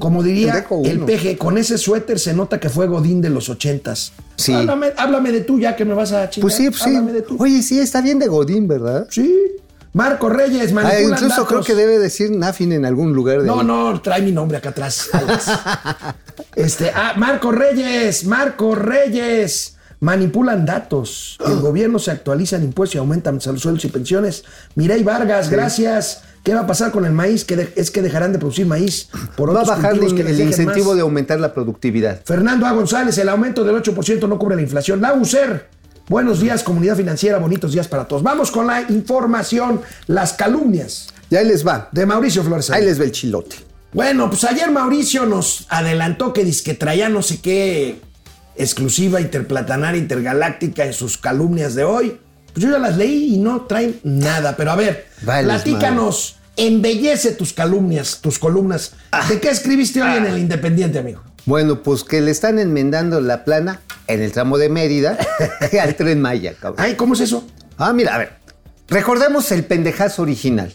Como 0.00 0.24
diría 0.24 0.66
el 0.84 0.98
peje, 1.02 1.38
con 1.38 1.56
ese 1.56 1.78
suéter 1.78 2.18
se 2.18 2.34
nota 2.34 2.58
que 2.58 2.68
fue 2.68 2.88
Godín 2.88 3.20
de 3.20 3.30
los 3.30 3.48
ochentas. 3.48 4.12
Sí. 4.34 4.52
Háblame, 4.52 4.88
háblame 4.96 5.30
de 5.30 5.42
tú 5.42 5.60
ya 5.60 5.76
que 5.76 5.84
me 5.84 5.94
vas 5.94 6.10
a 6.10 6.28
chingar. 6.28 6.42
Pues 6.42 6.54
sí, 6.56 6.68
pues 6.68 6.82
sí. 6.82 6.90
Háblame 6.96 7.12
de 7.12 7.22
tú. 7.22 7.36
Oye, 7.38 7.62
sí, 7.62 7.78
está 7.78 8.00
bien 8.00 8.18
de 8.18 8.26
Godín, 8.26 8.66
¿verdad? 8.66 9.06
Sí. 9.08 9.32
Marco 9.92 10.28
Reyes, 10.28 10.70
Ah, 10.70 10.74
manipulan 10.74 11.02
incluso 11.12 11.28
datos. 11.28 11.48
creo 11.48 11.62
que 11.62 11.74
debe 11.74 11.98
decir 11.98 12.30
Nafin 12.30 12.72
en 12.72 12.84
algún 12.84 13.12
lugar 13.14 13.40
de 13.40 13.46
No, 13.46 13.60
ahí. 13.60 13.66
no, 13.66 14.00
trae 14.00 14.22
mi 14.22 14.32
nombre 14.32 14.58
acá 14.58 14.68
atrás. 14.70 15.08
Alex. 15.12 15.46
este, 16.56 16.90
ah, 16.94 17.14
Marco 17.16 17.50
Reyes, 17.52 18.24
Marco 18.24 18.74
Reyes. 18.74 19.74
Manipulan 20.00 20.64
datos. 20.64 21.36
El 21.44 21.56
gobierno 21.58 21.98
se 21.98 22.12
actualiza 22.12 22.54
en 22.54 22.62
impuestos 22.62 22.94
y 22.94 22.98
aumentan 22.98 23.40
los 23.44 23.60
sueldos 23.60 23.84
y 23.84 23.88
pensiones. 23.88 24.44
Mirey 24.76 25.02
Vargas, 25.02 25.50
gracias. 25.50 26.22
¿Qué 26.44 26.54
va 26.54 26.60
a 26.60 26.66
pasar 26.68 26.92
con 26.92 27.04
el 27.04 27.10
maíz? 27.10 27.44
Que 27.44 27.72
es 27.74 27.90
que 27.90 28.00
dejarán 28.00 28.32
de 28.32 28.38
producir 28.38 28.64
maíz 28.64 29.08
por 29.36 29.48
Va 29.48 29.54
a 29.58 29.62
otros 29.62 29.76
bajar 29.76 29.98
cultivos 29.98 30.14
que 30.14 30.20
el, 30.30 30.40
incentivo 30.40 30.90
más. 30.90 30.94
de 30.94 31.00
aumentar 31.02 31.40
la 31.40 31.52
productividad. 31.52 32.20
Fernando 32.24 32.64
A. 32.66 32.72
González, 32.72 33.18
el 33.18 33.28
aumento 33.28 33.64
del 33.64 33.74
8% 33.82 34.28
no 34.28 34.38
cubre 34.38 34.54
la 34.54 34.62
inflación. 34.62 35.00
La 35.00 35.14
UCER. 35.14 35.66
Buenos 36.08 36.40
días, 36.40 36.62
comunidad 36.62 36.96
financiera. 36.96 37.36
Bonitos 37.36 37.72
días 37.72 37.86
para 37.86 38.08
todos. 38.08 38.22
Vamos 38.22 38.50
con 38.50 38.66
la 38.66 38.80
información, 38.88 39.82
las 40.06 40.32
calumnias 40.32 41.08
Y 41.28 41.36
ahí 41.36 41.46
les 41.46 41.66
va. 41.66 41.90
de 41.92 42.06
Mauricio 42.06 42.42
Flores. 42.42 42.70
Ahí 42.70 42.82
les 42.82 42.98
va 42.98 43.04
el 43.04 43.12
chilote. 43.12 43.56
Bueno, 43.92 44.30
pues 44.30 44.44
ayer 44.44 44.70
Mauricio 44.70 45.26
nos 45.26 45.66
adelantó 45.68 46.32
que 46.32 46.50
que 46.64 46.72
traía 46.72 47.10
no 47.10 47.20
sé 47.20 47.40
qué 47.42 48.00
exclusiva 48.56 49.20
interplatanaria 49.20 50.00
intergaláctica 50.00 50.86
en 50.86 50.94
sus 50.94 51.18
calumnias 51.18 51.74
de 51.74 51.84
hoy. 51.84 52.18
Pues 52.54 52.64
yo 52.64 52.72
ya 52.72 52.78
las 52.78 52.96
leí 52.96 53.34
y 53.34 53.38
no 53.38 53.66
traen 53.66 54.00
nada. 54.02 54.56
Pero 54.56 54.70
a 54.72 54.76
ver, 54.76 55.08
Vales 55.22 55.62
platícanos, 55.62 56.36
embellece 56.56 57.32
tus 57.32 57.52
calumnias, 57.52 58.20
tus 58.22 58.38
columnas. 58.38 58.94
Ah. 59.10 59.26
¿De 59.28 59.40
qué 59.40 59.50
escribiste 59.50 60.02
hoy 60.02 60.16
en 60.16 60.24
el 60.24 60.38
Independiente, 60.38 60.98
amigo? 60.98 61.22
Bueno, 61.48 61.82
pues 61.82 62.04
que 62.04 62.20
le 62.20 62.30
están 62.30 62.58
enmendando 62.58 63.22
la 63.22 63.42
plana 63.42 63.80
en 64.06 64.20
el 64.20 64.32
tramo 64.32 64.58
de 64.58 64.68
Mérida 64.68 65.16
al 65.82 65.96
tren 65.96 66.20
Maya, 66.20 66.52
cabrón. 66.52 66.84
Ay, 66.84 66.94
¿cómo 66.94 67.14
es 67.14 67.20
eso? 67.20 67.42
Ah, 67.78 67.94
mira, 67.94 68.14
a 68.14 68.18
ver. 68.18 68.32
Recordemos 68.86 69.50
el 69.50 69.64
pendejazo 69.64 70.20
original. 70.20 70.74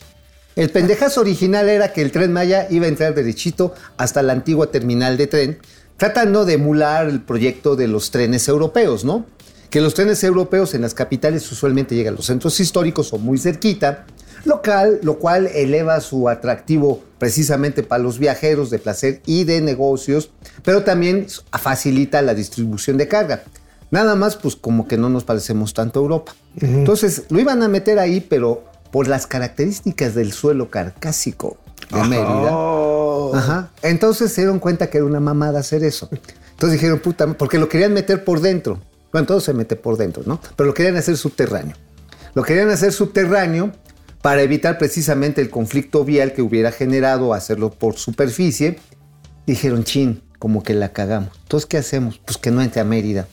El 0.55 0.71
pendejazo 0.71 1.21
original 1.21 1.69
era 1.69 1.93
que 1.93 2.01
el 2.01 2.11
tren 2.11 2.33
Maya 2.33 2.65
iba 2.71 2.87
a 2.87 2.89
entrar 2.89 3.13
derechito 3.13 3.75
hasta 3.97 4.23
la 4.23 4.33
antigua 4.33 4.71
terminal 4.71 5.15
de 5.15 5.27
tren, 5.27 5.59
tratando 5.95 6.43
de 6.43 6.53
emular 6.53 7.07
el 7.07 7.21
proyecto 7.21 7.75
de 7.75 7.87
los 7.87 8.09
trenes 8.09 8.47
europeos, 8.47 9.05
¿no? 9.05 9.27
Que 9.69 9.79
los 9.79 9.93
trenes 9.93 10.23
europeos 10.23 10.73
en 10.73 10.81
las 10.81 10.95
capitales 10.95 11.51
usualmente 11.51 11.93
llegan 11.93 12.15
a 12.15 12.17
los 12.17 12.25
centros 12.25 12.59
históricos 12.59 13.13
o 13.13 13.19
muy 13.19 13.37
cerquita, 13.37 14.07
local, 14.43 14.99
lo 15.03 15.19
cual 15.19 15.47
eleva 15.47 15.99
su 16.01 16.29
atractivo 16.29 17.01
precisamente 17.17 17.83
para 17.83 18.03
los 18.03 18.19
viajeros 18.19 18.69
de 18.69 18.79
placer 18.79 19.21
y 19.25 19.45
de 19.45 19.61
negocios, 19.61 20.31
pero 20.63 20.83
también 20.83 21.27
facilita 21.51 22.21
la 22.21 22.33
distribución 22.33 22.97
de 22.97 23.07
carga. 23.07 23.43
Nada 23.91 24.15
más, 24.15 24.35
pues 24.35 24.55
como 24.55 24.87
que 24.87 24.97
no 24.97 25.09
nos 25.09 25.23
parecemos 25.23 25.73
tanto 25.73 25.99
a 25.99 26.03
Europa. 26.03 26.33
Entonces, 26.59 27.23
lo 27.29 27.39
iban 27.39 27.61
a 27.61 27.67
meter 27.67 27.99
ahí, 27.99 28.21
pero 28.21 28.63
por 28.91 29.07
las 29.07 29.27
características 29.27 30.15
del 30.15 30.33
suelo 30.33 30.69
carcásico 30.69 31.57
de 31.91 32.03
Mérida. 32.03 32.51
Ajá. 33.33 33.71
Entonces 33.81 34.31
se 34.31 34.41
dieron 34.41 34.59
cuenta 34.59 34.89
que 34.89 34.97
era 34.97 35.05
una 35.05 35.19
mamada 35.19 35.59
hacer 35.59 35.83
eso. 35.83 36.09
Entonces 36.11 36.79
dijeron, 36.79 36.99
puta, 36.99 37.27
porque 37.33 37.57
lo 37.57 37.69
querían 37.69 37.93
meter 37.93 38.23
por 38.23 38.39
dentro. 38.39 38.79
Bueno, 39.11 39.27
todo 39.27 39.39
se 39.39 39.53
mete 39.53 39.75
por 39.75 39.97
dentro, 39.97 40.23
¿no? 40.25 40.39
Pero 40.55 40.67
lo 40.67 40.73
querían 40.73 40.95
hacer 40.95 41.17
subterráneo. 41.17 41.75
Lo 42.33 42.43
querían 42.43 42.69
hacer 42.69 42.91
subterráneo 42.91 43.71
para 44.23 44.41
evitar 44.41 44.79
precisamente 44.79 45.39
el 45.41 45.51
conflicto 45.51 46.03
vial 46.03 46.33
que 46.33 46.41
hubiera 46.41 46.71
generado 46.71 47.33
hacerlo 47.35 47.69
por 47.69 47.97
superficie. 47.97 48.79
Dijeron, 49.45 49.83
chin, 49.83 50.21
como 50.39 50.63
que 50.63 50.73
la 50.73 50.93
cagamos. 50.93 51.29
Entonces, 51.43 51.67
¿qué 51.67 51.77
hacemos? 51.77 52.19
Pues 52.25 52.37
que 52.37 52.49
no 52.49 52.61
entre 52.63 52.81
a 52.81 52.85
Mérida. 52.85 53.27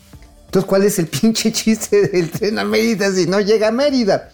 Entonces, 0.47 0.69
¿cuál 0.69 0.83
es 0.83 0.99
el 0.99 1.07
pinche 1.21 1.53
chiste 1.53 2.09
del 2.09 2.29
tren 2.31 2.59
a 2.59 2.65
Mérida 2.65 3.11
si 3.13 3.27
no 3.27 3.41
llega 3.41 3.69
a 3.69 3.71
Mérida? 3.73 4.31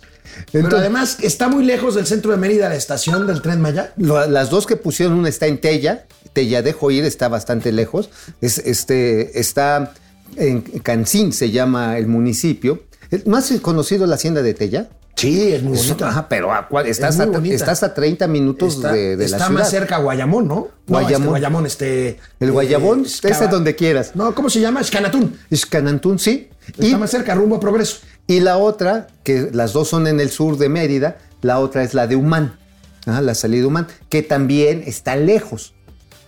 Pero 0.51 0.77
además 0.79 1.19
está 1.23 1.49
muy 1.49 1.65
lejos 1.65 1.95
del 1.95 2.07
centro 2.07 2.33
de 2.33 2.37
Mérida, 2.37 2.69
la 2.69 2.75
estación 2.75 3.27
del 3.27 3.41
tren 3.43 3.61
Maya. 3.61 3.93
lo- 3.97 4.27
las 4.27 4.51
dos 4.51 4.67
que 4.67 4.77
pusieron, 4.77 5.19
una 5.19 5.29
está 5.29 5.47
en 5.47 5.59
Tella, 5.61 6.07
Tella 6.33 6.63
de 6.63 6.73
Joir 6.73 7.05
está 7.05 7.29
bastante 7.29 7.71
lejos, 7.71 8.11
es, 8.41 8.59
este, 8.59 9.39
está 9.39 9.95
en 10.37 10.63
Cancín, 10.63 11.33
se 11.33 11.51
llama 11.53 11.97
el 11.99 12.07
municipio. 12.09 12.83
¿No 13.25 13.37
has 13.37 13.51
conocido 13.63 14.07
la 14.07 14.17
hacienda 14.17 14.43
de 14.43 14.53
Tella? 14.55 14.89
Sí, 15.17 15.53
es 15.55 15.63
muy 15.63 15.77
bonita. 15.79 16.09
ajá, 16.09 16.29
pero 16.29 16.53
¿a 16.53 16.69
estás, 16.85 17.19
a, 17.21 17.25
estás 17.45 17.83
a 17.83 17.95
30 17.95 18.29
minutos 18.29 18.75
Está, 18.77 18.93
de, 18.93 19.17
de 19.17 19.25
está 19.25 19.39
la 19.39 19.47
ciudad. 19.47 19.61
más 19.61 19.71
cerca 19.71 19.97
Guayamón, 19.97 20.47
¿no? 20.47 20.55
No, 20.55 20.69
Guayamón. 21.01 21.15
este 21.23 21.29
Guayamón, 21.31 21.67
este. 21.67 22.19
El 22.39 22.53
Guayabón, 22.53 23.01
eh, 23.01 23.05
Xcava- 23.09 23.49
donde 23.51 23.75
quieras. 23.75 24.13
No, 24.15 24.35
¿cómo 24.35 24.51
se 24.51 24.61
llama? 24.61 24.81
Escanatún. 24.83 25.39
Es 25.51 25.65
Canantún, 25.65 26.19
sí. 26.19 26.51
Está 26.69 26.87
Y, 26.87 26.95
más 26.97 27.11
cerca, 27.11 27.35
rumbo 27.35 27.57
a 27.57 27.61
Progreso. 27.61 27.99
y 28.27 28.41
la 28.41 28.59
otra, 28.59 29.07
que 29.23 29.49
las 29.53 29.73
dos 29.73 29.89
son 29.89 30.07
en 30.07 30.21
el 30.21 30.31
sur 30.31 30.59
de 30.59 30.69
Mérida, 30.69 31.17
la 31.41 31.61
otra 31.61 31.83
es 31.83 31.95
la 31.95 32.07
de 32.07 32.17
Humán, 32.17 32.59
ajá, 33.07 33.23
la 33.23 33.35
salida 33.35 33.63
de 33.63 33.67
Humán, 33.69 33.87
que 34.11 34.23
también 34.23 34.83
está 34.87 35.17
lejos. 35.17 35.73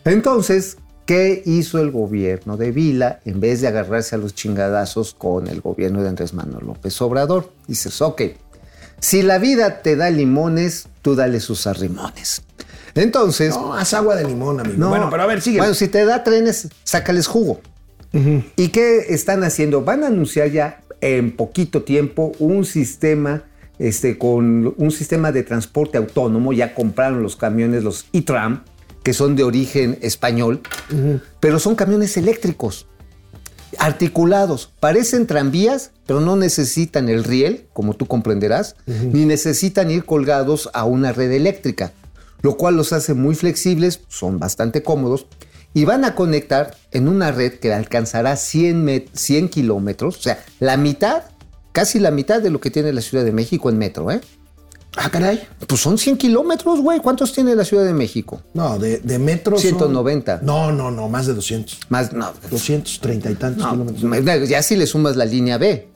Entonces, 0.04 0.78
¿qué 1.06 1.42
hizo 1.44 1.78
el 1.80 1.90
gobierno 1.90 2.56
de 2.56 2.70
Vila 2.70 3.20
en 3.24 3.40
vez 3.40 3.60
de 3.60 3.68
agarrarse 3.68 4.14
a 4.14 4.18
los 4.18 4.34
chingadazos 4.34 5.12
con 5.14 5.48
el 5.48 5.60
gobierno 5.60 6.02
de 6.02 6.08
Andrés 6.08 6.32
Manuel 6.34 6.66
López 6.66 7.00
Obrador? 7.02 7.52
Dices, 7.66 8.00
ok, 8.00 8.22
si 9.00 9.22
la 9.22 9.38
vida 9.38 9.82
te 9.82 9.96
da 9.96 10.10
limones, 10.10 10.88
tú 11.02 11.14
dale 11.14 11.40
sus 11.40 11.66
arrimones. 11.66 12.42
Entonces, 12.94 13.54
No, 13.54 13.74
haz 13.74 13.94
agua 13.94 14.16
de 14.16 14.24
limón, 14.24 14.60
amigo. 14.60 14.76
no, 14.78 14.88
Bueno, 14.88 15.08
pero 15.10 15.22
a 15.22 15.26
ver, 15.26 15.40
sigue. 15.40 15.58
Bueno, 15.58 15.74
si 15.74 15.88
te 15.88 16.04
da 16.04 16.24
trenes, 16.24 16.68
sácales 16.84 17.26
jugo. 17.26 17.60
¿Y 18.56 18.68
qué 18.68 19.06
están 19.10 19.44
haciendo? 19.44 19.82
Van 19.82 20.02
a 20.02 20.06
anunciar 20.08 20.50
ya 20.50 20.80
en 21.00 21.36
poquito 21.36 21.82
tiempo 21.82 22.32
un 22.38 22.64
sistema 22.64 23.44
este, 23.78 24.18
con 24.18 24.74
un 24.76 24.90
sistema 24.90 25.30
de 25.30 25.42
transporte 25.42 25.98
autónomo. 25.98 26.52
Ya 26.52 26.74
compraron 26.74 27.22
los 27.22 27.36
camiones, 27.36 27.84
los 27.84 28.06
e-tram, 28.12 28.64
que 29.04 29.12
son 29.12 29.36
de 29.36 29.44
origen 29.44 29.98
español, 30.00 30.60
pero 31.38 31.58
son 31.58 31.74
camiones 31.76 32.16
eléctricos, 32.16 32.86
articulados. 33.78 34.72
Parecen 34.80 35.26
tranvías, 35.26 35.90
pero 36.06 36.20
no 36.20 36.36
necesitan 36.36 37.08
el 37.08 37.24
riel, 37.24 37.66
como 37.72 37.94
tú 37.94 38.06
comprenderás, 38.06 38.76
ni 38.86 39.24
necesitan 39.24 39.90
ir 39.90 40.04
colgados 40.04 40.70
a 40.72 40.84
una 40.84 41.12
red 41.12 41.32
eléctrica, 41.32 41.92
lo 42.40 42.56
cual 42.56 42.76
los 42.76 42.92
hace 42.92 43.14
muy 43.14 43.34
flexibles, 43.34 44.00
son 44.08 44.38
bastante 44.38 44.82
cómodos 44.82 45.26
y 45.74 45.84
van 45.84 46.04
a 46.04 46.14
conectar 46.14 46.76
en 46.92 47.08
una 47.08 47.30
red 47.30 47.54
que 47.54 47.72
alcanzará 47.72 48.36
100, 48.36 49.10
100 49.12 49.48
kilómetros, 49.48 50.18
o 50.18 50.22
sea, 50.22 50.42
la 50.60 50.76
mitad, 50.76 51.24
casi 51.72 51.98
la 51.98 52.10
mitad 52.10 52.40
de 52.40 52.50
lo 52.50 52.60
que 52.60 52.70
tiene 52.70 52.92
la 52.92 53.02
Ciudad 53.02 53.24
de 53.24 53.32
México 53.32 53.68
en 53.68 53.78
metro, 53.78 54.10
¿eh? 54.10 54.20
Ah, 54.96 55.10
caray. 55.10 55.46
Pues 55.66 55.80
son 55.80 55.98
100 55.98 56.16
kilómetros, 56.16 56.80
güey. 56.80 57.00
¿Cuántos 57.00 57.32
tiene 57.32 57.54
la 57.54 57.64
Ciudad 57.64 57.84
de 57.84 57.92
México? 57.92 58.42
No, 58.54 58.78
de, 58.78 58.98
de 58.98 59.18
metro. 59.18 59.56
190. 59.56 60.38
Son... 60.38 60.46
No, 60.46 60.72
no, 60.72 60.90
no, 60.90 61.08
más 61.08 61.26
de 61.26 61.34
200. 61.34 61.80
Más, 61.88 62.12
no. 62.12 62.32
230 62.50 63.30
y 63.30 63.34
tantos 63.34 63.64
no, 63.64 63.86
kilómetros. 63.94 64.48
Ya 64.48 64.62
si 64.62 64.76
le 64.76 64.86
sumas 64.86 65.16
la 65.16 65.24
línea 65.24 65.58
B. 65.58 65.88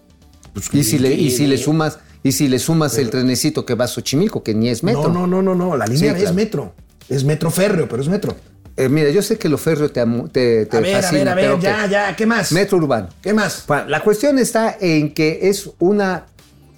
Pues, 0.53 0.73
y, 0.73 0.85
si 0.85 0.99
le, 0.99 1.13
y 1.15 1.31
si 1.31 1.47
le 1.47 1.57
sumas, 1.57 1.99
y 2.23 2.33
si 2.33 2.47
le 2.47 2.59
sumas 2.59 2.93
pero, 2.93 3.05
el 3.05 3.11
trenecito 3.11 3.65
que 3.65 3.75
va 3.75 3.87
a 3.87 3.89
Xochimilco, 3.89 4.43
que 4.43 4.55
ni 4.55 4.69
es 4.69 4.83
metro. 4.83 5.09
No, 5.09 5.27
no, 5.27 5.43
no, 5.43 5.43
no, 5.43 5.55
no. 5.55 5.77
La 5.77 5.87
línea 5.87 6.13
sí, 6.13 6.17
claro. 6.17 6.31
es 6.31 6.35
metro. 6.35 6.75
Es 7.09 7.25
metro 7.25 7.51
férreo, 7.51 7.89
pero 7.89 8.03
es 8.03 8.09
metro. 8.09 8.37
Eh, 8.77 8.89
mira, 8.89 9.11
yo 9.11 9.21
sé 9.21 9.39
que 9.39 9.49
lo 9.49 9.59
férreo 9.59 9.91
te, 9.91 10.05
te, 10.33 10.67
te 10.67 10.77
a 10.77 10.81
ver, 10.81 11.03
fascina, 11.03 11.33
a 11.33 11.35
ver, 11.35 11.47
a 11.47 11.55
ver, 11.55 11.61
ya, 11.61 11.87
ya, 11.87 12.17
¿qué 12.17 12.25
más? 12.25 12.53
Metro 12.53 12.79
urbano. 12.79 13.09
¿Qué 13.23 13.35
más? 13.35 13.67
La 13.87 14.01
cuestión 14.01 14.39
está 14.39 14.77
en 14.81 15.13
que 15.13 15.41
es 15.43 15.71
una 15.79 16.27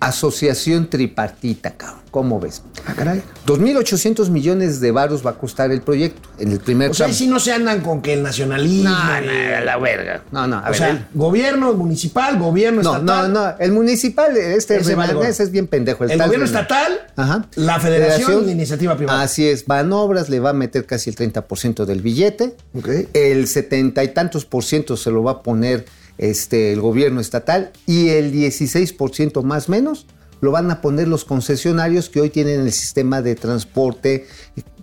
asociación 0.00 0.88
tripartita, 0.90 1.72
cabrón. 1.76 2.00
¿Cómo 2.10 2.38
ves? 2.38 2.62
Ah, 2.86 2.92
caray. 2.94 3.22
2.800 3.46 4.28
millones 4.30 4.78
de 4.80 4.92
varos 4.92 5.26
va 5.26 5.30
a 5.30 5.34
costar 5.34 5.72
el 5.72 5.80
proyecto 5.80 6.28
en 6.38 6.52
el 6.52 6.60
primer 6.60 6.90
O 6.92 6.94
sea, 6.94 7.06
tramo. 7.06 7.18
sí 7.18 7.26
no 7.26 7.40
se 7.40 7.52
andan 7.52 7.80
con 7.80 8.02
que 8.02 8.12
el 8.12 8.22
nacionalismo. 8.22 8.88
No, 8.90 9.20
no, 9.20 9.64
la 9.64 9.76
verga. 9.78 10.22
No, 10.30 10.46
no, 10.46 10.58
a 10.58 10.60
o 10.60 10.64
ver, 10.66 10.74
sea, 10.76 10.90
el- 10.90 11.06
gobierno 11.12 11.72
municipal, 11.74 12.38
gobierno 12.38 12.82
no, 12.82 12.94
estatal. 12.98 13.32
no, 13.32 13.40
no, 13.50 13.54
el 13.58 13.72
municipal, 13.72 14.36
este 14.36 14.78
gorro. 14.78 15.24
es 15.24 15.50
bien 15.50 15.66
pendejo. 15.66 16.04
El 16.04 16.10
tal 16.16 16.26
gobierno 16.28 16.44
estatal, 16.46 16.92
Ajá. 17.16 17.46
la 17.56 17.80
federación 17.80 18.42
y 18.42 18.46
la 18.46 18.52
iniciativa 18.52 18.96
privada. 18.96 19.22
Así 19.22 19.48
es, 19.48 19.66
Banobras 19.66 20.28
le 20.28 20.38
va 20.38 20.50
a 20.50 20.54
meter 20.54 20.86
casi 20.86 21.10
el 21.10 21.16
30% 21.16 21.84
del 21.84 22.00
billete. 22.00 22.54
Ok. 22.78 22.88
El 23.12 23.48
70 23.48 24.04
y 24.04 24.08
tantos 24.08 24.44
por 24.44 24.62
ciento 24.62 24.96
se 24.96 25.10
lo 25.10 25.24
va 25.24 25.32
a 25.32 25.42
poner 25.42 25.84
este, 26.18 26.72
el 26.72 26.80
gobierno 26.80 27.20
estatal 27.20 27.72
y 27.86 28.08
el 28.08 28.32
16% 28.32 29.42
más 29.42 29.68
menos 29.68 30.06
lo 30.40 30.50
van 30.50 30.70
a 30.70 30.80
poner 30.80 31.08
los 31.08 31.24
concesionarios 31.24 32.08
que 32.10 32.20
hoy 32.20 32.30
tienen 32.30 32.60
el 32.60 32.72
sistema 32.72 33.22
de 33.22 33.34
transporte 33.34 34.26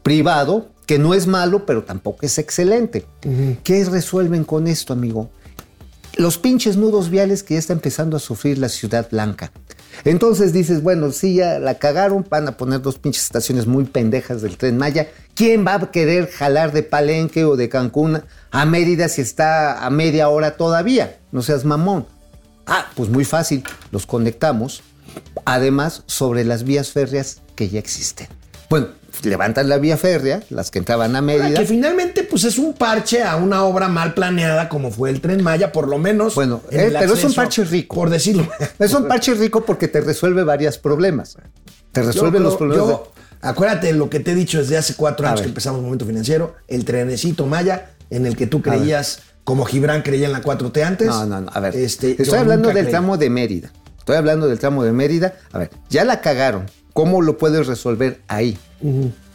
privado, 0.02 0.70
que 0.88 0.98
no 0.98 1.14
es 1.14 1.28
malo, 1.28 1.66
pero 1.66 1.84
tampoco 1.84 2.26
es 2.26 2.38
excelente. 2.40 3.06
¿Qué 3.64 3.86
resuelven 3.86 4.44
con 4.44 4.68
esto, 4.68 4.94
amigo? 4.94 5.30
los 6.16 6.38
pinches 6.38 6.78
nudos 6.78 7.10
viales 7.10 7.44
que 7.44 7.56
ya 7.56 7.60
está 7.60 7.74
empezando 7.74 8.18
a 8.18 8.20
sufrir 8.20 8.58
la 8.58 8.70
ciudad 8.70 9.10
blanca. 9.10 9.52
Entonces 10.04 10.54
dices, 10.54 10.82
bueno, 10.82 11.12
sí, 11.12 11.36
ya 11.36 11.60
la 11.60 11.76
cagaron, 11.76 12.26
van 12.30 12.48
a 12.48 12.58
poner 12.58 12.82
dos 12.82 12.98
pinches 12.98 13.24
estaciones 13.24 13.68
muy 13.68 13.86
pendejas 13.86 14.42
del 14.42 14.58
tren 14.58 14.78
Maya. 14.78 15.08
¿Quién 15.36 15.66
va 15.66 15.76
a 15.76 15.92
querer 15.92 16.30
jalar 16.30 16.72
de 16.72 16.84
Palenque 16.84 17.46
o 17.46 17.56
de 17.56 17.70
Cancún 17.70 18.22
a 18.52 18.66
Mérida 18.66 19.08
si 19.10 19.22
está 19.22 19.86
a 19.86 19.90
media 19.90 20.30
hora 20.30 20.58
todavía? 20.58 21.18
No 21.32 21.42
seas 21.42 21.66
mamón. 21.66 22.06
Ah, 22.68 22.86
pues 22.96 23.10
muy 23.10 23.26
fácil, 23.26 23.64
los 23.92 24.06
conectamos. 24.06 24.84
Además, 25.46 26.04
sobre 26.06 26.44
las 26.44 26.64
vías 26.64 26.92
férreas 26.92 27.42
que 27.56 27.70
ya 27.70 27.80
existen. 27.80 28.28
Bueno, 28.70 28.88
levantan 29.24 29.68
la 29.68 29.78
vía 29.78 29.98
férrea, 29.98 30.42
las 30.50 30.72
que 30.72 30.80
entraban 30.80 31.16
a 31.16 31.20
Ahora, 31.20 31.22
Mérida. 31.34 31.60
que 31.60 31.66
finalmente 31.66 32.24
pues 32.24 32.44
es 32.46 32.58
un 32.58 32.74
parche 32.74 33.24
a 33.24 33.36
una 33.36 33.64
obra 33.66 33.88
mal 33.90 34.14
planeada 34.14 34.70
como 34.70 34.92
fue 34.92 35.10
el 35.10 35.20
Tren 35.20 35.44
Maya, 35.44 35.72
por 35.72 35.88
lo 35.90 35.98
menos. 35.98 36.36
Bueno, 36.36 36.62
en 36.72 36.80
eh, 36.80 36.96
pero 36.98 37.14
es 37.14 37.24
un 37.24 37.34
parche 37.34 37.64
rico. 37.66 37.96
Por 37.96 38.10
decirlo. 38.10 38.48
Es 38.80 38.94
un 38.94 39.08
parche 39.08 39.34
rico 39.34 39.66
porque 39.66 39.88
te 39.88 40.00
resuelve 40.02 40.44
varios 40.44 40.78
problemas. 40.78 41.38
Te 41.92 42.04
resuelve 42.04 42.38
Yo 42.38 42.44
los 42.44 42.56
problemas. 42.56 42.88
yo- 42.88 43.12
acuérdate 43.42 43.94
lo 43.94 44.10
que 44.10 44.20
te 44.20 44.32
he 44.32 44.36
dicho 44.36 44.60
desde 44.60 44.78
hace 44.78 44.96
cuatro 44.96 45.28
años 45.28 45.42
que 45.42 45.48
empezamos 45.48 45.82
Momento 45.82 46.06
Financiero, 46.06 46.56
el 46.68 46.86
trenecito 46.86 47.46
Maya, 47.46 47.92
en 48.10 48.26
el 48.26 48.36
que 48.36 48.48
tú 48.48 48.62
creías, 48.62 49.22
como 49.44 49.66
Gibran 49.66 50.02
creía 50.02 50.28
en 50.28 50.34
la 50.34 50.42
4T 50.42 50.84
antes. 50.84 51.08
No, 51.08 51.26
no, 51.26 51.42
no. 51.42 51.52
A 51.54 51.60
ver. 51.60 51.76
Este, 51.76 52.22
estoy 52.22 52.40
hablando 52.40 52.70
del 52.70 52.80
creí. 52.80 52.92
tramo 52.92 53.18
de 53.18 53.30
Mérida. 53.30 53.72
Estoy 53.98 54.16
hablando 54.16 54.48
del 54.48 54.60
tramo 54.60 54.84
de 54.84 54.92
Mérida. 54.92 55.36
A 55.52 55.60
ver, 55.60 55.70
ya 55.90 56.04
la 56.04 56.22
cagaron. 56.22 56.66
¿Cómo 56.94 57.22
lo 57.22 57.38
puedes 57.38 57.68
resolver 57.68 58.20
ahí? 58.28 58.58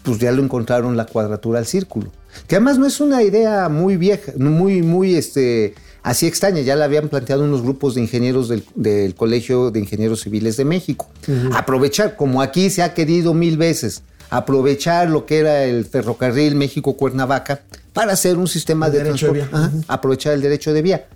Pues 0.02 0.18
ya 0.18 0.30
lo 0.32 0.42
encontraron 0.42 0.96
la 0.96 1.06
cuadratura 1.06 1.58
al 1.58 1.66
círculo. 1.66 2.12
Que 2.46 2.56
además 2.56 2.78
no 2.78 2.86
es 2.86 3.00
una 3.00 3.22
idea 3.22 3.68
muy 3.68 3.96
vieja, 3.96 4.32
muy, 4.36 4.82
muy 4.82 5.14
este, 5.14 5.74
así 6.06 6.26
extraña. 6.26 6.60
Ya 6.62 6.76
la 6.76 6.86
habían 6.86 7.08
planteado 7.08 7.44
unos 7.44 7.62
grupos 7.62 7.94
de 7.94 8.00
ingenieros 8.00 8.48
del, 8.48 8.64
del 8.74 9.14
Colegio 9.14 9.70
de 9.70 9.80
Ingenieros 9.80 10.20
Civiles 10.22 10.56
de 10.56 10.64
México. 10.64 11.08
Aprovechar, 11.52 12.16
como 12.16 12.40
aquí 12.40 12.70
se 12.70 12.82
ha 12.82 12.94
querido 12.94 13.34
mil 13.34 13.56
veces, 13.56 14.02
aprovechar 14.30 15.10
lo 15.10 15.26
que 15.26 15.38
era 15.38 15.64
el 15.64 15.84
ferrocarril 15.84 16.54
México-Cuernavaca 16.54 17.60
para 17.92 18.12
hacer 18.12 18.36
un 18.38 18.46
sistema 18.48 18.86
El 18.86 18.92
de 18.92 18.98
derecho 19.04 19.32
de 19.32 19.40
transporte. 19.40 19.56
vía. 19.68 19.80
Ajá, 19.84 19.94
aprovechar 19.94 20.32
el 20.34 20.40
derecho 20.40 20.72
de 20.72 20.82
vía. 20.82 21.06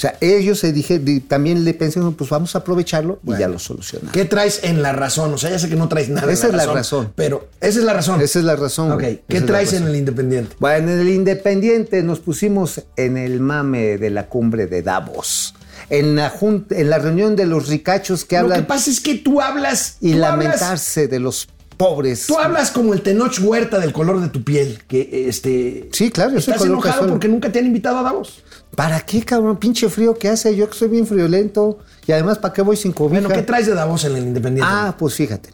O 0.00 0.02
sea, 0.02 0.16
ellos 0.22 0.58
se 0.58 0.72
dije, 0.72 0.98
di- 0.98 1.20
también 1.20 1.62
le 1.62 1.74
pensaron, 1.74 2.14
pues 2.14 2.30
vamos 2.30 2.54
a 2.54 2.60
aprovecharlo 2.60 3.20
y 3.26 3.36
ya 3.38 3.48
lo 3.48 3.58
solucionamos. 3.58 4.14
¿Qué 4.14 4.24
traes 4.24 4.60
en 4.62 4.80
la 4.80 4.92
razón? 4.94 5.34
O 5.34 5.36
sea, 5.36 5.50
ya 5.50 5.58
sé 5.58 5.68
que 5.68 5.76
no 5.76 5.88
traes 5.88 6.08
nada. 6.08 6.26
en 6.26 6.32
Esa 6.32 6.46
es 6.46 6.54
la 6.54 6.64
razón. 6.64 7.12
Pero 7.14 7.50
esa 7.60 7.78
es 7.80 7.84
la 7.84 7.92
razón. 7.92 8.18
Esa 8.22 8.38
es 8.38 8.44
la 8.46 8.56
razón. 8.56 8.92
Ok. 8.92 9.00
¿Qué 9.00 9.20
Esa 9.28 9.36
es 9.36 9.40
la 9.42 9.46
traes 9.46 9.72
en 9.74 9.86
el 9.86 9.96
Independiente? 9.96 10.56
Bueno, 10.58 10.90
en 10.90 11.00
el 11.00 11.08
Independiente 11.10 12.02
nos 12.02 12.18
pusimos 12.20 12.80
en 12.96 13.18
el 13.18 13.40
mame 13.40 13.98
de 13.98 14.08
la 14.08 14.26
cumbre 14.26 14.66
de 14.66 14.80
Davos. 14.80 15.54
En 15.90 16.16
la, 16.16 16.30
jun- 16.32 16.64
en 16.70 16.88
la 16.88 16.98
reunión 16.98 17.36
de 17.36 17.44
los 17.44 17.68
ricachos 17.68 18.24
que 18.24 18.36
Lo 18.36 18.46
que 18.48 18.52
hablan 18.54 18.66
pasa 18.66 18.90
es 18.90 19.00
que 19.00 19.16
tú 19.16 19.42
hablas. 19.42 19.96
y 20.00 20.12
tú 20.12 20.24
hablas- 20.24 20.30
lamentarse 20.30 21.08
de 21.08 21.18
los 21.18 21.46
pobres. 21.80 22.26
Tú 22.26 22.38
hablas 22.38 22.70
como 22.70 22.92
el 22.92 23.00
Tenoch 23.00 23.40
Huerta 23.40 23.78
del 23.78 23.92
color 23.92 24.20
de 24.20 24.28
tu 24.28 24.44
piel, 24.44 24.82
que 24.86 25.26
este. 25.28 25.88
Sí, 25.92 26.10
claro, 26.10 26.32
yo 26.32 26.40
soy 26.40 26.52
Estás 26.52 26.58
color 26.58 26.72
enojado 26.74 26.92
casual. 26.92 27.10
porque 27.10 27.28
nunca 27.28 27.50
te 27.50 27.58
han 27.58 27.66
invitado 27.66 27.98
a 27.98 28.02
Davos. 28.02 28.44
¿Para 28.76 29.00
qué, 29.00 29.22
cabrón? 29.22 29.56
Pinche 29.56 29.88
frío 29.88 30.14
que 30.14 30.28
hace. 30.28 30.54
Yo 30.54 30.68
que 30.68 30.76
soy 30.76 30.88
bien 30.88 31.06
friolento. 31.06 31.78
Y 32.06 32.12
además, 32.12 32.38
¿para 32.38 32.52
qué 32.52 32.62
voy 32.62 32.76
sin 32.76 32.92
cobija? 32.92 33.20
Bueno, 33.22 33.34
¿qué 33.34 33.42
traes 33.42 33.66
de 33.66 33.74
Davos 33.74 34.04
en 34.04 34.14
el 34.14 34.24
Independiente? 34.24 34.70
Ah, 34.70 34.94
pues 34.98 35.14
fíjate. 35.14 35.50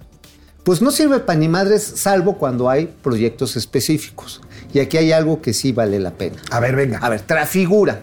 Pues 0.64 0.82
no 0.82 0.90
sirve 0.90 1.20
para 1.20 1.38
ni 1.38 1.46
madres, 1.46 1.84
salvo 1.84 2.38
cuando 2.38 2.68
hay 2.68 2.92
proyectos 3.02 3.54
específicos. 3.54 4.40
Y 4.74 4.80
aquí 4.80 4.96
hay 4.96 5.12
algo 5.12 5.40
que 5.40 5.52
sí 5.52 5.70
vale 5.70 6.00
la 6.00 6.10
pena. 6.10 6.36
A 6.50 6.58
ver, 6.58 6.74
venga. 6.74 6.98
A 6.98 7.08
ver, 7.08 7.20
Trafigura. 7.20 8.02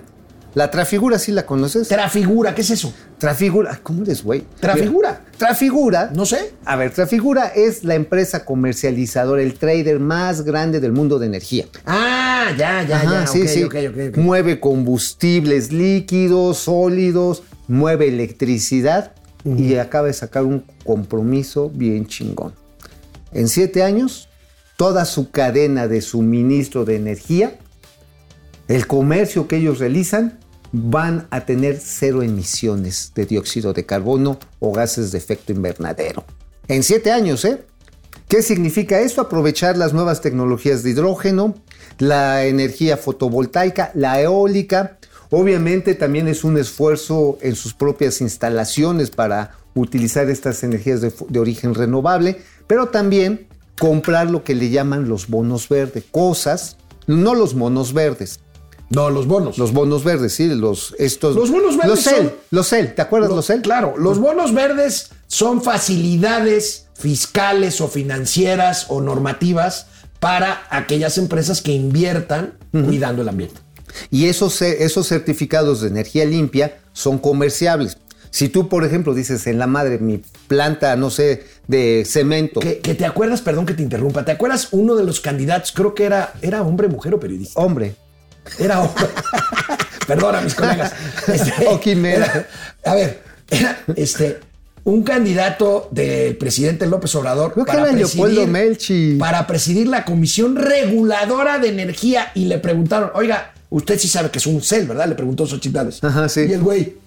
La 0.55 0.71
Trafigura 0.71 1.19
sí 1.19 1.34
la 1.34 1.45
conoces. 1.45 1.89
Trafigura, 1.89 2.55
¿qué 2.55 2.61
es 2.61 2.69
eso? 2.69 2.93
Trafigura. 3.17 3.80
¿Cómo 3.84 4.03
eres, 4.03 4.24
güey? 4.24 4.45
Trafigura. 4.61 5.22
Trafigura. 5.38 6.12
No 6.14 6.26
sé. 6.26 6.54
A 6.66 6.76
ver, 6.76 6.92
Trafigura 6.92 7.48
es 7.48 7.84
la 7.84 7.96
empresa 7.96 8.46
comercializadora, 8.46 9.42
el 9.42 9.56
trader 9.56 10.00
más 10.00 10.44
grande 10.44 10.80
del 10.80 10.92
mundo 10.92 11.20
de 11.20 11.26
energía. 11.28 11.66
Ah, 11.86 12.48
ya, 12.58 12.84
ya, 12.84 12.98
Ajá, 12.98 13.26
ya. 13.26 13.28
sí, 13.28 13.64
ok, 13.64 13.76
sí. 14.14 14.20
Mueve 14.20 14.60
combustibles 14.60 15.72
líquidos, 15.72 16.58
sólidos, 16.60 17.44
mueve 17.68 18.08
electricidad 18.08 19.14
y 19.44 19.76
acaba 19.76 20.08
de 20.08 20.14
sacar 20.14 20.44
un 20.44 20.64
compromiso 20.86 21.70
bien 21.70 22.08
chingón. 22.08 22.54
En 23.34 23.48
siete 23.50 23.84
años, 23.84 24.30
toda 24.78 25.06
su 25.06 25.32
cadena 25.32 25.88
de 25.88 26.02
suministro 26.02 26.86
de 26.86 26.96
energía, 26.96 27.58
el 28.68 28.88
comercio 28.88 29.48
que 29.48 29.58
ellos 29.58 29.80
realizan, 29.80 30.40
van 30.74 31.28
a 31.30 31.45
tener 31.45 31.80
cero 31.80 32.24
emisiones 32.24 33.11
de 33.15 33.26
dióxido 33.26 33.74
de 33.74 33.86
carbono 33.86 34.39
o 34.59 34.74
gases 34.74 35.11
de 35.11 35.19
efecto 35.19 35.53
invernadero. 35.53 36.26
En 36.67 36.82
siete 36.84 37.11
años, 37.11 37.45
¿eh? 37.45 37.63
¿Qué 38.28 38.41
significa 38.41 38.99
esto? 38.99 39.21
Aprovechar 39.21 39.78
las 39.78 39.93
nuevas 39.93 40.21
tecnologías 40.21 40.82
de 40.82 40.89
hidrógeno, 40.89 41.53
la 41.99 42.45
energía 42.45 42.97
fotovoltaica, 42.97 43.91
la 43.93 44.19
eólica. 44.19 44.97
Obviamente 45.30 45.93
también 45.93 46.28
es 46.28 46.43
un 46.43 46.57
esfuerzo 46.57 47.38
en 47.41 47.55
sus 47.55 47.76
propias 47.76 48.19
instalaciones 48.21 49.11
para 49.11 49.51
utilizar 49.76 50.30
estas 50.30 50.63
energías 50.63 51.01
de, 51.01 51.13
de 51.30 51.39
origen 51.39 51.76
renovable, 51.76 52.41
pero 52.65 52.88
también 52.88 53.47
comprar 53.80 54.32
lo 54.32 54.43
que 54.43 54.55
le 54.55 54.71
llaman 54.71 55.07
los 55.07 55.28
bonos 55.28 55.69
verdes, 55.69 56.03
cosas, 56.09 56.78
no 57.05 57.36
los 57.36 57.53
monos 57.53 57.93
verdes, 57.93 58.39
No, 58.90 59.10
los 59.10 59.26
bonos. 59.28 59.58
los 59.58 59.72
bonos 59.74 60.04
verdes, 60.04 60.34
sí, 60.36 60.48
los 60.48 60.96
estos 61.00 61.36
Los 61.36 61.50
bonos 61.50 61.78
verdes 61.78 61.90
los 61.90 62.04
CEL, 62.04 62.16
son- 62.18 62.34
los 62.52 62.68
CEL, 62.70 62.94
¿te 62.96 63.02
acuerdas 63.02 63.30
Lo- 63.32 63.38
los 63.38 63.46
CEL? 63.48 63.62
Claro, 63.62 63.96
los 63.98 64.20
bonos 64.20 64.54
verdes 64.54 65.10
son 65.28 65.62
facilidades 65.64 66.88
fiscales 66.94 67.82
o 67.82 67.88
financieras 67.88 68.86
o 68.90 69.02
normativas 69.02 69.88
para 70.20 70.64
aquellas 70.70 71.18
empresas 71.18 71.62
que 71.62 71.72
inviertan 71.72 72.54
cuidando 72.72 73.22
el 73.24 73.30
ambiente. 73.30 73.60
Y 74.10 74.26
esos, 74.26 74.62
esos 74.62 75.08
certificados 75.08 75.82
de 75.82 75.88
energía 75.90 76.26
limpia 76.26 76.78
son 76.94 77.18
comerciables. 77.20 77.98
Si 78.32 78.50
tú, 78.50 78.68
por 78.68 78.84
ejemplo, 78.84 79.14
dices 79.14 79.46
en 79.46 79.60
la 79.60 79.68
madre, 79.68 80.00
mi 80.00 80.22
planta, 80.48 80.96
no 80.96 81.10
sé, 81.12 81.44
de 81.68 82.04
cemento. 82.06 82.60
Que, 82.60 82.76
te 82.76 83.06
acuerdas, 83.06 83.42
perdón 83.42 83.66
que 83.68 83.74
te 83.76 83.84
interrumpa, 83.84 84.26
¿te 84.26 84.32
acuerdas 84.32 84.70
uno 84.72 84.96
de 84.96 85.04
los 85.04 85.20
candidatos? 85.20 85.72
Creo 85.72 85.94
que 85.94 86.06
era, 86.06 86.34
era 86.42 86.64
hombre, 86.64 86.88
mujer 86.88 87.14
o 87.14 87.20
periodista. 87.20 87.60
Hombre. 87.60 87.96
Era 88.60 88.82
hombre. 88.82 89.08
Perdona, 90.08 90.41
mis 90.41 90.54
colegas. 90.56 90.94
Este, 91.28 91.66
o 91.68 91.80
quimera. 91.80 92.48
a 92.86 92.96
ver, 92.96 93.22
era 93.50 93.80
este 93.96 94.39
un 94.86 95.04
candidato 95.04 95.88
del 95.91 96.36
presidente 96.36 96.86
López 96.86 97.16
Obrador 97.16 97.54
para, 97.66 97.86
presidir, 97.89 98.48
Melchi. 98.48 99.16
para 99.16 99.48
presidir 99.48 99.88
la 99.88 100.04
Comisión 100.04 100.58
Reguladora 100.58 101.58
de 101.58 101.70
Energía 101.70 102.32
y 102.36 102.46
le 102.46 102.58
preguntaron, 102.58 103.12
oiga, 103.16 103.54
usted 103.70 103.98
sí 103.98 104.10
sabe 104.10 104.30
que 104.30 104.39
es 104.39 104.46
un 104.46 104.62
CEL, 104.62 104.86
¿verdad? 104.86 105.08
Le 105.08 105.16
preguntó 105.16 105.48
Xochitl 105.48 106.06
Ajá, 106.06 106.28
sí. 106.28 106.41
Y 106.50 106.52
el 106.52 106.62
güey, 106.62 106.98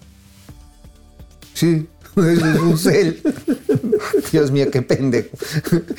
Sí, 1.57 1.87
es 2.25 2.59
un 2.59 2.77
cel. 2.77 3.21
Dios 4.31 4.51
mío, 4.51 4.69
qué 4.71 4.81
pendejo. 4.81 5.29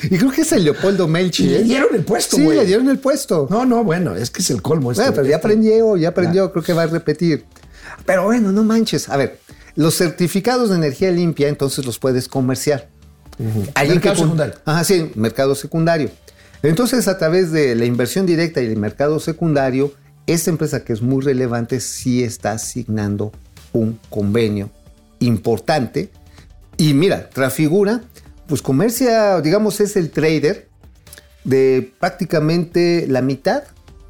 Y 0.03 0.17
creo 0.17 0.31
que 0.31 0.41
es 0.41 0.51
el 0.51 0.63
Leopoldo 0.63 1.07
Melchi. 1.07 1.47
le 1.47 1.59
¿eh? 1.59 1.63
dieron 1.63 1.95
el 1.95 2.03
puesto, 2.03 2.37
Sí, 2.37 2.43
le 2.43 2.65
dieron 2.65 2.89
el 2.89 2.99
puesto. 2.99 3.47
No, 3.49 3.65
no, 3.65 3.83
bueno, 3.83 4.15
es 4.15 4.29
que 4.29 4.41
es 4.41 4.49
el 4.49 4.61
colmo. 4.61 4.91
Este, 4.91 5.11
pero 5.11 5.27
ya 5.27 5.37
aprendió, 5.37 5.97
ya 5.97 6.09
aprendió, 6.09 6.51
creo 6.51 6.63
que 6.63 6.73
va 6.73 6.83
a 6.83 6.87
repetir. 6.87 7.45
Pero 8.05 8.23
bueno, 8.23 8.51
no 8.51 8.63
manches. 8.63 9.09
A 9.09 9.17
ver, 9.17 9.39
los 9.75 9.95
certificados 9.95 10.69
de 10.69 10.75
energía 10.75 11.11
limpia, 11.11 11.47
entonces 11.47 11.85
los 11.85 11.99
puedes 11.99 12.27
comerciar. 12.27 12.89
mercado 13.75 14.15
secundario. 14.15 14.55
Ajá, 14.65 14.83
sí, 14.83 15.11
mercado 15.15 15.55
secundario. 15.55 16.09
Entonces, 16.61 17.07
a 17.07 17.17
través 17.17 17.51
de 17.51 17.75
la 17.75 17.85
inversión 17.85 18.25
directa 18.25 18.61
y 18.61 18.65
el 18.65 18.77
mercado 18.77 19.19
secundario, 19.19 19.93
esta 20.27 20.49
empresa 20.49 20.83
que 20.83 20.93
es 20.93 21.01
muy 21.01 21.23
relevante 21.23 21.79
sí 21.79 22.23
está 22.23 22.51
asignando 22.51 23.31
un 23.71 23.99
convenio 24.09 24.69
importante. 25.19 26.11
Y 26.77 26.93
mira, 26.93 27.29
Trafigura, 27.29 28.01
pues 28.47 28.61
comercia, 28.61 29.41
digamos, 29.41 29.79
es 29.79 29.95
el 29.95 30.11
trader 30.11 30.69
de 31.43 31.91
prácticamente 31.99 33.05
la 33.07 33.21
mitad 33.21 33.63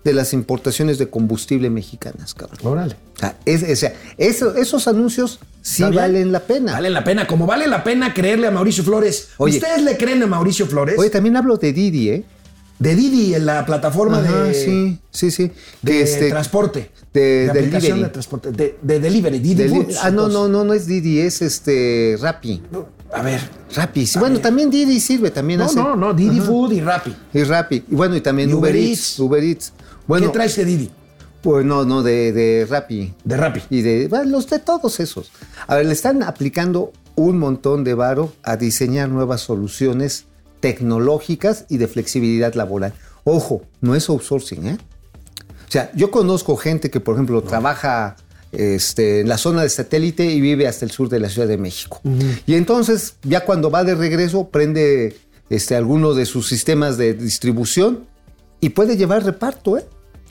de 0.03 0.13
las 0.13 0.33
importaciones 0.33 0.97
de 0.97 1.09
combustible 1.09 1.69
mexicanas, 1.69 2.33
cabrón. 2.33 2.59
Órale. 2.63 2.95
O 3.15 3.75
sea, 3.75 3.93
es, 4.17 4.41
esos 4.41 4.87
anuncios 4.87 5.39
sí 5.61 5.83
valen 5.83 6.31
la 6.31 6.39
pena. 6.41 6.73
Valen 6.73 6.93
la 6.93 7.03
pena, 7.03 7.27
como 7.27 7.45
vale 7.45 7.67
la 7.67 7.83
pena 7.83 8.13
creerle 8.13 8.47
a 8.47 8.51
Mauricio 8.51 8.83
Flores. 8.83 9.29
¿Ustedes 9.37 9.81
le 9.83 9.97
creen 9.97 10.23
a 10.23 10.27
Mauricio 10.27 10.67
Flores? 10.67 10.95
Oye, 10.97 11.09
también 11.09 11.35
hablo 11.35 11.57
de 11.57 11.73
Didi, 11.73 12.09
¿eh? 12.09 12.23
De 12.79 12.95
Didi, 12.95 13.35
en 13.35 13.45
la 13.45 13.65
plataforma 13.65 14.21
de. 14.21 14.53
Sí, 14.53 14.99
sí, 15.11 15.31
sí. 15.31 15.51
De 15.81 16.01
este, 16.01 16.29
transporte. 16.29 16.91
De, 17.13 17.49
delivery. 17.53 18.01
de 18.03 18.09
transporte. 18.09 18.51
De, 18.51 18.99
delivery, 18.99 19.39
Didi 19.39 19.63
Ah, 20.01 20.11
no, 20.11 20.27
no, 20.27 20.47
no, 20.47 20.63
no 20.63 20.73
es 20.73 20.85
Didi, 20.85 21.19
es 21.19 21.41
este 21.41 22.17
Rappi. 22.19 22.61
a 23.11 23.21
ver. 23.23 23.41
Rappi. 23.75 24.05
Sí, 24.05 24.19
bueno, 24.19 24.39
también 24.39 24.69
Didi 24.69 24.99
sirve, 24.99 25.31
también 25.31 25.59
no, 25.59 25.71
No, 25.73 25.95
no, 25.95 26.13
Didi 26.13 26.39
Food 26.39 26.73
y 26.73 26.81
Rappi. 26.81 27.15
Y 27.33 27.43
Rappi. 27.43 27.83
Y 27.89 27.95
bueno, 27.95 28.15
y 28.15 28.21
también 28.21 28.53
Uber, 28.53 28.75
Eats. 28.75 29.19
Uber 29.19 29.43
Eats. 29.43 29.73
Bueno, 30.07 30.27
¿Qué 30.27 30.33
traes 30.33 30.55
de 30.55 30.65
Didi? 30.65 30.91
Pues 31.41 31.65
no, 31.65 31.85
no, 31.85 32.03
de, 32.03 32.31
de 32.31 32.67
Rappi. 32.69 33.13
De 33.23 33.37
Rappi. 33.37 33.61
Y 33.69 33.81
de 33.81 34.07
bueno, 34.07 34.29
los 34.29 34.47
de 34.49 34.59
todos 34.59 34.99
esos. 34.99 35.31
A 35.67 35.75
ver, 35.75 35.85
le 35.85 35.93
están 35.93 36.21
aplicando 36.21 36.91
un 37.15 37.39
montón 37.39 37.83
de 37.83 37.93
varo 37.95 38.33
a 38.43 38.55
diseñar 38.55 39.09
nuevas 39.09 39.41
soluciones 39.41 40.25
tecnológicas 40.59 41.65
y 41.69 41.77
de 41.77 41.87
flexibilidad 41.87 42.53
laboral. 42.53 42.93
Ojo, 43.23 43.63
no 43.81 43.95
es 43.95 44.09
outsourcing, 44.09 44.67
¿eh? 44.67 44.77
O 45.69 45.71
sea, 45.71 45.91
yo 45.93 46.09
conozco 46.09 46.57
gente 46.57 46.89
que, 46.89 46.99
por 46.99 47.13
ejemplo, 47.13 47.43
trabaja 47.43 48.15
este, 48.51 49.19
en 49.19 49.29
la 49.29 49.37
zona 49.37 49.61
de 49.61 49.69
satélite 49.69 50.25
y 50.25 50.41
vive 50.41 50.67
hasta 50.67 50.83
el 50.83 50.89
sur 50.89 51.09
de 51.09 51.19
la 51.19 51.29
Ciudad 51.29 51.47
de 51.47 51.59
México. 51.59 52.01
Y 52.47 52.55
entonces, 52.55 53.17
ya 53.21 53.45
cuando 53.45 53.69
va 53.69 53.83
de 53.83 53.93
regreso, 53.93 54.49
prende 54.49 55.15
este, 55.51 55.75
alguno 55.75 56.15
de 56.15 56.25
sus 56.25 56.47
sistemas 56.47 56.97
de 56.97 57.13
distribución 57.13 58.07
y 58.59 58.69
puede 58.69 58.97
llevar 58.97 59.23
reparto, 59.23 59.77
¿eh? 59.77 59.85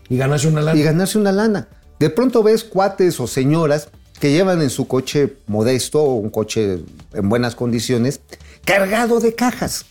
Y 0.09 0.17
ganarse 0.17 0.49
una 0.49 0.61
lana. 0.61 0.77
Y 0.77 0.83
ganarse 0.83 1.19
una 1.19 1.31
lana. 1.31 1.69
De 2.01 2.11
pronto 2.11 2.43
ves 2.43 2.65
cuates 2.65 3.21
o 3.21 3.29
señoras 3.29 3.91
que 4.19 4.33
llevan 4.33 4.61
en 4.61 4.71
su 4.71 4.89
coche 4.89 5.37
modesto 5.47 6.03
o 6.03 6.15
un 6.15 6.31
coche 6.31 6.81
en 7.13 7.29
buenas 7.29 7.55
condiciones, 7.55 8.21
cargado 8.65 9.21
de 9.21 9.37
cajas. 9.37 9.85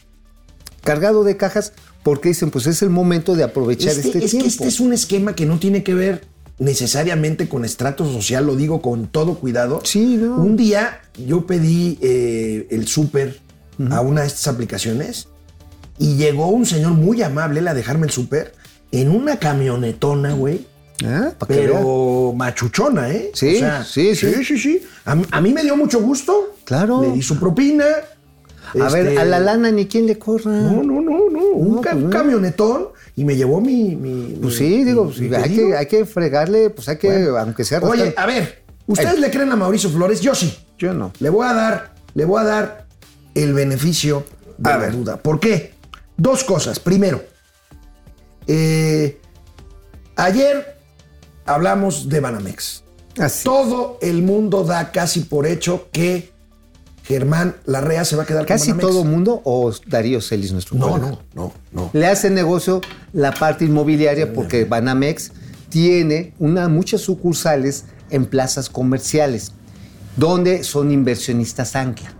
Cargado 0.83 1.23
de 1.23 1.37
cajas 1.37 1.71
porque 2.07 2.29
dicen, 2.29 2.51
pues 2.51 2.65
es 2.67 2.81
el 2.83 2.89
momento 2.89 3.35
de 3.35 3.43
aprovechar 3.43 3.91
este, 3.91 4.07
este 4.07 4.23
es 4.23 4.31
tiempo. 4.31 4.45
Que 4.45 4.47
este 4.47 4.67
es 4.69 4.79
un 4.79 4.93
esquema 4.93 5.35
que 5.35 5.45
no 5.45 5.59
tiene 5.59 5.83
que 5.83 5.93
ver 5.93 6.23
necesariamente 6.57 7.49
con 7.49 7.65
estrato 7.65 8.09
social, 8.09 8.45
lo 8.45 8.55
digo 8.55 8.81
con 8.81 9.07
todo 9.07 9.35
cuidado. 9.35 9.81
Sí, 9.83 10.15
no. 10.15 10.37
Un 10.37 10.55
día 10.55 11.01
yo 11.17 11.45
pedí 11.45 11.99
eh, 12.01 12.65
el 12.71 12.87
súper 12.87 13.41
a 13.91 13.99
una 13.99 14.21
de 14.21 14.27
estas 14.27 14.47
aplicaciones 14.47 15.27
y 15.99 16.15
llegó 16.15 16.47
un 16.47 16.65
señor 16.65 16.93
muy 16.93 17.21
amable 17.23 17.67
a 17.67 17.73
dejarme 17.73 18.05
el 18.05 18.13
súper 18.13 18.53
en 18.93 19.11
una 19.11 19.37
camionetona, 19.37 20.31
güey. 20.31 20.65
Ah, 21.05 21.33
pero 21.45 22.31
machuchona, 22.37 23.11
¿eh? 23.11 23.31
Sí, 23.33 23.59
sí, 23.83 24.15
sí, 24.15 24.15
sí. 24.15 24.45
Sí, 24.45 24.57
sí, 24.57 24.81
A, 25.03 25.41
mí 25.41 25.51
me 25.51 25.61
dio 25.61 25.75
mucho 25.75 26.01
gusto. 26.01 26.55
Claro. 26.63 27.01
Le 27.01 27.11
di 27.11 27.21
su 27.21 27.37
propina. 27.37 27.83
A 28.79 28.89
ver, 28.91 29.07
este, 29.07 29.19
a 29.19 29.25
la 29.25 29.39
lana 29.39 29.71
ni 29.71 29.87
quién 29.87 30.07
le 30.07 30.17
corra. 30.17 30.51
No, 30.51 30.83
no, 30.83 31.01
no, 31.01 31.26
no. 31.57 31.77
un, 31.77 31.81
pues 31.81 31.95
camionetón 32.11 32.89
y 33.15 33.25
me 33.25 33.35
llevó 33.35 33.59
mi. 33.61 34.37
pues 34.41 34.57
sí, 34.57 34.83
digo, 34.83 35.11
hay, 35.43 35.55
que, 35.55 35.75
hay, 35.75 35.85
que, 35.87 36.05
fregarle, 36.05 36.69
pues 36.69 36.87
hay 36.89 36.97
que, 36.97 37.27
aunque 37.39 37.63
sea. 37.63 37.79
Oye, 37.79 38.13
a 38.15 38.25
ver, 38.25 38.63
¿ustedes 38.85 39.19
le 39.19 39.31
creen 39.31 39.51
a 39.51 39.55
Mauricio 39.55 39.89
Flores? 39.89 40.21
Yo 40.21 40.35
sí. 40.35 40.57
Yo 40.77 40.93
no. 40.93 41.11
Le 41.19 41.29
voy 41.29 41.47
a 41.47 41.53
dar, 41.53 41.95
le 42.13 42.25
voy 42.25 42.41
a 42.41 42.43
dar 42.43 42.87
el 43.33 43.53
beneficio 43.53 44.25
de 44.57 44.69
la 44.69 44.89
duda. 44.89 45.17
¿Por 45.17 45.39
qué? 45.39 45.73
Dos 46.15 46.43
cosas. 46.43 46.79
Primero, 46.79 47.23
eh, 48.45 49.19
ayer 50.15 50.77
hablamos 51.45 52.09
de 52.09 52.19
Banamex. 52.19 52.83
Así. 53.17 53.43
Todo 53.43 53.97
el 54.01 54.21
mundo 54.21 54.63
da 54.63 54.91
casi 54.91 55.21
por 55.21 55.47
hecho 55.47 55.89
que 55.91 56.31
Germán 57.07 57.55
Larrea 57.65 58.03
se 58.03 58.15
va 58.15 58.23
a 58.23 58.25
quedar 58.25 58.45
¿Casi 58.45 58.73
todo 58.73 59.03
el 59.03 59.07
mundo 59.07 59.41
o 59.45 59.71
Darío 59.87 60.21
Celis, 60.21 60.51
nuestro 60.51 60.77
No, 60.77 60.97
no, 60.97 61.21
no, 61.33 61.53
no. 61.71 61.89
Le 61.93 62.05
hace 62.07 62.29
negocio 62.29 62.81
la 63.13 63.31
parte 63.31 63.63
inmobiliaria 63.63 64.33
porque 64.33 64.65
Banamex 64.65 65.31
tiene 65.69 66.33
una, 66.39 66.67
muchas 66.67 67.01
sucursales 67.01 67.85
en 68.09 68.25
plazas 68.25 68.69
comerciales 68.69 69.53
donde 70.17 70.63
son 70.63 70.91
inversionistas 70.91 71.75
ancla. 71.75 72.13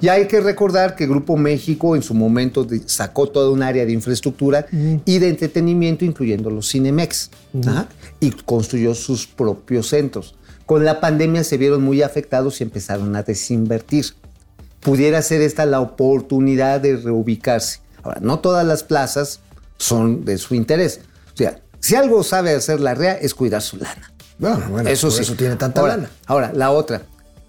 Y 0.00 0.08
hay 0.08 0.26
que 0.26 0.40
recordar 0.40 0.96
que 0.96 1.06
Grupo 1.06 1.36
México 1.36 1.94
en 1.94 2.02
su 2.02 2.14
momento 2.14 2.66
sacó 2.86 3.28
toda 3.28 3.50
un 3.50 3.62
área 3.62 3.84
de 3.84 3.92
infraestructura 3.92 4.66
y 5.04 5.18
de 5.18 5.28
entretenimiento, 5.28 6.04
incluyendo 6.04 6.50
los 6.50 6.70
Cinemex, 6.70 7.30
y 8.18 8.30
construyó 8.30 8.94
sus 8.94 9.26
propios 9.26 9.88
centros. 9.88 10.34
Con 10.66 10.84
la 10.84 11.00
pandemia 11.00 11.44
se 11.44 11.56
vieron 11.56 11.82
muy 11.82 12.02
afectados 12.02 12.60
y 12.60 12.64
empezaron 12.64 13.14
a 13.16 13.22
desinvertir. 13.22 14.06
Pudiera 14.80 15.22
ser 15.22 15.40
esta 15.40 15.64
la 15.64 15.80
oportunidad 15.80 16.80
de 16.80 16.96
reubicarse. 16.96 17.80
Ahora, 18.02 18.18
no 18.20 18.40
todas 18.40 18.66
las 18.66 18.82
plazas 18.82 19.40
son 19.78 20.24
de 20.24 20.38
su 20.38 20.54
interés. 20.54 21.00
O 21.32 21.36
sea, 21.36 21.60
si 21.80 21.94
algo 21.94 22.22
sabe 22.22 22.54
hacer 22.54 22.80
la 22.80 22.94
REA 22.94 23.14
es 23.14 23.34
cuidar 23.34 23.62
su 23.62 23.76
lana. 23.76 24.12
Bueno, 24.38 24.80
eso 24.88 25.10
sí. 25.10 25.22
Eso 25.22 25.34
tiene 25.34 25.56
tanta 25.56 25.82
lana. 25.82 26.10
Ahora, 26.26 26.52
la 26.52 26.70
otra. 26.70 27.02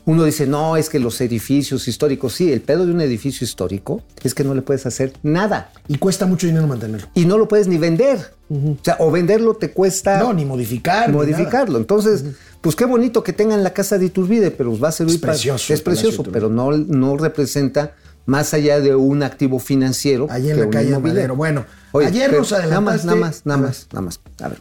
Uno 0.07 0.23
dice, 0.23 0.47
no, 0.47 0.77
es 0.77 0.87
que 0.87 0.99
los 0.99 1.19
edificios 1.19 1.85
históricos, 1.89 2.33
sí, 2.33 2.53
el 2.53 2.61
pedo 2.61 2.85
de 2.85 2.93
un 2.93 3.01
edificio 3.01 3.43
histórico 3.43 4.03
es 4.23 4.33
que 4.33 4.45
no 4.45 4.55
le 4.55 4.61
puedes 4.61 4.85
hacer 4.85 5.11
nada. 5.21 5.73
Y 5.89 5.97
cuesta 5.97 6.25
mucho 6.25 6.47
dinero 6.47 6.65
mantenerlo. 6.65 7.09
Y 7.13 7.25
no 7.25 7.37
lo 7.37 7.49
puedes 7.49 7.67
ni 7.67 7.77
vender. 7.77 8.33
O 8.49 8.77
sea, 8.81 8.95
o 8.99 9.11
venderlo 9.11 9.55
te 9.55 9.71
cuesta. 9.71 10.17
No, 10.19 10.31
ni 10.31 10.45
modificar. 10.45 11.11
Modificarlo. 11.11 11.77
Entonces, 11.77 12.23
pues 12.61 12.77
qué 12.77 12.85
bonito 12.85 13.21
que 13.21 13.33
tengan 13.33 13.65
la 13.65 13.73
casa 13.73 13.97
de 13.97 14.05
Iturbide, 14.05 14.51
pero 14.51 14.79
va 14.79 14.87
a 14.87 14.91
servir 14.93 15.15
es 15.15 15.21
precioso, 15.21 15.73
Es 15.73 15.81
precioso, 15.81 16.23
pero 16.23 16.47
no, 16.47 16.71
no 16.71 17.17
representa 17.17 17.93
más 18.25 18.53
allá 18.53 18.79
de 18.79 18.95
un 18.95 19.23
activo 19.23 19.59
financiero. 19.59 20.27
Allí 20.29 20.51
en 20.51 20.61
la 20.61 20.69
calle 20.69 20.97
Madero. 20.97 21.35
Bueno, 21.35 21.65
ayer 21.93 22.31
nos 22.31 22.53
adelantaste. 22.53 23.07
Nada 23.07 23.19
más, 23.19 23.45
nada 23.45 23.59
más, 23.59 23.87
nada 23.91 24.01
más. 24.05 24.21
A 24.41 24.47
ver. 24.47 24.59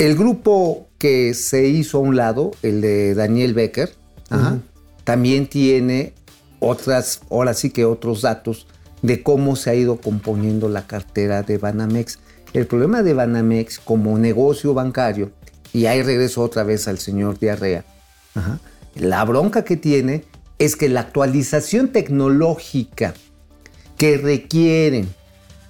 El 0.00 0.16
grupo 0.16 0.88
que 0.96 1.34
se 1.34 1.68
hizo 1.68 1.98
a 1.98 2.00
un 2.00 2.16
lado, 2.16 2.52
el 2.62 2.80
de 2.80 3.14
Daniel 3.14 3.52
Becker, 3.52 3.92
también 5.04 5.46
tiene 5.46 6.14
otras, 6.58 7.20
ahora 7.30 7.52
sí 7.52 7.68
que 7.68 7.84
otros 7.84 8.22
datos 8.22 8.66
de 9.02 9.22
cómo 9.22 9.56
se 9.56 9.68
ha 9.68 9.74
ido 9.74 10.00
componiendo 10.00 10.70
la 10.70 10.86
cartera 10.86 11.42
de 11.42 11.58
Banamex. 11.58 12.18
El 12.54 12.66
problema 12.66 13.02
de 13.02 13.12
Banamex 13.12 13.78
como 13.78 14.16
negocio 14.16 14.72
bancario, 14.72 15.32
y 15.74 15.84
ahí 15.84 16.02
regreso 16.02 16.40
otra 16.40 16.62
vez 16.62 16.88
al 16.88 16.98
señor 16.98 17.38
Diarrea, 17.38 17.84
la 18.94 19.22
bronca 19.26 19.64
que 19.64 19.76
tiene 19.76 20.24
es 20.58 20.76
que 20.76 20.88
la 20.88 21.00
actualización 21.00 21.88
tecnológica 21.88 23.12
que 23.98 24.16
requieren 24.16 25.10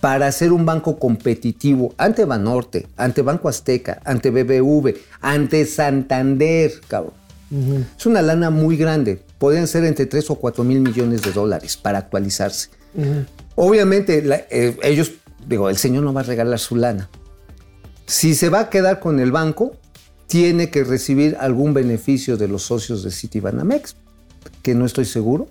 para 0.01 0.33
ser 0.33 0.53
un 0.53 0.65
banco 0.65 0.99
competitivo 0.99 1.95
ante 1.99 2.25
Banorte, 2.25 2.89
ante 2.97 3.23
Banco 3.23 3.49
Azteca, 3.49 4.01
ante 4.05 4.31
BBV, 4.31 4.97
ante 5.21 5.67
Santander, 5.67 6.73
cabrón. 6.89 7.21
Es 7.99 8.07
una 8.07 8.23
lana 8.23 8.51
muy 8.51 8.77
grande. 8.77 9.21
Podrían 9.39 9.67
ser 9.67 9.85
entre 9.85 10.07
3 10.07 10.31
o 10.31 10.35
4 10.37 10.63
mil 10.63 10.81
millones 10.81 11.23
de 11.23 11.33
dólares 11.33 11.77
para 11.77 11.99
actualizarse. 11.99 12.71
Obviamente, 13.57 14.23
eh, 14.51 14.77
ellos, 14.83 15.13
digo, 15.47 15.69
el 15.69 15.77
señor 15.77 16.05
no 16.05 16.13
va 16.13 16.21
a 16.21 16.25
regalar 16.25 16.59
su 16.59 16.77
lana. 16.77 17.11
Si 18.07 18.35
se 18.35 18.49
va 18.49 18.61
a 18.61 18.71
quedar 18.71 19.01
con 19.01 19.19
el 19.21 19.33
banco, 19.33 19.73
tiene 20.29 20.71
que 20.71 20.85
recibir 20.85 21.37
algún 21.41 21.75
beneficio 21.75 22.37
de 22.37 22.47
los 22.47 22.63
socios 22.63 23.03
de 23.03 23.11
Citibanamex, 23.11 23.97
que 24.63 24.75
no 24.75 24.87
estoy 24.87 25.05
seguro 25.05 25.49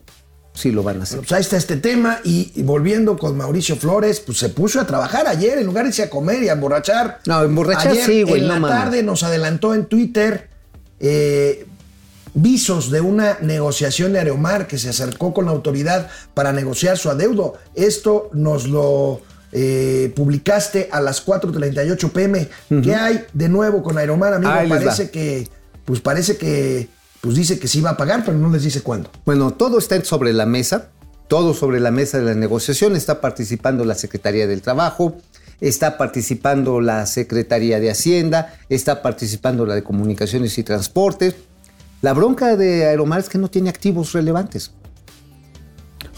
si 0.53 0.71
lo 0.71 0.83
van 0.83 0.99
a 0.99 1.03
hacer. 1.03 1.19
pues 1.19 1.31
ahí 1.31 1.41
está 1.41 1.57
este 1.57 1.77
tema 1.77 2.19
y, 2.23 2.61
volviendo 2.63 3.17
con 3.17 3.37
Mauricio 3.37 3.75
Flores, 3.75 4.19
pues 4.19 4.37
se 4.37 4.49
puso 4.49 4.79
a 4.79 4.85
trabajar 4.85 5.27
ayer 5.27 5.57
en 5.57 5.65
lugar 5.65 5.85
de 5.85 5.89
irse 5.89 6.03
a 6.03 6.09
comer 6.09 6.43
y 6.43 6.49
a 6.49 6.53
emborrachar. 6.53 7.19
No, 7.25 7.43
emborrachar 7.43 7.95
sí, 7.95 8.23
güey. 8.23 8.41
En 8.41 8.47
la 8.47 8.61
tarde 8.61 9.03
nos 9.03 9.23
adelantó 9.23 9.73
en 9.73 9.85
Twitter 9.85 10.49
eh, 10.99 11.65
visos 12.33 12.91
de 12.91 13.01
una 13.01 13.37
negociación 13.41 14.13
de 14.13 14.19
Aeromar 14.19 14.67
que 14.67 14.77
se 14.77 14.89
acercó 14.89 15.33
con 15.33 15.45
la 15.45 15.51
autoridad 15.51 16.09
para 16.33 16.51
negociar 16.51 16.97
su 16.97 17.09
adeudo. 17.09 17.55
Esto 17.75 18.29
nos 18.33 18.67
lo 18.67 19.21
eh, 19.51 20.11
publicaste 20.15 20.89
a 20.91 21.01
las 21.01 21.25
4.38 21.25 22.11
pm. 22.11 22.49
¿Qué 22.83 22.95
hay 22.95 23.25
de 23.33 23.49
nuevo 23.49 23.81
con 23.81 23.97
Aeromar, 23.97 24.33
amigo? 24.33 24.51
parece 24.67 25.09
que, 25.09 25.47
pues 25.85 26.01
parece 26.01 26.37
que 26.37 26.89
pues 27.21 27.35
dice 27.35 27.59
que 27.59 27.67
sí 27.67 27.81
va 27.81 27.91
a 27.91 27.97
pagar, 27.97 28.23
pero 28.25 28.37
no 28.37 28.49
les 28.49 28.63
dice 28.63 28.81
cuándo. 28.81 29.11
Bueno, 29.25 29.51
todo 29.51 29.77
está 29.77 30.03
sobre 30.03 30.33
la 30.33 30.45
mesa, 30.45 30.89
todo 31.27 31.53
sobre 31.53 31.79
la 31.79 31.91
mesa 31.91 32.17
de 32.17 32.25
la 32.25 32.33
negociación. 32.33 32.95
Está 32.95 33.21
participando 33.21 33.83
la 33.85 33.95
Secretaría 33.95 34.47
del 34.47 34.61
Trabajo, 34.61 35.17
está 35.59 35.97
participando 35.97 36.79
la 36.79 37.05
Secretaría 37.05 37.79
de 37.79 37.91
Hacienda, 37.91 38.57
está 38.69 39.01
participando 39.01 39.65
la 39.65 39.75
de 39.75 39.83
Comunicaciones 39.83 40.57
y 40.57 40.63
Transportes. 40.63 41.35
La 42.01 42.13
bronca 42.13 42.55
de 42.55 42.85
Aeromar 42.85 43.19
es 43.19 43.27
que 43.27 43.37
no 43.37 43.49
tiene 43.49 43.69
activos 43.69 44.13
relevantes. 44.13 44.71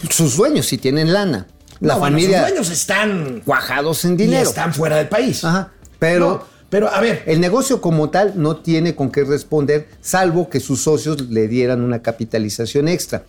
Sus 0.08 0.36
dueños 0.36 0.66
sí 0.66 0.78
tienen 0.78 1.12
lana. 1.12 1.48
La 1.80 1.96
familia. 1.96 2.42
sus 2.42 2.48
dueños 2.50 2.70
están 2.70 3.42
cuajados 3.44 4.04
en 4.04 4.16
dinero. 4.16 4.44
Y 4.44 4.46
están 4.46 4.72
fuera 4.72 4.96
del 4.96 5.08
país. 5.08 5.44
Ajá. 5.44 5.72
Pero 5.98 6.46
pero 6.72 6.88
a 6.88 7.02
ver. 7.02 7.22
El 7.26 7.38
negocio 7.38 7.82
como 7.82 8.08
tal 8.08 8.32
no 8.36 8.56
tiene 8.56 8.94
con 8.96 9.10
qué 9.10 9.24
responder, 9.24 9.88
salvo 10.00 10.48
que 10.48 10.58
sus 10.58 10.80
socios 10.80 11.28
le 11.28 11.46
dieran 11.46 11.82
una 11.82 12.00
capitalización 12.00 12.88
extra. 12.88 13.24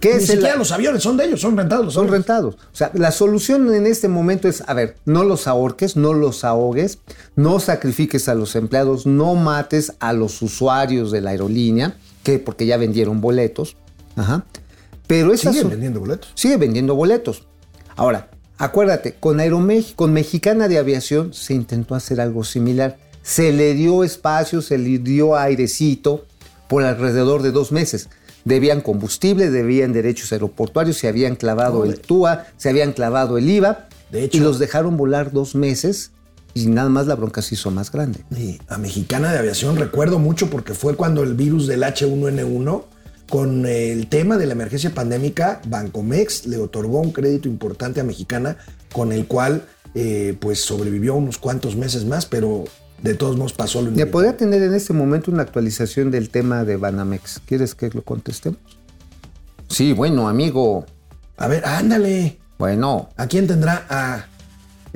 ¿Qué 0.00 0.14
Ni 0.14 0.22
es 0.22 0.26
siquiera 0.28 0.56
los 0.56 0.72
aviones 0.72 1.02
son 1.02 1.18
de 1.18 1.26
ellos, 1.26 1.42
son 1.42 1.58
rentados. 1.58 1.92
son 1.92 2.08
rentados. 2.08 2.54
O 2.54 2.74
sea, 2.74 2.90
la 2.94 3.12
solución 3.12 3.74
en 3.74 3.86
este 3.86 4.08
momento 4.08 4.48
es, 4.48 4.62
a 4.66 4.72
ver, 4.72 4.96
no 5.04 5.24
los 5.24 5.46
ahorques, 5.46 5.96
no 5.96 6.14
los 6.14 6.42
ahogues, 6.42 7.00
no 7.34 7.60
sacrifiques 7.60 8.30
a 8.30 8.34
los 8.34 8.56
empleados, 8.56 9.04
no 9.04 9.34
mates 9.34 9.92
a 10.00 10.14
los 10.14 10.40
usuarios 10.40 11.10
de 11.10 11.20
la 11.20 11.32
aerolínea, 11.32 11.98
que 12.22 12.38
porque 12.38 12.64
ya 12.64 12.78
vendieron 12.78 13.20
boletos. 13.20 13.76
Ajá. 14.16 14.46
Pero 15.06 15.36
Sigue 15.36 15.64
vendiendo 15.64 16.00
boletos. 16.00 16.32
Sigue 16.34 16.56
vendiendo 16.56 16.94
boletos. 16.94 17.46
Ahora, 17.94 18.30
Acuérdate, 18.58 19.14
con 19.14 19.40
Aeroméxico, 19.40 19.96
con 19.96 20.12
Mexicana 20.12 20.68
de 20.68 20.78
Aviación 20.78 21.34
se 21.34 21.54
intentó 21.54 21.94
hacer 21.94 22.20
algo 22.20 22.42
similar. 22.42 22.96
Se 23.22 23.52
le 23.52 23.74
dio 23.74 24.04
espacio, 24.04 24.62
se 24.62 24.78
le 24.78 24.98
dio 24.98 25.36
airecito 25.36 26.24
por 26.68 26.84
alrededor 26.84 27.42
de 27.42 27.52
dos 27.52 27.70
meses. 27.70 28.08
Debían 28.44 28.80
combustible, 28.80 29.50
debían 29.50 29.92
derechos 29.92 30.32
aeroportuarios, 30.32 30.96
se 30.96 31.08
habían 31.08 31.36
clavado 31.36 31.84
el 31.84 32.00
TUA, 32.00 32.46
se 32.56 32.68
habían 32.70 32.92
clavado 32.92 33.38
el 33.38 33.50
IVA 33.50 33.88
de 34.10 34.24
hecho, 34.24 34.38
y 34.38 34.40
los 34.40 34.58
dejaron 34.58 34.96
volar 34.96 35.32
dos 35.32 35.54
meses 35.54 36.12
y 36.54 36.68
nada 36.68 36.88
más 36.88 37.06
la 37.06 37.16
bronca 37.16 37.42
se 37.42 37.54
hizo 37.54 37.70
más 37.70 37.92
grande. 37.92 38.20
a 38.68 38.78
Mexicana 38.78 39.30
de 39.32 39.38
Aviación 39.38 39.76
recuerdo 39.76 40.18
mucho 40.18 40.48
porque 40.48 40.72
fue 40.72 40.96
cuando 40.96 41.22
el 41.22 41.34
virus 41.34 41.66
del 41.66 41.82
H1N1 41.82 42.84
con 43.28 43.66
el 43.66 44.08
tema 44.08 44.36
de 44.36 44.46
la 44.46 44.52
emergencia 44.52 44.94
pandémica, 44.94 45.60
Bancomex 45.66 46.46
le 46.46 46.58
otorgó 46.58 47.00
un 47.00 47.12
crédito 47.12 47.48
importante 47.48 48.00
a 48.00 48.04
Mexicana 48.04 48.56
con 48.92 49.12
el 49.12 49.26
cual 49.26 49.66
eh, 49.94 50.36
pues 50.40 50.60
sobrevivió 50.60 51.14
unos 51.14 51.38
cuantos 51.38 51.76
meses 51.76 52.04
más, 52.04 52.26
pero 52.26 52.64
de 53.02 53.14
todos 53.14 53.36
modos 53.36 53.52
pasó 53.52 53.82
lo 53.82 53.90
mismo. 53.90 54.10
podría 54.10 54.36
tener 54.36 54.62
en 54.62 54.74
este 54.74 54.92
momento 54.92 55.30
una 55.30 55.42
actualización 55.42 56.10
del 56.10 56.30
tema 56.30 56.64
de 56.64 56.76
Banamex. 56.76 57.40
¿Quieres 57.46 57.74
que 57.74 57.90
lo 57.90 58.02
contestemos? 58.02 58.60
Sí, 59.68 59.92
bueno, 59.92 60.28
amigo. 60.28 60.86
A 61.36 61.48
ver, 61.48 61.64
ándale. 61.64 62.38
Bueno. 62.58 63.08
¿A 63.16 63.26
quién 63.26 63.46
tendrá? 63.46 63.84
A 63.88 64.26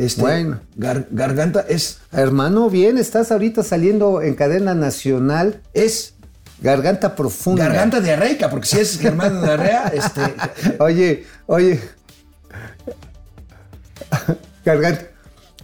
este, 0.00 0.22
bueno. 0.22 0.60
garganta 0.76 1.60
es. 1.68 1.98
Hermano, 2.10 2.70
bien, 2.70 2.96
estás 2.96 3.30
ahorita 3.32 3.62
saliendo 3.62 4.22
en 4.22 4.34
cadena 4.34 4.74
nacional. 4.74 5.60
Es 5.74 6.14
Garganta 6.60 7.14
profunda. 7.14 7.64
Garganta 7.64 8.00
diarreica, 8.00 8.50
porque 8.50 8.66
si 8.66 8.78
es 8.78 8.98
Germán 8.98 9.42
diarrea, 9.44 9.92
este. 9.94 10.34
Oye, 10.78 11.26
oye. 11.46 11.80
Garganta. 14.64 15.10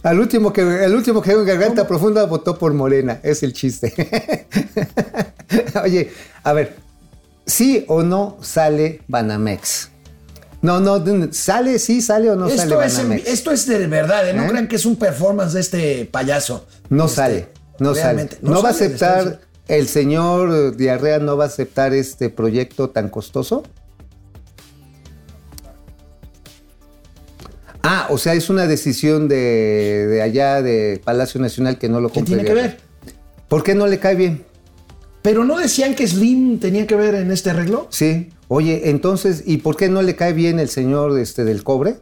Al 0.03 0.19
último 0.19 0.53
que, 0.53 0.61
el 0.61 0.95
último 0.95 1.21
que 1.21 1.31
en 1.31 1.45
garganta 1.45 1.87
profunda 1.87 2.25
votó 2.25 2.57
por 2.57 2.73
Morena. 2.73 3.19
Es 3.23 3.43
el 3.43 3.53
chiste. 3.53 3.93
oye, 5.83 6.11
a 6.43 6.53
ver. 6.53 6.75
¿Sí 7.45 7.85
o 7.87 8.03
no 8.03 8.37
sale 8.41 9.01
Banamex? 9.07 9.89
No, 10.61 10.79
no, 10.79 11.03
sale, 11.31 11.79
sí, 11.79 12.01
sale 12.01 12.29
o 12.31 12.35
no 12.35 12.47
esto 12.47 12.57
sale 12.57 12.75
Banamex. 12.75 13.27
esto 13.27 13.51
es 13.51 13.67
de 13.67 13.87
verdad, 13.87 14.29
¿eh? 14.29 14.33
no 14.33 14.43
¿Eh? 14.45 14.47
crean 14.49 14.67
que 14.67 14.75
es 14.75 14.85
un 14.85 14.97
performance 14.97 15.53
de 15.53 15.61
este 15.61 16.05
payaso. 16.05 16.67
No 16.89 17.05
este, 17.05 17.15
sale, 17.15 17.49
no 17.79 17.95
sale. 17.95 18.29
No, 18.41 18.61
va 18.61 18.69
a 18.69 18.71
aceptar 18.71 19.39
¿El 19.67 19.87
señor 19.87 20.77
Diarrea 20.77 21.19
no 21.19 21.35
va 21.35 21.45
a 21.45 21.47
aceptar 21.47 21.93
este 21.93 22.29
proyecto 22.29 22.89
tan 22.89 23.09
costoso? 23.09 23.63
Ah, 27.83 28.07
o 28.09 28.17
sea, 28.17 28.33
es 28.33 28.49
una 28.49 28.67
decisión 28.67 29.27
de, 29.27 30.21
allá 30.23 30.61
de 30.61 31.01
Palacio 31.03 31.39
Nacional 31.39 31.77
que 31.77 31.89
no 31.89 31.99
lo 31.99 32.11
¿Qué 32.11 32.23
tiene 32.23 32.43
que 32.43 32.53
ver? 32.53 32.77
¿Por 33.47 33.63
qué 33.63 33.75
no 33.75 33.87
le 33.87 33.99
cae 33.99 34.15
bien? 34.15 34.43
¿Pero 35.21 35.43
no 35.43 35.57
decían 35.57 35.95
que 35.95 36.07
Slim 36.07 36.59
tenía 36.59 36.87
que 36.87 36.95
ver 36.95 37.15
en 37.15 37.31
este 37.31 37.49
arreglo? 37.49 37.87
Sí. 37.89 38.29
Oye, 38.47 38.89
entonces, 38.89 39.43
¿y 39.45 39.57
por 39.57 39.75
qué 39.75 39.89
no 39.89 40.01
le 40.01 40.15
cae 40.15 40.31
bien 40.31 40.59
el 40.59 40.69
señor 40.69 41.17
este, 41.19 41.43
del 41.43 41.63
cobre? 41.63 41.97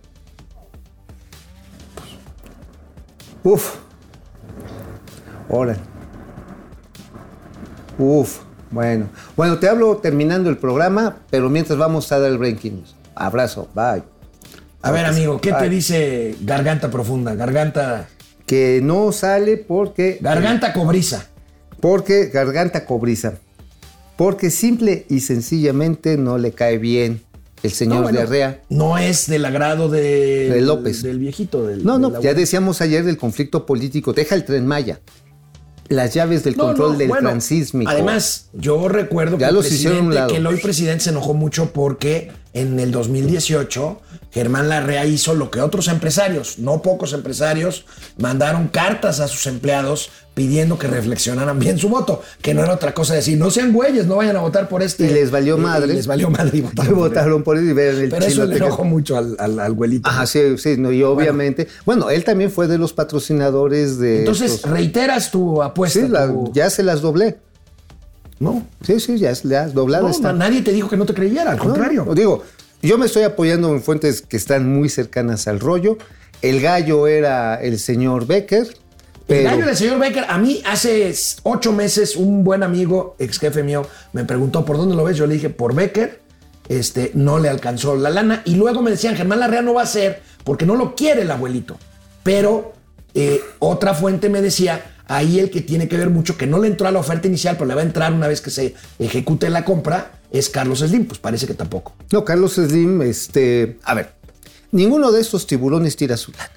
Uf. 3.44 3.76
Órale. 5.50 5.95
Uf, 7.98 8.40
bueno. 8.72 9.10
Bueno, 9.38 9.58
te 9.60 9.70
hablo 9.70 9.98
terminando 9.98 10.50
el 10.50 10.58
programa, 10.58 11.18
pero 11.30 11.50
mientras 11.50 11.78
vamos 11.78 12.12
a 12.12 12.20
dar 12.20 12.32
el 12.32 12.38
breaking 12.38 12.84
Abrazo, 13.16 13.70
bye. 13.74 14.04
A 14.82 14.92
ver, 14.92 15.06
amigo, 15.06 15.40
¿qué 15.42 15.54
te 15.54 15.70
dice 15.70 16.36
garganta 16.42 16.92
profunda? 16.92 17.34
Garganta. 17.34 18.08
Que 18.46 18.82
no 18.84 19.12
sale 19.12 19.58
porque. 19.58 20.20
Garganta 20.22 20.74
cobriza. 20.74 21.26
Porque 21.80 22.28
garganta 22.28 22.86
cobriza. 22.86 23.36
Porque 24.18 24.50
simple 24.52 25.06
y 25.10 25.22
sencillamente 25.22 26.18
no 26.18 26.38
le 26.38 26.52
cae 26.52 26.78
bien 26.78 27.22
el 27.64 27.72
señor 27.72 28.12
de 28.12 28.22
Arrea. 28.22 28.62
No 28.70 28.98
es 28.98 29.28
del 29.28 29.46
agrado 29.46 29.90
de, 29.90 30.62
López. 30.62 31.02
Del, 31.02 31.20
viejito. 31.20 31.66
Del, 31.66 31.84
no, 31.84 31.98
no, 31.98 32.22
ya 32.22 32.34
decíamos 32.34 32.82
ayer 32.82 33.04
del 33.04 33.18
conflicto 33.18 33.66
político. 33.66 34.14
Deja 34.14 34.36
el 34.36 34.46
tren 34.46 34.68
Maya 34.68 35.00
las 35.88 36.14
llaves 36.14 36.44
del 36.44 36.56
control 36.56 36.98
del 36.98 37.12
transísmico. 37.12 37.90
Además, 37.92 38.48
yo 38.54 38.88
recuerdo 38.88 39.38
que, 39.38 39.46
que 39.46 40.38
el 40.38 40.48
hoy 40.48 40.58
presidente 40.58 41.04
se 41.04 41.10
enojó 41.12 41.34
mucho 41.34 41.72
porque 41.72 42.32
en 42.56 42.80
el 42.80 42.92
2018 42.92 44.02
Germán 44.36 44.68
Larrea 44.68 45.06
hizo 45.06 45.34
lo 45.34 45.50
que 45.50 45.62
otros 45.62 45.88
empresarios, 45.88 46.60
no 46.60 46.82
pocos 46.82 47.14
empresarios, 47.14 47.86
mandaron 48.18 48.68
cartas 48.68 49.22
a 49.22 49.30
sus 49.30 49.48
empleados 49.48 50.10
pidiendo 50.34 50.78
que 50.78 50.88
reflexionaran 50.88 51.58
bien 51.58 51.78
su 51.80 51.88
voto, 51.88 52.22
que 52.42 52.54
no 52.54 52.62
era 52.62 52.74
otra 52.74 52.94
cosa 52.94 53.14
decir, 53.14 53.38
no 53.38 53.50
sean 53.50 53.72
güeyes, 53.72 54.08
no 54.08 54.18
vayan 54.18 54.36
a 54.36 54.42
votar 54.42 54.68
por 54.68 54.84
este. 54.84 55.06
Y 55.06 55.14
les 55.14 55.32
valió 55.32 55.58
madre. 55.58 55.94
les 55.94 56.06
valió 56.06 56.30
madre 56.30 56.58
y 56.58 56.62
votaron, 56.92 57.44
por 57.44 57.58
él. 57.58 57.68
Y 57.68 57.70
el 57.70 58.10
Pero 58.10 58.26
eso 58.26 58.46
le 58.46 58.58
enojó 58.58 58.84
mucho 58.84 59.16
al, 59.16 59.38
al, 59.40 59.58
abuelito. 59.58 60.10
Ajá, 60.10 60.26
sí, 60.26 60.58
sí, 60.58 60.76
y 60.78 61.04
obviamente, 61.04 61.70
bueno. 61.86 62.10
él 62.10 62.26
también 62.26 62.52
fue 62.52 62.68
de 62.68 62.78
los 62.78 62.92
patrocinadores 62.92 64.00
de... 64.00 64.20
Entonces, 64.20 64.64
reiteras 64.64 65.32
tu 65.32 65.64
apuesta. 65.64 66.28
Sí, 66.28 66.34
ya 66.52 66.70
se 66.70 66.84
las 66.84 67.00
doblé. 67.00 67.38
No. 68.40 68.66
Sí, 68.82 69.00
sí, 69.00 69.18
ya 69.18 69.34
le 69.44 69.58
has 69.58 69.74
doblado. 69.74 70.10
No, 70.10 70.34
nadie 70.34 70.62
te 70.62 70.72
dijo 70.72 70.90
que 70.90 70.98
no 70.98 71.06
te 71.06 71.14
creyera, 71.14 71.52
al 71.52 71.58
contrario. 71.58 72.06
digo, 72.14 72.44
yo 72.82 72.98
me 72.98 73.06
estoy 73.06 73.24
apoyando 73.24 73.70
en 73.70 73.82
fuentes 73.82 74.22
que 74.22 74.38
están 74.38 74.72
muy 74.72 74.90
cercanas 74.90 75.48
al 75.48 75.60
rollo. 75.60 75.98
El 76.42 76.62
gallo 76.62 77.08
era 77.08 77.56
el 77.56 77.80
señor 77.80 78.28
Becker. 78.28 78.68
El 79.28 79.44
gallo 79.44 79.66
del 79.66 79.76
señor 79.76 80.00
Becker, 80.00 80.26
a 80.28 80.38
mí 80.38 80.62
hace 80.66 81.12
ocho 81.44 81.72
meses 81.72 82.16
un 82.16 82.44
buen 82.44 82.62
amigo, 82.62 83.16
ex 83.18 83.40
jefe 83.40 83.64
mío, 83.64 83.88
me 84.14 84.24
preguntó 84.24 84.66
por 84.66 84.78
dónde 84.78 84.96
lo 84.96 85.04
ves. 85.04 85.18
Yo 85.18 85.26
le 85.26 85.34
dije 85.34 85.50
por 85.50 85.74
Becker 85.74 86.26
este, 86.70 87.12
no 87.14 87.40
le 87.40 87.50
alcanzó 87.50 87.96
la 87.96 88.10
lana. 88.10 88.42
Y 88.46 88.56
luego 88.56 88.82
me 88.82 88.92
decían, 88.92 89.16
Germán 89.16 89.40
Larrea 89.40 89.62
no 89.62 89.74
va 89.74 89.84
a 89.84 89.88
ser 89.88 90.22
porque 90.44 90.66
no 90.66 90.76
lo 90.76 90.96
quiere 90.96 91.22
el 91.22 91.32
abuelito. 91.32 91.78
Pero 92.24 92.74
eh, 93.16 93.42
otra 93.60 93.94
fuente 93.94 94.30
me 94.30 94.42
decía, 94.42 94.98
ahí 95.08 95.40
el 95.40 95.50
que 95.50 95.62
tiene 95.62 95.88
que 95.88 95.98
ver 95.98 96.10
mucho, 96.10 96.38
que 96.38 96.48
no 96.48 96.60
le 96.60 96.68
entró 96.68 96.88
a 96.88 96.92
la 96.92 97.00
oferta 97.00 97.28
inicial, 97.28 97.56
pero 97.56 97.68
le 97.68 97.76
va 97.76 97.82
a 97.82 97.86
entrar 97.86 98.14
una 98.14 98.28
vez 98.28 98.42
que 98.42 98.52
se 98.52 98.76
ejecute 99.00 99.50
la 99.50 99.64
compra, 99.64 100.20
es 100.32 100.50
Carlos 100.50 100.80
Slim. 100.80 101.06
Pues 101.06 101.20
parece 101.20 101.48
que 101.48 101.54
tampoco. 101.54 101.96
No, 102.12 102.26
Carlos 102.26 102.56
Slim, 102.56 103.02
este, 103.02 103.80
a 103.84 103.94
ver, 103.94 104.14
ninguno 104.72 105.12
de 105.12 105.22
estos 105.22 105.48
tiburones 105.48 105.96
tira 105.96 106.18
su 106.18 106.32
lana. 106.34 106.52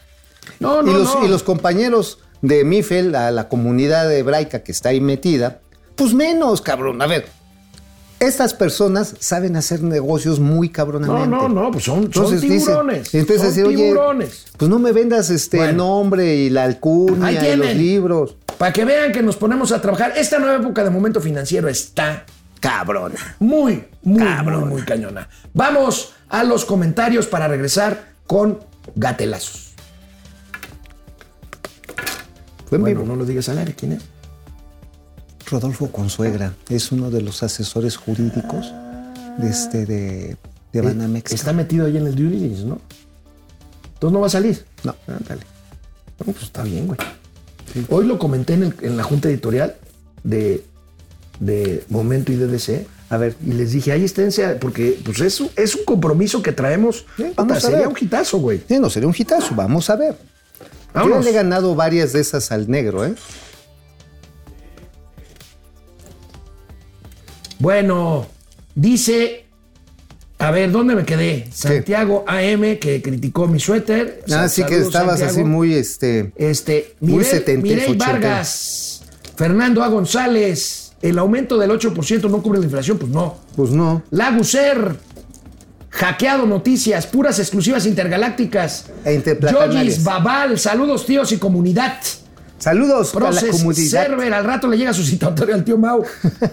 No, 0.60 0.82
no, 0.82 0.90
y, 0.90 0.94
los, 0.94 1.14
no. 1.14 1.24
y 1.24 1.28
los 1.28 1.42
compañeros 1.44 2.18
de 2.42 2.64
Mifel, 2.64 3.14
a 3.14 3.30
la 3.30 3.48
comunidad 3.48 4.12
hebraica 4.12 4.64
que 4.64 4.72
está 4.72 4.88
ahí 4.88 5.00
metida, 5.00 5.60
pues 5.94 6.14
menos, 6.14 6.60
cabrón. 6.60 7.00
A 7.02 7.06
ver, 7.06 7.26
estas 8.20 8.54
personas 8.54 9.14
saben 9.20 9.56
hacer 9.56 9.82
negocios 9.82 10.40
muy 10.40 10.68
No, 10.68 10.72
cabronamente. 10.72 11.28
no, 11.28 11.48
no, 11.48 11.70
pues 11.70 11.84
son, 11.84 12.04
Entonces 12.04 12.40
tiburones. 12.40 13.14
entonces 13.14 13.38
son 13.40 13.48
decir, 13.48 13.64
oye, 13.64 14.28
pues 14.56 14.68
no 14.68 14.78
me 14.78 14.92
vendas 14.92 15.30
este 15.30 15.58
Bueno. 15.58 15.84
nombre 15.84 16.34
y 16.34 16.50
la 16.50 16.64
alcurnia 16.64 17.30
y 17.54 17.56
los 17.56 17.74
libros. 17.74 18.36
Para 18.58 18.72
que 18.72 18.84
vean 18.84 19.12
que 19.12 19.22
nos 19.22 19.36
ponemos 19.36 19.70
a 19.72 19.80
trabajar. 19.80 20.14
Esta 20.16 20.38
nueva 20.38 20.56
época 20.56 20.82
de 20.82 20.90
momento 20.90 21.20
financiero 21.20 21.68
está 21.68 22.24
Cabrona. 22.60 23.36
muy, 23.38 23.84
muy, 24.02 24.18
Cabrona. 24.22 24.58
muy, 24.66 24.68
muy 24.74 24.82
cañona. 24.82 25.28
Vamos 25.54 26.12
a 26.28 26.42
los 26.42 26.64
comentarios 26.64 27.26
para 27.26 27.46
regresar 27.46 28.08
con 28.26 28.58
gatelazos. 28.96 29.66
Fue 32.68 32.76
en 32.76 32.82
Bueno, 32.82 33.00
vivo. 33.02 33.12
no 33.14 33.16
lo 33.16 33.24
digas 33.24 33.48
al 33.48 33.58
aire, 33.58 33.74
¿quién 33.78 33.92
es? 33.92 34.02
Rodolfo 35.50 35.90
Consuegra 35.90 36.54
es 36.68 36.92
uno 36.92 37.10
de 37.10 37.22
los 37.22 37.42
asesores 37.42 37.96
jurídicos 37.96 38.72
de 39.38 39.48
este 39.48 39.86
de, 39.86 40.36
de 40.72 40.80
Banamex. 40.80 41.32
Está 41.32 41.52
metido 41.52 41.86
ahí 41.86 41.96
en 41.96 42.06
el 42.06 42.14
due 42.14 42.28
diligence, 42.30 42.64
¿no? 42.64 42.80
Entonces 43.94 44.12
no 44.12 44.20
va 44.20 44.26
a 44.26 44.30
salir. 44.30 44.64
No. 44.84 44.94
Ándale. 45.06 45.42
No, 46.20 46.32
pues 46.32 46.42
está 46.42 46.62
bien, 46.62 46.86
güey. 46.86 46.98
Hoy 47.88 48.06
lo 48.06 48.18
comenté 48.18 48.54
en, 48.54 48.64
el- 48.64 48.74
en 48.82 48.96
la 48.96 49.02
junta 49.02 49.28
editorial 49.28 49.74
de, 50.24 50.64
de 51.40 51.84
Momento 51.88 52.32
y 52.32 52.36
DDC. 52.36 52.86
A 53.10 53.16
ver. 53.16 53.34
Y 53.44 53.52
les 53.52 53.72
dije, 53.72 53.92
ahí 53.92 54.04
esténse, 54.04 54.46
porque 54.56 55.00
pues 55.04 55.20
es, 55.20 55.42
es 55.56 55.74
un 55.76 55.84
compromiso 55.84 56.42
que 56.42 56.52
traemos. 56.52 57.06
Puta, 57.16 57.30
vamos 57.36 57.56
a 57.56 57.60
sería 57.60 57.78
ver. 57.78 57.88
un 57.88 57.96
hitazo, 58.00 58.38
güey. 58.38 58.62
Sí, 58.68 58.78
no, 58.78 58.90
sería 58.90 59.08
un 59.08 59.14
hitazo. 59.16 59.54
Vamos 59.54 59.88
a 59.90 59.96
ver. 59.96 60.12
Yo 60.60 60.66
Vámonos. 60.94 61.24
le 61.24 61.30
he 61.30 61.34
ganado 61.34 61.74
varias 61.74 62.12
de 62.12 62.20
esas 62.20 62.50
al 62.50 62.68
negro, 62.68 63.04
¿eh? 63.04 63.14
Bueno, 67.58 68.26
dice, 68.74 69.46
a 70.38 70.50
ver, 70.50 70.70
¿dónde 70.70 70.94
me 70.94 71.04
quedé? 71.04 71.48
Santiago 71.52 72.24
AM, 72.26 72.78
que 72.78 73.02
criticó 73.02 73.48
mi 73.48 73.58
suéter. 73.58 74.22
Ah, 74.30 74.48
sí 74.48 74.64
que 74.64 74.78
estabas 74.78 75.20
así 75.20 75.42
muy, 75.42 75.74
este... 75.74 76.32
Este, 76.36 76.94
Muy 77.00 77.24
Mirey. 77.60 77.96
Vargas, 77.96 79.02
Fernando 79.36 79.82
A. 79.82 79.88
González, 79.88 80.92
el 81.02 81.18
aumento 81.18 81.58
del 81.58 81.70
8% 81.70 82.30
no 82.30 82.42
cubre 82.42 82.60
la 82.60 82.66
inflación, 82.66 82.98
pues 82.98 83.10
no. 83.10 83.36
Pues 83.56 83.70
no. 83.70 84.02
Laguser, 84.10 84.96
hackeado 85.90 86.46
noticias, 86.46 87.08
puras 87.08 87.40
exclusivas 87.40 87.86
intergalácticas. 87.86 88.86
E 89.04 89.20
Babal, 90.02 90.58
saludos 90.58 91.04
tíos 91.04 91.32
y 91.32 91.38
comunidad. 91.38 91.98
Saludos 92.58 93.14
a 93.14 93.20
la 93.20 93.26
Proces 93.30 93.50
comunidad. 93.50 94.04
Server, 94.04 94.34
al 94.34 94.44
rato 94.44 94.66
le 94.68 94.76
llega 94.76 94.92
su 94.92 95.04
citatorio 95.04 95.54
al 95.54 95.64
tío 95.64 95.78
Mau. 95.78 96.02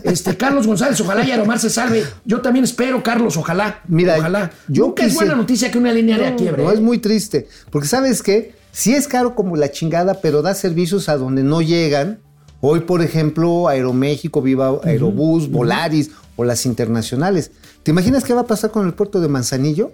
Este, 0.04 0.38
Carlos 0.38 0.68
González, 0.68 1.00
ojalá 1.02 1.26
y 1.26 1.32
Aromar 1.32 1.60
se 1.60 1.70
salve. 1.70 2.04
Yo 2.26 2.42
también 2.42 2.64
espero, 2.64 3.02
Carlos, 3.02 3.38
ojalá. 3.38 3.82
Mira, 3.88 4.18
ojalá. 4.20 4.52
yo 4.68 4.88
Nunca 4.88 5.06
es 5.06 5.16
buena 5.16 5.36
noticia 5.36 5.72
que 5.72 5.78
una 5.78 5.92
línea 5.92 6.18
de 6.18 6.32
No, 6.32 6.38
quiebre. 6.38 6.64
no, 6.64 6.72
¿eh? 6.72 6.76
es 6.76 6.80
muy 6.82 7.00
triste. 7.00 7.48
Porque 7.72 7.88
sabes 7.88 8.22
qué, 8.22 8.54
sí 8.72 8.94
es 8.94 9.08
caro 9.08 9.36
como 9.36 9.56
la 9.56 9.72
chingada, 9.72 10.22
pero 10.22 10.42
da 10.42 10.54
servicios 10.54 11.10
a 11.10 11.18
donde 11.18 11.44
no 11.44 11.62
llegan. 11.62 12.20
Hoy, 12.62 12.82
por 12.82 13.02
ejemplo, 13.02 13.68
Aeroméxico, 13.68 14.42
Viva 14.42 14.80
Aerobús, 14.84 15.50
Volaris 15.50 16.12
o 16.36 16.44
las 16.44 16.66
internacionales. 16.66 17.52
¿Te 17.84 17.92
imaginas 17.92 18.24
qué 18.24 18.34
va 18.34 18.42
a 18.42 18.48
pasar 18.48 18.72
con 18.72 18.86
el 18.86 18.94
puerto 18.94 19.22
de 19.22 19.28
Manzanillo? 19.28 19.92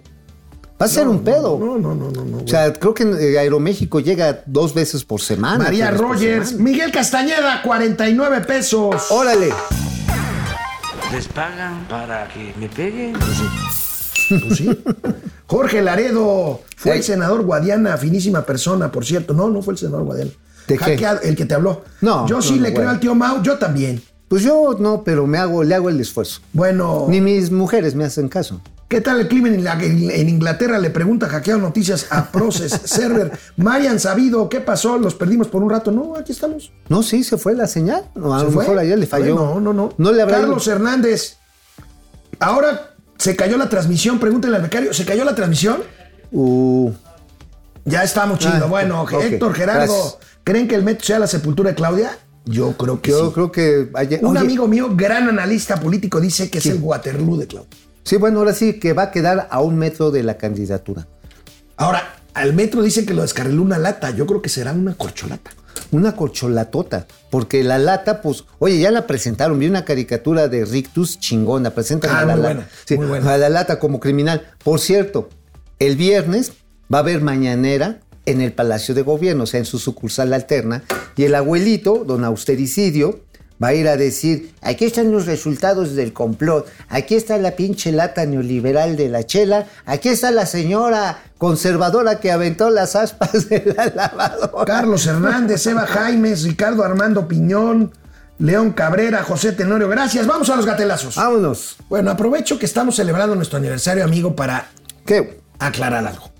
Va 0.82 0.86
a 0.86 0.88
ser 0.88 1.06
un 1.06 1.22
pedo. 1.22 1.56
No, 1.60 1.78
no, 1.78 1.94
no, 1.94 2.10
no. 2.10 2.24
no 2.24 2.38
O 2.38 2.48
sea, 2.48 2.72
creo 2.72 2.92
que 2.92 3.04
eh, 3.04 3.38
Aeroméxico 3.38 4.00
llega 4.00 4.42
dos 4.46 4.74
veces 4.74 5.04
por 5.04 5.20
semana. 5.20 5.62
María 5.62 5.92
Rogers, 5.92 6.48
semana. 6.48 6.70
Miguel 6.70 6.90
Castañeda, 6.90 7.62
49 7.62 8.40
pesos. 8.40 9.06
Órale. 9.12 9.50
Les 11.12 11.28
pagan 11.28 11.86
para 11.88 12.26
que 12.26 12.52
me 12.58 12.68
peguen. 12.68 13.12
Pues 13.12 14.56
sí. 14.58 14.70
Jorge 15.46 15.82
Laredo, 15.82 16.62
fue 16.76 16.96
el 16.96 17.04
senador 17.04 17.44
Guadiana, 17.44 17.96
finísima 17.96 18.44
persona, 18.44 18.90
por 18.90 19.04
cierto. 19.04 19.34
No, 19.34 19.48
no 19.50 19.62
fue 19.62 19.74
el 19.74 19.78
senador 19.78 20.02
Guadiana. 20.02 20.32
¿De 20.66 20.78
qué? 20.78 20.84
Hackeado, 20.84 21.20
el 21.20 21.36
que 21.36 21.44
te 21.44 21.54
habló. 21.54 21.84
No, 22.00 22.26
Yo 22.26 22.42
sí 22.42 22.54
no, 22.54 22.56
no, 22.56 22.62
le 22.62 22.68
creo 22.70 22.78
bueno. 22.80 22.90
al 22.90 22.98
tío 22.98 23.14
Mau, 23.14 23.40
yo 23.40 23.56
también. 23.56 24.02
Pues 24.26 24.42
yo 24.42 24.74
no, 24.80 25.04
pero 25.04 25.28
me 25.28 25.38
hago, 25.38 25.62
le 25.62 25.76
hago 25.76 25.90
el 25.90 26.00
esfuerzo. 26.00 26.40
Bueno, 26.52 27.06
Ni 27.08 27.20
mis 27.20 27.52
mujeres 27.52 27.94
me 27.94 28.04
hacen 28.04 28.28
caso. 28.28 28.60
¿Qué 28.92 29.00
tal 29.00 29.20
el 29.20 29.26
clima 29.28 29.48
en, 29.48 29.64
la- 29.64 29.82
en 29.82 30.28
Inglaterra? 30.28 30.78
Le 30.78 30.90
pregunta 30.90 31.26
Hackeado 31.26 31.58
Noticias 31.58 32.06
a 32.10 32.30
Proces 32.30 32.72
Server. 32.84 33.32
Marian 33.56 33.98
Sabido, 33.98 34.48
¿qué 34.50 34.60
pasó? 34.60 34.98
¿Los 34.98 35.14
perdimos 35.14 35.48
por 35.48 35.62
un 35.62 35.70
rato? 35.70 35.90
No, 35.90 36.14
aquí 36.14 36.32
estamos. 36.32 36.70
No, 36.90 37.02
sí, 37.02 37.24
se 37.24 37.38
fue 37.38 37.54
la 37.54 37.66
señal. 37.66 38.04
No, 38.14 38.34
a 38.34 38.40
¿Se 38.40 38.44
lo 38.44 38.50
fue? 38.52 38.64
mejor 38.64 38.78
ayer 38.78 38.98
le 38.98 39.06
falló. 39.06 39.34
No, 39.34 39.60
no, 39.60 39.72
no. 39.72 39.94
No 39.96 40.12
le 40.12 40.20
habrá 40.20 40.40
Carlos 40.40 40.68
Hernández. 40.68 41.38
Ahora 42.38 42.94
se 43.16 43.34
cayó 43.34 43.56
la 43.56 43.68
transmisión. 43.70 44.18
Pregúntenle 44.20 44.56
al 44.56 44.62
becario. 44.62 44.92
¿Se 44.92 45.04
cayó 45.06 45.24
la 45.24 45.34
transmisión? 45.34 45.78
Uh, 46.30 46.92
Ya 47.86 48.02
estamos 48.02 48.38
chido. 48.38 48.52
Ah, 48.54 48.66
bueno, 48.66 49.06
Héctor 49.08 49.54
Gerardo, 49.54 49.92
gracias. 49.92 50.16
¿creen 50.44 50.68
que 50.68 50.74
el 50.74 50.82
metro 50.82 51.06
sea 51.06 51.18
la 51.18 51.26
sepultura 51.26 51.70
de 51.70 51.76
Claudia? 51.76 52.18
Yo 52.44 52.76
creo 52.76 53.00
que 53.00 53.10
yo 53.12 53.28
sí. 53.28 53.32
creo 53.34 53.52
que 53.52 53.88
ayer. 53.94 54.20
Un 54.22 54.30
oye, 54.36 54.40
amigo 54.40 54.66
mío, 54.68 54.88
gran 54.94 55.28
analista 55.28 55.80
político, 55.80 56.20
dice 56.20 56.50
que 56.50 56.58
es 56.58 56.66
el 56.66 56.78
Waterloo 56.82 57.36
de 57.38 57.46
Claudia. 57.46 57.70
Sí, 58.04 58.16
bueno, 58.16 58.40
ahora 58.40 58.52
sí 58.54 58.74
que 58.80 58.92
va 58.92 59.04
a 59.04 59.10
quedar 59.10 59.48
a 59.50 59.60
un 59.60 59.76
metro 59.76 60.10
de 60.10 60.22
la 60.22 60.36
candidatura. 60.36 61.06
Ahora, 61.76 62.14
al 62.34 62.52
metro 62.52 62.82
dicen 62.82 63.06
que 63.06 63.14
lo 63.14 63.22
descarriló 63.22 63.62
una 63.62 63.78
lata. 63.78 64.10
Yo 64.10 64.26
creo 64.26 64.42
que 64.42 64.48
será 64.48 64.72
una 64.72 64.94
corcholata. 64.94 65.50
Una 65.90 66.16
corcholatota. 66.16 67.06
Porque 67.30 67.62
la 67.62 67.78
lata, 67.78 68.20
pues, 68.22 68.44
oye, 68.58 68.78
ya 68.78 68.90
la 68.90 69.06
presentaron. 69.06 69.58
Vi 69.58 69.66
una 69.68 69.84
caricatura 69.84 70.48
de 70.48 70.64
Rictus 70.64 71.18
chingona. 71.20 71.70
Presentan 71.70 72.10
Ah, 72.10 72.20
a 72.20 72.24
la 72.24 72.32
muy 72.34 72.42
lata. 72.42 72.54
buena, 72.54 72.70
Sí, 72.86 72.96
muy 72.96 73.06
buena. 73.06 73.32
a 73.34 73.38
la 73.38 73.48
lata 73.48 73.78
como 73.78 74.00
criminal. 74.00 74.50
Por 74.64 74.80
cierto, 74.80 75.28
el 75.78 75.96
viernes 75.96 76.52
va 76.92 76.98
a 76.98 77.00
haber 77.02 77.20
mañanera 77.20 78.00
en 78.26 78.40
el 78.40 78.52
Palacio 78.52 78.94
de 78.94 79.02
Gobierno, 79.02 79.44
o 79.44 79.46
sea, 79.46 79.58
en 79.60 79.66
su 79.66 79.78
sucursal 79.78 80.32
alterna. 80.32 80.82
Y 81.16 81.24
el 81.24 81.34
abuelito, 81.34 82.04
don 82.06 82.24
Austericidio, 82.24 83.20
va 83.62 83.68
a 83.68 83.74
ir 83.74 83.88
a 83.88 83.96
decir, 83.96 84.54
aquí 84.60 84.84
están 84.84 85.10
los 85.10 85.26
resultados 85.26 85.94
del 85.94 86.12
complot, 86.12 86.68
aquí 86.88 87.14
está 87.14 87.38
la 87.38 87.52
pinche 87.52 87.92
lata 87.92 88.26
neoliberal 88.26 88.96
de 88.96 89.08
la 89.08 89.24
chela, 89.24 89.66
aquí 89.86 90.08
está 90.08 90.30
la 90.30 90.46
señora 90.46 91.22
conservadora 91.38 92.20
que 92.20 92.30
aventó 92.30 92.70
las 92.70 92.96
aspas 92.96 93.48
de 93.48 93.74
la 93.76 93.86
lavadora. 93.94 94.64
Carlos 94.64 95.06
Hernández, 95.06 95.66
Eva 95.66 95.86
Jaimes, 95.86 96.44
Ricardo 96.44 96.84
Armando 96.84 97.26
Piñón, 97.26 97.92
León 98.38 98.72
Cabrera, 98.72 99.22
José 99.22 99.52
Tenorio. 99.52 99.88
Gracias. 99.88 100.26
Vamos 100.26 100.50
a 100.50 100.56
los 100.56 100.66
gatelazos. 100.66 101.14
Vámonos. 101.14 101.76
Bueno, 101.88 102.10
aprovecho 102.10 102.58
que 102.58 102.66
estamos 102.66 102.96
celebrando 102.96 103.36
nuestro 103.36 103.58
aniversario, 103.58 104.02
amigo, 104.02 104.34
para 104.34 104.68
¿Qué? 105.06 105.38
aclarar 105.60 106.06
algo. 106.06 106.30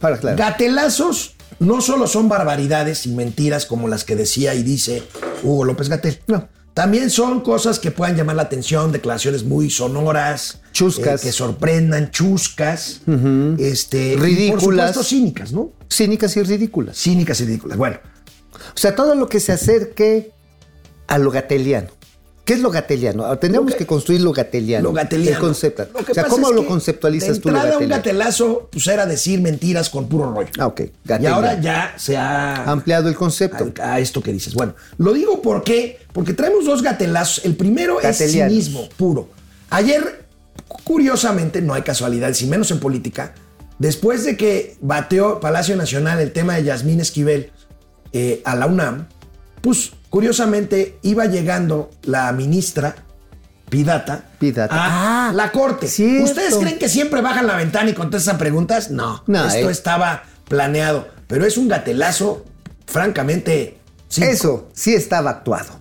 Para 0.00 0.18
claro. 0.18 0.36
Gatelazos 0.36 1.35
no 1.58 1.80
solo 1.80 2.06
son 2.06 2.28
barbaridades 2.28 3.06
y 3.06 3.10
mentiras 3.10 3.66
como 3.66 3.88
las 3.88 4.04
que 4.04 4.16
decía 4.16 4.54
y 4.54 4.62
dice 4.62 5.02
Hugo 5.42 5.64
López 5.64 5.88
Gatel. 5.88 6.20
No. 6.26 6.48
También 6.74 7.08
son 7.08 7.40
cosas 7.40 7.78
que 7.78 7.90
puedan 7.90 8.16
llamar 8.16 8.36
la 8.36 8.42
atención, 8.42 8.92
declaraciones 8.92 9.44
muy 9.44 9.70
sonoras, 9.70 10.60
Chuscas. 10.72 11.22
eh, 11.22 11.26
que 11.26 11.32
sorprendan, 11.32 12.10
chuscas, 12.10 13.00
este, 13.58 14.12
y 14.12 14.16
Ridículas. 14.16 14.62
por 14.64 14.74
supuesto 14.74 15.02
cínicas, 15.02 15.52
¿no? 15.52 15.72
Cínicas 15.90 16.36
y 16.36 16.42
ridículas. 16.42 16.98
Cínicas 16.98 17.40
y 17.40 17.46
ridículas. 17.46 17.78
Bueno, 17.78 17.98
O 18.74 18.78
sea, 18.78 18.94
todo 18.94 19.14
lo 19.14 19.26
que 19.26 19.40
se 19.40 19.52
acerque 19.52 20.32
a 21.06 21.16
lo 21.16 21.30
gateliano. 21.30 21.88
¿Qué 22.46 22.52
es 22.52 22.60
lo 22.60 22.70
gateliano? 22.70 23.26
Ah, 23.26 23.40
Tendríamos 23.40 23.74
que, 23.74 23.84
construir 23.84 24.20
lo 24.20 24.32
gateliano. 24.32 24.84
lo 24.90 24.92
gateliano. 24.92 25.40
Concepto. 25.40 25.88
Lo 25.92 26.04
que 26.04 26.12
o 26.12 26.14
sea, 26.14 26.24
¿cómo 26.24 26.48
es 26.48 26.54
lo 26.54 26.64
conceptualizas 26.64 27.34
de 27.34 27.40
tú 27.40 27.50
lo 27.50 27.56
entrada, 27.56 27.76
un 27.78 27.88
gatelazo 27.88 28.68
pues 28.70 28.86
era 28.86 29.04
decir 29.04 29.40
mentiras 29.40 29.90
con 29.90 30.08
puro 30.08 30.32
rollo. 30.32 30.50
Ah, 30.56 30.68
ok. 30.68 30.82
Y 31.20 31.26
ahora 31.26 31.60
ya 31.60 31.94
se 31.98 32.16
ha 32.16 32.62
Ampliado 32.70 33.08
el 33.08 33.16
concepto. 33.16 33.72
a, 33.82 33.94
a 33.94 33.98
esto 33.98 34.22
que 34.22 34.32
dices. 34.32 34.54
Bueno, 34.54 34.76
lo 34.96 35.12
digo 35.12 35.42
porque, 35.42 35.98
porque 36.12 36.34
traemos 36.34 36.64
dos 36.66 36.82
gatelazos. 36.82 37.44
El 37.44 37.56
primero 37.56 37.98
es 38.00 38.04
Gatelianos. 38.20 38.52
cinismo 38.52 38.88
puro. 38.96 39.28
Ayer, 39.70 40.24
curiosamente, 40.84 41.60
no 41.60 41.74
hay 41.74 41.82
casualidades, 41.82 42.40
y 42.42 42.46
menos 42.46 42.70
en 42.70 42.78
política, 42.78 43.34
después 43.80 44.24
de 44.24 44.36
que 44.36 44.76
bateó 44.80 45.40
Palacio 45.40 45.74
Nacional 45.74 46.20
el 46.20 46.30
tema 46.32 46.54
de 46.54 46.62
Yasmín 46.62 47.00
Esquivel 47.00 47.50
eh, 48.12 48.40
a 48.44 48.54
la 48.54 48.66
UNAM, 48.66 49.08
pues 49.62 49.90
curiosamente 50.16 50.98
iba 51.02 51.26
llegando 51.26 51.90
la 52.04 52.32
ministra 52.32 52.94
Pidata, 53.68 54.22
Pidata. 54.38 54.74
a 54.74 55.28
Ah, 55.28 55.32
la 55.34 55.52
corte. 55.52 55.88
cierto. 55.88 56.24
¿Ustedes 56.24 56.54
creen 56.56 56.78
que 56.78 56.88
siempre 56.88 57.20
bajan 57.20 57.46
la 57.46 57.54
ventana 57.54 57.90
y 57.90 57.92
contestan 57.92 58.38
preguntas? 58.38 58.90
No, 58.90 59.22
No, 59.26 59.44
esto 59.46 59.68
eh. 59.68 59.72
estaba 59.72 60.22
planeado, 60.48 61.06
pero 61.26 61.44
es 61.44 61.58
un 61.58 61.68
gatelazo, 61.68 62.46
francamente. 62.86 63.76
cinco. 64.08 64.30
Eso 64.30 64.68
sí 64.72 64.94
estaba 64.94 65.28
actuado. 65.28 65.78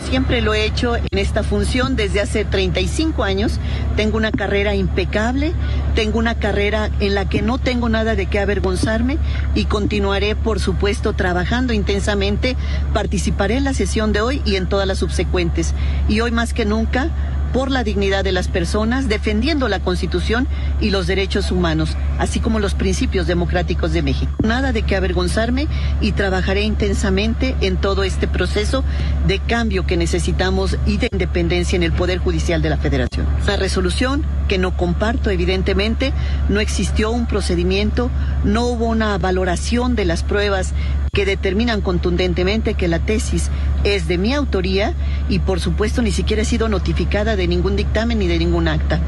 Siempre 0.00 0.40
lo 0.40 0.54
he 0.54 0.64
hecho 0.64 0.96
en 0.96 1.18
esta 1.18 1.42
función 1.42 1.96
desde 1.96 2.20
hace 2.20 2.44
35 2.44 3.24
años. 3.24 3.58
Tengo 3.96 4.16
una 4.16 4.30
carrera 4.30 4.74
impecable, 4.74 5.52
tengo 5.94 6.18
una 6.18 6.36
carrera 6.36 6.90
en 7.00 7.14
la 7.14 7.28
que 7.28 7.42
no 7.42 7.58
tengo 7.58 7.88
nada 7.88 8.14
de 8.14 8.26
qué 8.26 8.38
avergonzarme 8.38 9.18
y 9.54 9.64
continuaré, 9.64 10.36
por 10.36 10.60
supuesto, 10.60 11.12
trabajando 11.12 11.72
intensamente. 11.72 12.56
Participaré 12.92 13.56
en 13.56 13.64
la 13.64 13.74
sesión 13.74 14.12
de 14.12 14.20
hoy 14.20 14.42
y 14.44 14.56
en 14.56 14.68
todas 14.68 14.86
las 14.86 14.98
subsecuentes. 14.98 15.74
Y 16.08 16.20
hoy 16.20 16.30
más 16.30 16.54
que 16.54 16.64
nunca, 16.64 17.10
por 17.54 17.70
la 17.70 17.84
dignidad 17.84 18.24
de 18.24 18.32
las 18.32 18.48
personas, 18.48 19.08
defendiendo 19.08 19.68
la 19.68 19.78
Constitución 19.78 20.48
y 20.80 20.90
los 20.90 21.06
derechos 21.06 21.52
humanos, 21.52 21.96
así 22.18 22.40
como 22.40 22.58
los 22.58 22.74
principios 22.74 23.28
democráticos 23.28 23.92
de 23.92 24.02
México. 24.02 24.32
Nada 24.42 24.72
de 24.72 24.82
qué 24.82 24.96
avergonzarme 24.96 25.68
y 26.00 26.10
trabajaré 26.12 26.62
intensamente 26.62 27.54
en 27.60 27.76
todo 27.76 28.02
este 28.02 28.26
proceso 28.26 28.82
de 29.28 29.38
cambio 29.38 29.86
que 29.86 29.96
necesitamos 29.96 30.76
y 30.84 30.96
de 30.96 31.08
independencia 31.12 31.76
en 31.76 31.84
el 31.84 31.92
Poder 31.92 32.18
Judicial 32.18 32.60
de 32.60 32.70
la 32.70 32.76
Federación. 32.76 33.24
Una 33.44 33.56
resolución 33.56 34.26
que 34.48 34.58
no 34.58 34.76
comparto, 34.76 35.30
evidentemente, 35.30 36.12
no 36.48 36.58
existió 36.58 37.12
un 37.12 37.26
procedimiento, 37.26 38.10
no 38.42 38.66
hubo 38.66 38.86
una 38.86 39.16
valoración 39.18 39.94
de 39.94 40.06
las 40.06 40.24
pruebas 40.24 40.74
que 41.14 41.24
determinan 41.24 41.80
contundentemente 41.80 42.74
que 42.74 42.88
la 42.88 42.98
tesis 42.98 43.48
es 43.84 44.08
de 44.08 44.18
mi 44.18 44.34
autoría 44.34 44.94
y 45.28 45.38
por 45.38 45.60
supuesto 45.60 46.02
ni 46.02 46.12
siquiera 46.12 46.42
he 46.42 46.44
sido 46.44 46.68
notificada 46.68 47.36
de 47.36 47.46
ningún 47.48 47.76
dictamen 47.76 48.18
ni 48.18 48.26
de 48.26 48.38
ningún 48.38 48.68
acta. 48.68 49.00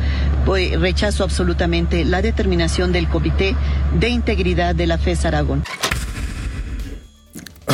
Pues 0.46 0.78
rechazo 0.80 1.24
absolutamente 1.24 2.04
la 2.04 2.22
determinación 2.22 2.92
del 2.92 3.08
Comité 3.08 3.54
de 3.98 4.08
Integridad 4.08 4.74
de 4.74 4.86
la 4.86 4.98
FES 4.98 5.24
Aragón. 5.24 5.64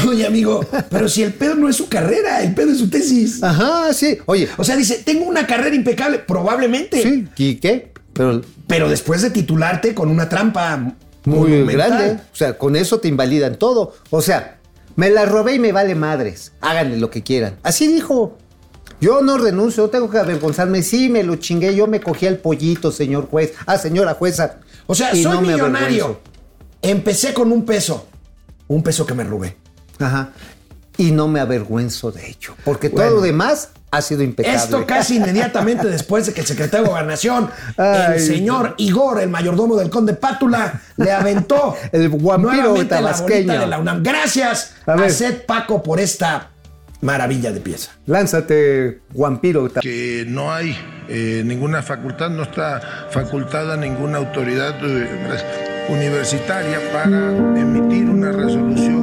Oye, 0.09 0.27
amigo, 0.27 0.67
pero 0.91 1.09
si 1.09 1.23
el 1.23 1.35
pedo 1.35 1.55
no 1.55 1.69
es 1.69 1.77
su 1.77 1.89
carrera, 1.89 2.43
el 2.43 2.55
pedo 2.55 2.73
es 2.73 2.79
su 2.79 2.89
tesis. 2.89 3.43
Ajá, 3.43 3.93
sí. 3.93 4.19
Oye, 4.27 4.49
O 4.57 4.65
sea, 4.65 4.75
dice, 4.77 5.03
tengo 5.05 5.27
una 5.27 5.47
carrera 5.47 5.77
impecable, 5.77 6.19
probablemente. 6.19 7.03
sí, 7.03 7.29
¿y 7.37 7.57
qué? 7.57 7.93
Pero 8.13 8.43
Pero 8.67 8.89
después 8.89 9.23
de 9.23 9.31
titularte 9.31 9.95
con 9.95 10.09
una 10.11 10.29
trampa 10.29 10.95
muy 11.25 11.65
grande. 11.67 12.21
O 12.33 12.37
sea, 12.37 12.59
con 12.59 12.77
eso 12.77 12.99
te 12.99 13.09
invalidan 13.09 13.57
todo. 13.57 13.95
O 14.11 14.23
sea, 14.23 14.59
me 14.97 15.11
la 15.11 15.25
robé 15.25 15.55
y 15.55 15.59
me 15.59 15.73
vale 15.73 15.95
madres. 15.95 16.53
Háganle 16.61 16.99
lo 16.99 17.11
que 17.11 17.23
quieran. 17.23 17.59
Así 17.63 17.87
dijo. 17.87 18.39
Yo 19.01 19.21
no 19.21 19.37
renuncio, 19.37 19.83
no 19.83 19.89
tengo 19.89 20.09
que 20.09 20.19
avergonzarme. 20.19 20.81
Sí, 20.85 21.09
me 21.09 21.25
lo 21.25 21.35
chingué, 21.35 21.75
yo 21.75 21.89
me 21.89 22.01
cogí 22.01 22.29
al 22.29 22.39
pollito, 22.39 22.93
señor 22.93 23.29
juez. 23.29 23.53
Ah, 23.67 23.77
señora 23.77 24.15
jueza. 24.15 24.61
O 24.87 24.95
sea, 24.95 25.13
Y 25.13 25.25
soy 25.25 25.33
no 25.33 25.41
millonario. 25.43 26.21
Empecé 26.81 27.35
con 27.35 27.51
un 27.51 27.65
peso. 27.65 28.07
Un 28.69 28.85
peso 28.85 29.05
que 29.05 29.15
me 29.15 29.25
robé. 29.25 29.57
Ajá. 29.99 30.31
Y 30.99 31.11
no 31.11 31.27
me 31.27 31.41
avergüenzo 31.41 32.13
de 32.13 32.31
hecho. 32.31 32.55
Porque 32.65 32.91
todo 32.91 33.11
lo 33.11 33.21
demás 33.21 33.71
ha 33.93 34.01
sido 34.01 34.23
impecable. 34.23 34.59
Esto 34.59 34.87
casi 34.87 35.17
inmediatamente 35.17 35.87
después 35.87 36.27
de 36.27 36.33
que 36.33 36.41
el 36.41 36.47
secretario 36.47 36.85
de 36.87 36.91
Gobernación, 36.91 37.51
Ay, 37.77 38.15
el 38.15 38.21
señor 38.21 38.75
Igor, 38.79 39.21
el 39.21 39.29
mayordomo 39.29 39.77
del 39.77 39.91
conde 39.91 40.15
Pátula, 40.15 40.81
le 40.97 41.13
aventó 41.13 41.77
El 41.93 42.11
la 42.11 42.89
tabasqueño. 42.89 43.61
de 43.61 43.67
la 43.67 43.79
UNAM. 43.79 44.03
Gracias 44.03 44.75
A. 44.87 45.09
Seth 45.11 45.45
Paco 45.45 45.83
por 45.83 46.01
esta 46.01 46.49
maravilla 47.03 47.53
de 47.53 47.61
pieza. 47.61 47.91
Lánzate, 48.07 49.03
vampiro. 49.13 49.71
que 49.83 50.25
no 50.27 50.53
hay 50.53 50.75
eh, 51.09 51.43
ninguna 51.45 51.83
facultad, 51.83 52.31
no 52.31 52.45
está 52.45 52.81
facultada 53.11 53.77
ninguna 53.77 54.19
autoridad 54.19 54.75
eh, 54.83 55.87
universitaria 55.91 56.79
para 56.93 57.29
emitir 57.61 58.09
una 58.09 58.33
resolución 58.33 59.02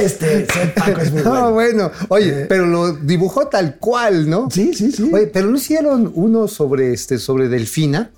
Este 0.00 0.46
Paco 0.76 1.00
es 1.00 1.12
muy 1.12 1.22
bueno. 1.24 1.50
bueno. 1.52 1.90
Oye, 2.08 2.46
pero 2.46 2.66
lo 2.66 2.92
dibujó 2.94 3.46
tal 3.48 3.76
cual, 3.76 4.28
¿no? 4.28 4.48
Sí, 4.50 4.72
sí, 4.74 4.90
sí. 4.92 5.10
Oye, 5.12 5.26
pero 5.28 5.48
no 5.48 5.56
hicieron 5.56 6.10
uno 6.14 6.48
sobre 6.48 6.92
este, 6.92 7.18
sobre 7.18 7.48
Delfina. 7.48 8.10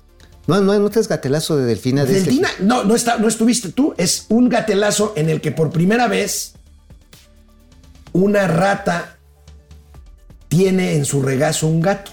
No, 0.47 0.61
no, 0.61 0.77
no 0.79 0.89
te 0.89 0.99
es 0.99 1.07
gatelazo 1.09 1.57
de 1.57 1.65
Delfina. 1.65 2.05
De 2.05 2.17
este- 2.17 2.29
Delfina, 2.29 2.49
no, 2.61 2.83
no, 2.85 2.95
está, 2.95 3.17
no 3.17 3.27
estuviste 3.27 3.69
tú. 3.73 3.93
Es 3.97 4.25
un 4.29 4.47
gatelazo 4.49 5.13
en 5.17 5.29
el 5.29 5.41
que 5.41 5.51
por 5.51 5.71
primera 5.71 6.07
vez 6.07 6.53
una 8.13 8.47
rata 8.47 9.17
tiene 10.47 10.95
en 10.95 11.05
su 11.05 11.21
regazo 11.21 11.67
un 11.67 11.81
gato. 11.81 12.11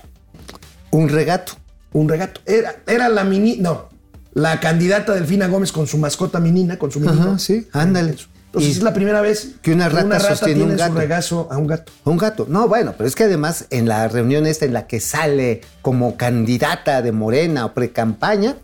Un 0.91 1.09
regato. 1.09 1.53
Un 1.93 2.09
regato. 2.09 2.41
Era, 2.47 2.77
era 2.87 3.09
la 3.09 3.25
mini. 3.25 3.57
No. 3.59 3.89
La 4.33 4.59
candidata 4.59 5.15
Delfina 5.15 5.47
Gómez 5.47 5.71
con 5.71 5.87
su 5.87 5.97
mascota 5.99 6.41
menina, 6.41 6.77
con 6.77 6.91
su 6.91 6.99
menino. 6.99 7.23
Ajá, 7.23 7.39
sí, 7.39 7.69
ándale. 7.73 8.17
Entonces 8.55 8.75
Y- 8.77 8.79
es 8.79 8.85
la 8.85 8.95
primera 8.95 9.21
vez 9.21 9.57
que 9.63 9.73
una 9.73 9.89
rata 9.89 10.21
sostiene 10.21 10.63
un 10.63 10.71
en 10.71 10.77
gato. 10.77 10.93
su 10.93 10.99
regazo 11.01 11.49
a 11.51 11.59
un 11.59 11.67
gato. 11.67 11.91
Un 12.05 12.17
gato. 12.17 12.47
No, 12.49 12.69
bueno, 12.69 12.95
pero 12.97 13.09
es 13.09 13.17
que 13.17 13.25
además 13.25 13.67
en 13.71 13.89
la 13.89 14.07
reunión 14.07 14.47
esta 14.47 14.65
en 14.65 14.73
la 14.73 14.87
que 14.87 15.01
sale 15.01 15.61
como 15.83 16.17
candidata 16.17 17.03
de 17.03 17.11
Morena 17.11 17.67
o 17.67 17.75
pre-campaña, 17.75 18.57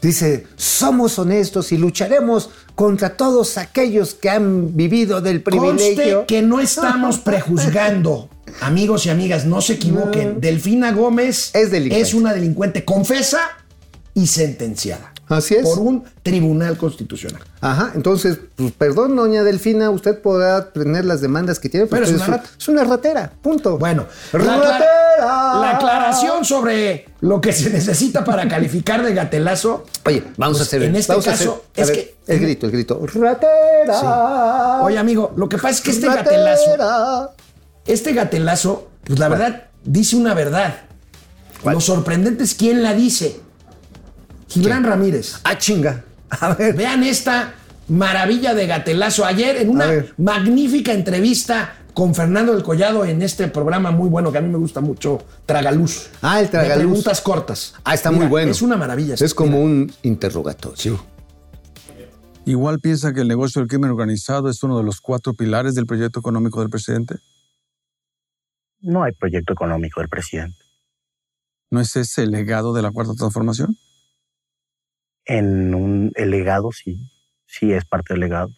dice, 0.00 0.46
somos 0.56 1.18
honestos 1.18 1.70
y 1.72 1.76
lucharemos 1.78 2.50
contra 2.74 3.16
todos 3.16 3.58
aquellos 3.58 4.14
que 4.14 4.30
han 4.30 4.74
vivido 4.76 5.20
del 5.20 5.42
privilegio. 5.42 6.16
Conste 6.18 6.24
que 6.26 6.42
no 6.42 6.60
estamos 6.60 7.18
prejuzgando. 7.24 8.30
Amigos 8.60 9.06
y 9.06 9.10
amigas, 9.10 9.46
no 9.46 9.60
se 9.60 9.74
equivoquen. 9.74 10.40
Delfina 10.40 10.92
Gómez 10.92 11.50
Es 11.54 12.14
una 12.14 12.32
delincuente 12.32 12.84
confesa 12.84 13.40
y 14.14 14.26
sentenciada. 14.28 15.13
Así 15.28 15.54
es. 15.54 15.62
Por 15.62 15.78
un 15.78 16.04
tribunal 16.22 16.76
constitucional. 16.76 17.40
Ajá, 17.60 17.92
entonces, 17.94 18.38
pues 18.56 18.72
perdón, 18.72 19.16
doña 19.16 19.42
Delfina, 19.42 19.88
usted 19.90 20.20
podrá 20.20 20.70
tener 20.72 21.04
las 21.06 21.20
demandas 21.22 21.58
que 21.58 21.68
tiene, 21.70 21.86
Pero 21.86 22.04
es 22.04 22.12
una 22.12 22.26
rata. 22.26 22.48
es 22.58 22.68
una 22.68 22.84
ratera, 22.84 23.32
punto. 23.42 23.78
Bueno, 23.78 24.06
la, 24.32 24.38
¡Ratera! 24.38 24.84
la 25.60 25.70
aclaración 25.76 26.44
sobre 26.44 27.06
lo 27.20 27.40
que 27.40 27.52
se 27.54 27.70
necesita 27.70 28.22
para 28.24 28.46
calificar 28.48 29.02
de 29.02 29.14
gatelazo. 29.14 29.86
Oye, 30.04 30.22
vamos 30.36 30.58
Pues, 30.58 30.60
a 30.60 30.62
hacer 30.68 30.82
en 30.82 30.96
este 30.96 31.12
vamos 31.12 31.26
a 31.26 31.30
caso, 31.30 31.64
hacer- 31.72 31.82
a 31.82 31.82
es 31.82 31.88
ver, 31.88 31.96
que- 31.96 32.14
el 32.34 32.40
grito, 32.40 32.66
el 32.66 32.72
grito. 32.72 33.00
¡Ratera! 33.14 34.80
Oye, 34.82 34.98
amigo, 34.98 35.32
lo 35.36 35.48
que 35.48 35.56
pasa 35.56 35.70
es 35.70 35.80
que 35.80 35.90
este 35.90 36.06
¡Ratera! 36.06 36.54
gatelazo, 36.54 37.30
este 37.86 38.12
gatelazo, 38.12 38.88
pues 39.04 39.18
la 39.18 39.28
verdad, 39.28 39.64
dice 39.84 40.16
una 40.16 40.34
verdad. 40.34 40.74
Lo 41.64 41.80
sorprendente 41.80 42.44
es 42.44 42.54
quién 42.54 42.82
la 42.82 42.92
dice. 42.92 43.40
Gibran 44.54 44.84
Ramírez. 44.84 45.40
Ah, 45.44 45.58
chinga. 45.58 46.04
A 46.30 46.54
ver. 46.54 46.74
Vean 46.74 47.02
esta 47.04 47.54
maravilla 47.88 48.54
de 48.54 48.66
gatelazo. 48.66 49.24
Ayer 49.24 49.56
en 49.58 49.68
una 49.70 49.86
magnífica 50.16 50.92
entrevista 50.92 51.76
con 51.92 52.14
Fernando 52.14 52.52
del 52.54 52.62
Collado 52.64 53.04
en 53.04 53.22
este 53.22 53.46
programa 53.48 53.90
muy 53.92 54.08
bueno 54.08 54.32
que 54.32 54.38
a 54.38 54.40
mí 54.40 54.48
me 54.48 54.58
gusta 54.58 54.80
mucho, 54.80 55.24
Tragaluz. 55.46 56.08
Ah, 56.22 56.40
el 56.40 56.46
De 56.46 56.50
Tragaluz. 56.52 56.78
preguntas 56.78 57.20
cortas. 57.20 57.74
Ah, 57.84 57.94
está 57.94 58.10
Mira, 58.10 58.22
muy 58.22 58.30
bueno. 58.30 58.50
Es 58.50 58.62
una 58.62 58.76
maravilla. 58.76 59.14
Es 59.14 59.34
como 59.34 59.60
un 59.62 59.92
interrogatorio. 60.02 61.04
Igual 62.46 62.80
piensa 62.80 63.12
que 63.14 63.20
el 63.20 63.28
negocio 63.28 63.60
del 63.60 63.68
crimen 63.68 63.90
organizado 63.90 64.50
es 64.50 64.62
uno 64.62 64.76
de 64.76 64.84
los 64.84 65.00
cuatro 65.00 65.34
pilares 65.34 65.74
del 65.74 65.86
proyecto 65.86 66.20
económico 66.20 66.60
del 66.60 66.68
presidente. 66.68 67.16
No 68.80 69.02
hay 69.02 69.12
proyecto 69.12 69.52
económico 69.54 70.00
del 70.00 70.10
presidente. 70.10 70.58
¿No 71.70 71.80
es 71.80 71.96
ese 71.96 72.24
el 72.24 72.32
legado 72.32 72.74
de 72.74 72.82
la 72.82 72.90
cuarta 72.90 73.14
transformación? 73.14 73.78
En 75.26 75.74
un 75.74 76.12
el 76.14 76.30
legado 76.30 76.70
sí, 76.72 76.98
sí 77.46 77.72
es 77.72 77.84
parte 77.84 78.14
del 78.14 78.20
legado. 78.20 78.50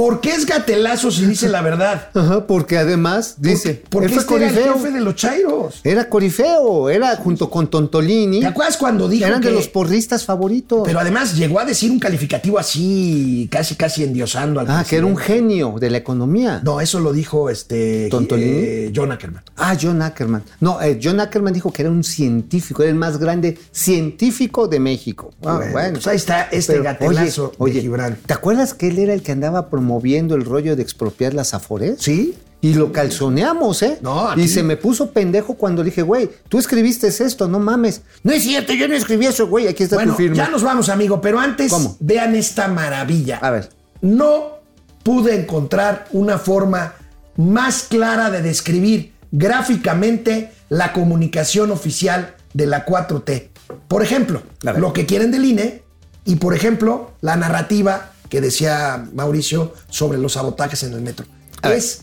¿Por 0.00 0.22
qué 0.22 0.30
es 0.32 0.46
gatelazo 0.46 1.10
si 1.10 1.26
dice 1.26 1.48
la 1.50 1.60
verdad? 1.60 2.08
Ajá, 2.14 2.46
porque 2.46 2.78
además 2.78 3.34
dice, 3.38 3.82
Porque 3.90 4.06
él 4.06 4.12
fue 4.14 4.22
este 4.22 4.34
era 4.36 4.46
el 4.48 4.54
corifeo. 4.54 4.74
jefe 4.78 4.90
de 4.92 5.00
los 5.02 5.14
chairos. 5.14 5.80
Era 5.84 6.08
corifeo, 6.08 6.88
era 6.88 7.14
junto 7.16 7.50
con 7.50 7.68
Tontolini. 7.68 8.40
¿Te 8.40 8.46
acuerdas 8.46 8.78
cuando 8.78 9.08
dijo 9.10 9.26
Eran 9.26 9.42
de 9.42 9.48
que- 9.48 9.54
los 9.54 9.68
porristas 9.68 10.24
favoritos. 10.24 10.84
Pero 10.86 11.00
además 11.00 11.36
llegó 11.36 11.60
a 11.60 11.66
decir 11.66 11.90
un 11.90 11.98
calificativo 11.98 12.58
así, 12.58 13.46
casi 13.52 13.74
casi 13.74 14.02
endiosando 14.02 14.58
al 14.60 14.70
ah, 14.70 14.86
que 14.88 14.96
era 14.96 15.04
un 15.04 15.18
genio 15.18 15.74
de 15.78 15.90
la 15.90 15.98
economía. 15.98 16.62
No, 16.64 16.80
eso 16.80 16.98
lo 16.98 17.12
dijo 17.12 17.50
este 17.50 18.08
¿Tontolini? 18.10 18.50
eh, 18.52 18.92
John 18.96 19.12
Ackerman. 19.12 19.42
Ah, 19.58 19.76
John 19.78 20.00
Ackerman. 20.00 20.42
No, 20.60 20.80
eh, 20.80 20.98
John 21.02 21.20
Ackerman 21.20 21.52
dijo 21.52 21.70
que 21.74 21.82
era 21.82 21.90
un 21.90 22.04
científico, 22.04 22.82
era 22.82 22.90
el 22.90 22.96
más 22.96 23.18
grande 23.18 23.58
científico 23.70 24.66
de 24.66 24.80
México. 24.80 25.34
Ah, 25.44 25.56
Bueno, 25.56 25.72
bueno. 25.72 25.92
pues 25.94 26.06
ahí 26.06 26.16
está 26.16 26.42
este 26.50 26.72
Pero, 26.72 26.84
gatelazo 26.84 27.52
oye, 27.58 27.72
de 27.72 27.78
oye, 27.78 27.80
Gibran. 27.82 28.16
¿Te 28.24 28.32
acuerdas 28.32 28.72
que 28.72 28.88
él 28.88 28.98
era 28.98 29.12
el 29.12 29.20
que 29.20 29.32
andaba 29.32 29.68
promoviendo 29.68 29.89
el 30.34 30.44
rollo 30.44 30.76
de 30.76 30.82
expropiar 30.82 31.34
las 31.34 31.54
afores? 31.54 31.96
¿Sí? 31.98 32.34
Y 32.62 32.74
lo 32.74 32.92
calzoneamos, 32.92 33.82
¿eh? 33.82 33.98
No, 34.02 34.38
y 34.38 34.46
se 34.46 34.62
me 34.62 34.76
puso 34.76 35.12
pendejo 35.12 35.54
cuando 35.54 35.82
dije, 35.82 36.02
güey, 36.02 36.28
tú 36.48 36.58
escribiste 36.58 37.06
esto, 37.08 37.48
no 37.48 37.58
mames. 37.58 38.02
No 38.22 38.32
es 38.32 38.42
cierto, 38.42 38.74
yo 38.74 38.86
no 38.86 38.94
escribí 38.94 39.24
eso, 39.26 39.48
güey, 39.48 39.66
aquí 39.66 39.84
está 39.84 39.96
Bueno, 39.96 40.12
tu 40.12 40.18
firma. 40.18 40.36
ya 40.36 40.50
nos 40.50 40.62
vamos, 40.62 40.90
amigo, 40.90 41.22
pero 41.22 41.40
antes 41.40 41.72
¿Cómo? 41.72 41.96
vean 42.00 42.34
esta 42.34 42.68
maravilla. 42.68 43.38
A 43.38 43.50
ver. 43.50 43.70
No 44.02 44.58
pude 45.02 45.34
encontrar 45.40 46.06
una 46.12 46.36
forma 46.38 46.94
más 47.36 47.84
clara 47.84 48.30
de 48.30 48.42
describir 48.42 49.14
gráficamente 49.32 50.52
la 50.68 50.92
comunicación 50.92 51.70
oficial 51.70 52.34
de 52.52 52.66
la 52.66 52.84
4T. 52.84 53.48
Por 53.88 54.02
ejemplo, 54.02 54.42
lo 54.62 54.92
que 54.92 55.06
quieren 55.06 55.30
del 55.30 55.44
INE 55.44 55.82
y, 56.24 56.36
por 56.36 56.54
ejemplo, 56.54 57.12
la 57.20 57.36
narrativa 57.36 58.12
que 58.30 58.40
decía 58.40 59.06
Mauricio 59.12 59.74
sobre 59.90 60.16
los 60.16 60.32
sabotajes 60.32 60.82
en 60.84 60.94
el 60.94 61.02
metro. 61.02 61.26
A 61.60 61.68
ver. 61.68 61.78
es 61.78 62.02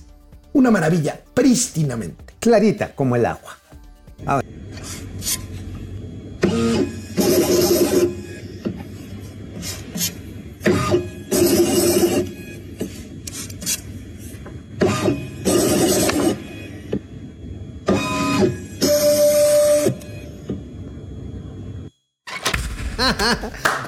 una 0.53 0.69
maravilla, 0.69 1.19
prístinamente. 1.33 2.35
Clarita, 2.39 2.93
como 2.93 3.15
el 3.15 3.25
agua. 3.25 3.57
A 4.25 4.35
ver. 4.35 4.45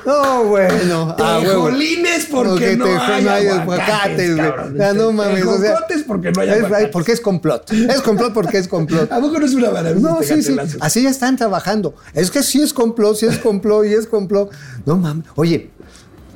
No, 0.10 0.44
bueno. 0.46 1.16
Tejolines 1.16 2.26
porque 2.26 2.76
no 2.76 2.86
hay 2.86 3.48
aguacates, 3.48 4.36
güey. 4.36 4.96
no 4.96 5.12
mames. 5.12 5.46
o 5.46 5.58
sea, 5.58 5.68
Tejocotes 5.76 6.04
porque 6.04 6.32
no 6.32 6.42
hay 6.42 6.50
es- 6.50 6.56
aguacates. 6.56 6.90
Porque 6.92 7.12
es 7.12 7.22
complot. 7.22 7.72
Es 7.72 8.02
complot 8.02 8.34
porque 8.34 8.58
es 8.58 8.68
complot. 8.68 9.12
¿A 9.12 9.20
poco 9.20 9.40
no 9.40 9.46
es 9.46 9.54
una 9.54 9.70
maravilla? 9.72 10.10
No, 10.10 10.22
este 10.22 10.42
sí, 10.42 10.54
sí. 10.68 10.78
Así 10.82 11.04
ya 11.04 11.10
están 11.10 11.38
trabajando. 11.38 11.96
Es 12.14 12.32
que 12.32 12.42
sí 12.44 12.62
es 12.62 12.74
complot, 12.74 13.16
sí 13.18 13.26
es 13.28 13.38
complot 13.38 13.86
y 13.86 13.94
es 13.94 14.08
complot. 14.08 14.52
No 14.86 14.98
mames. 14.98 15.26
Oye, 15.36 15.70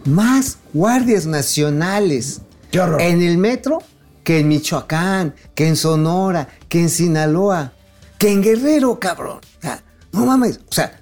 más 0.05 0.57
guardias 0.74 1.26
nacionales 1.26 2.41
Qué 2.71 2.80
horror. 2.80 3.01
en 3.01 3.21
el 3.21 3.38
metro 3.38 3.80
que 4.24 4.39
en 4.39 4.47
Michoacán, 4.49 5.34
que 5.55 5.67
en 5.67 5.76
Sonora, 5.76 6.47
que 6.69 6.80
en 6.80 6.89
Sinaloa, 6.89 7.74
que 8.17 8.32
en 8.32 8.41
Guerrero, 8.43 8.99
cabrón. 8.99 9.39
O 9.57 9.61
sea, 9.61 9.84
no 10.11 10.26
mames. 10.26 10.59
O 10.69 10.74
sea, 10.74 11.01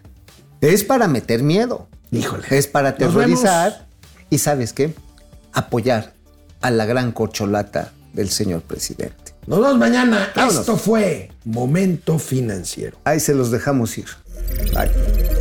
es 0.62 0.84
para 0.84 1.08
meter 1.08 1.44
miedo. 1.44 1.88
Híjole. 2.12 2.46
Es 2.50 2.68
para 2.68 2.90
aterrorizar. 2.90 3.88
Y 4.30 4.38
sabes 4.38 4.74
qué? 4.74 4.94
Apoyar 5.54 6.14
a 6.62 6.72
la 6.72 6.86
gran 6.86 7.12
corcholata 7.12 7.92
del 8.14 8.30
señor 8.30 8.62
presidente. 8.62 9.34
Nos 9.48 9.60
vemos 9.60 9.78
mañana. 9.78 10.30
Vámonos. 10.36 10.62
Esto 10.62 10.78
fue 10.78 11.32
Momento 11.46 12.20
Financiero. 12.20 12.98
Ahí 13.04 13.20
se 13.20 13.34
los 13.34 13.52
dejamos 13.52 13.98
ir. 13.98 14.06
Bye. 14.74 15.41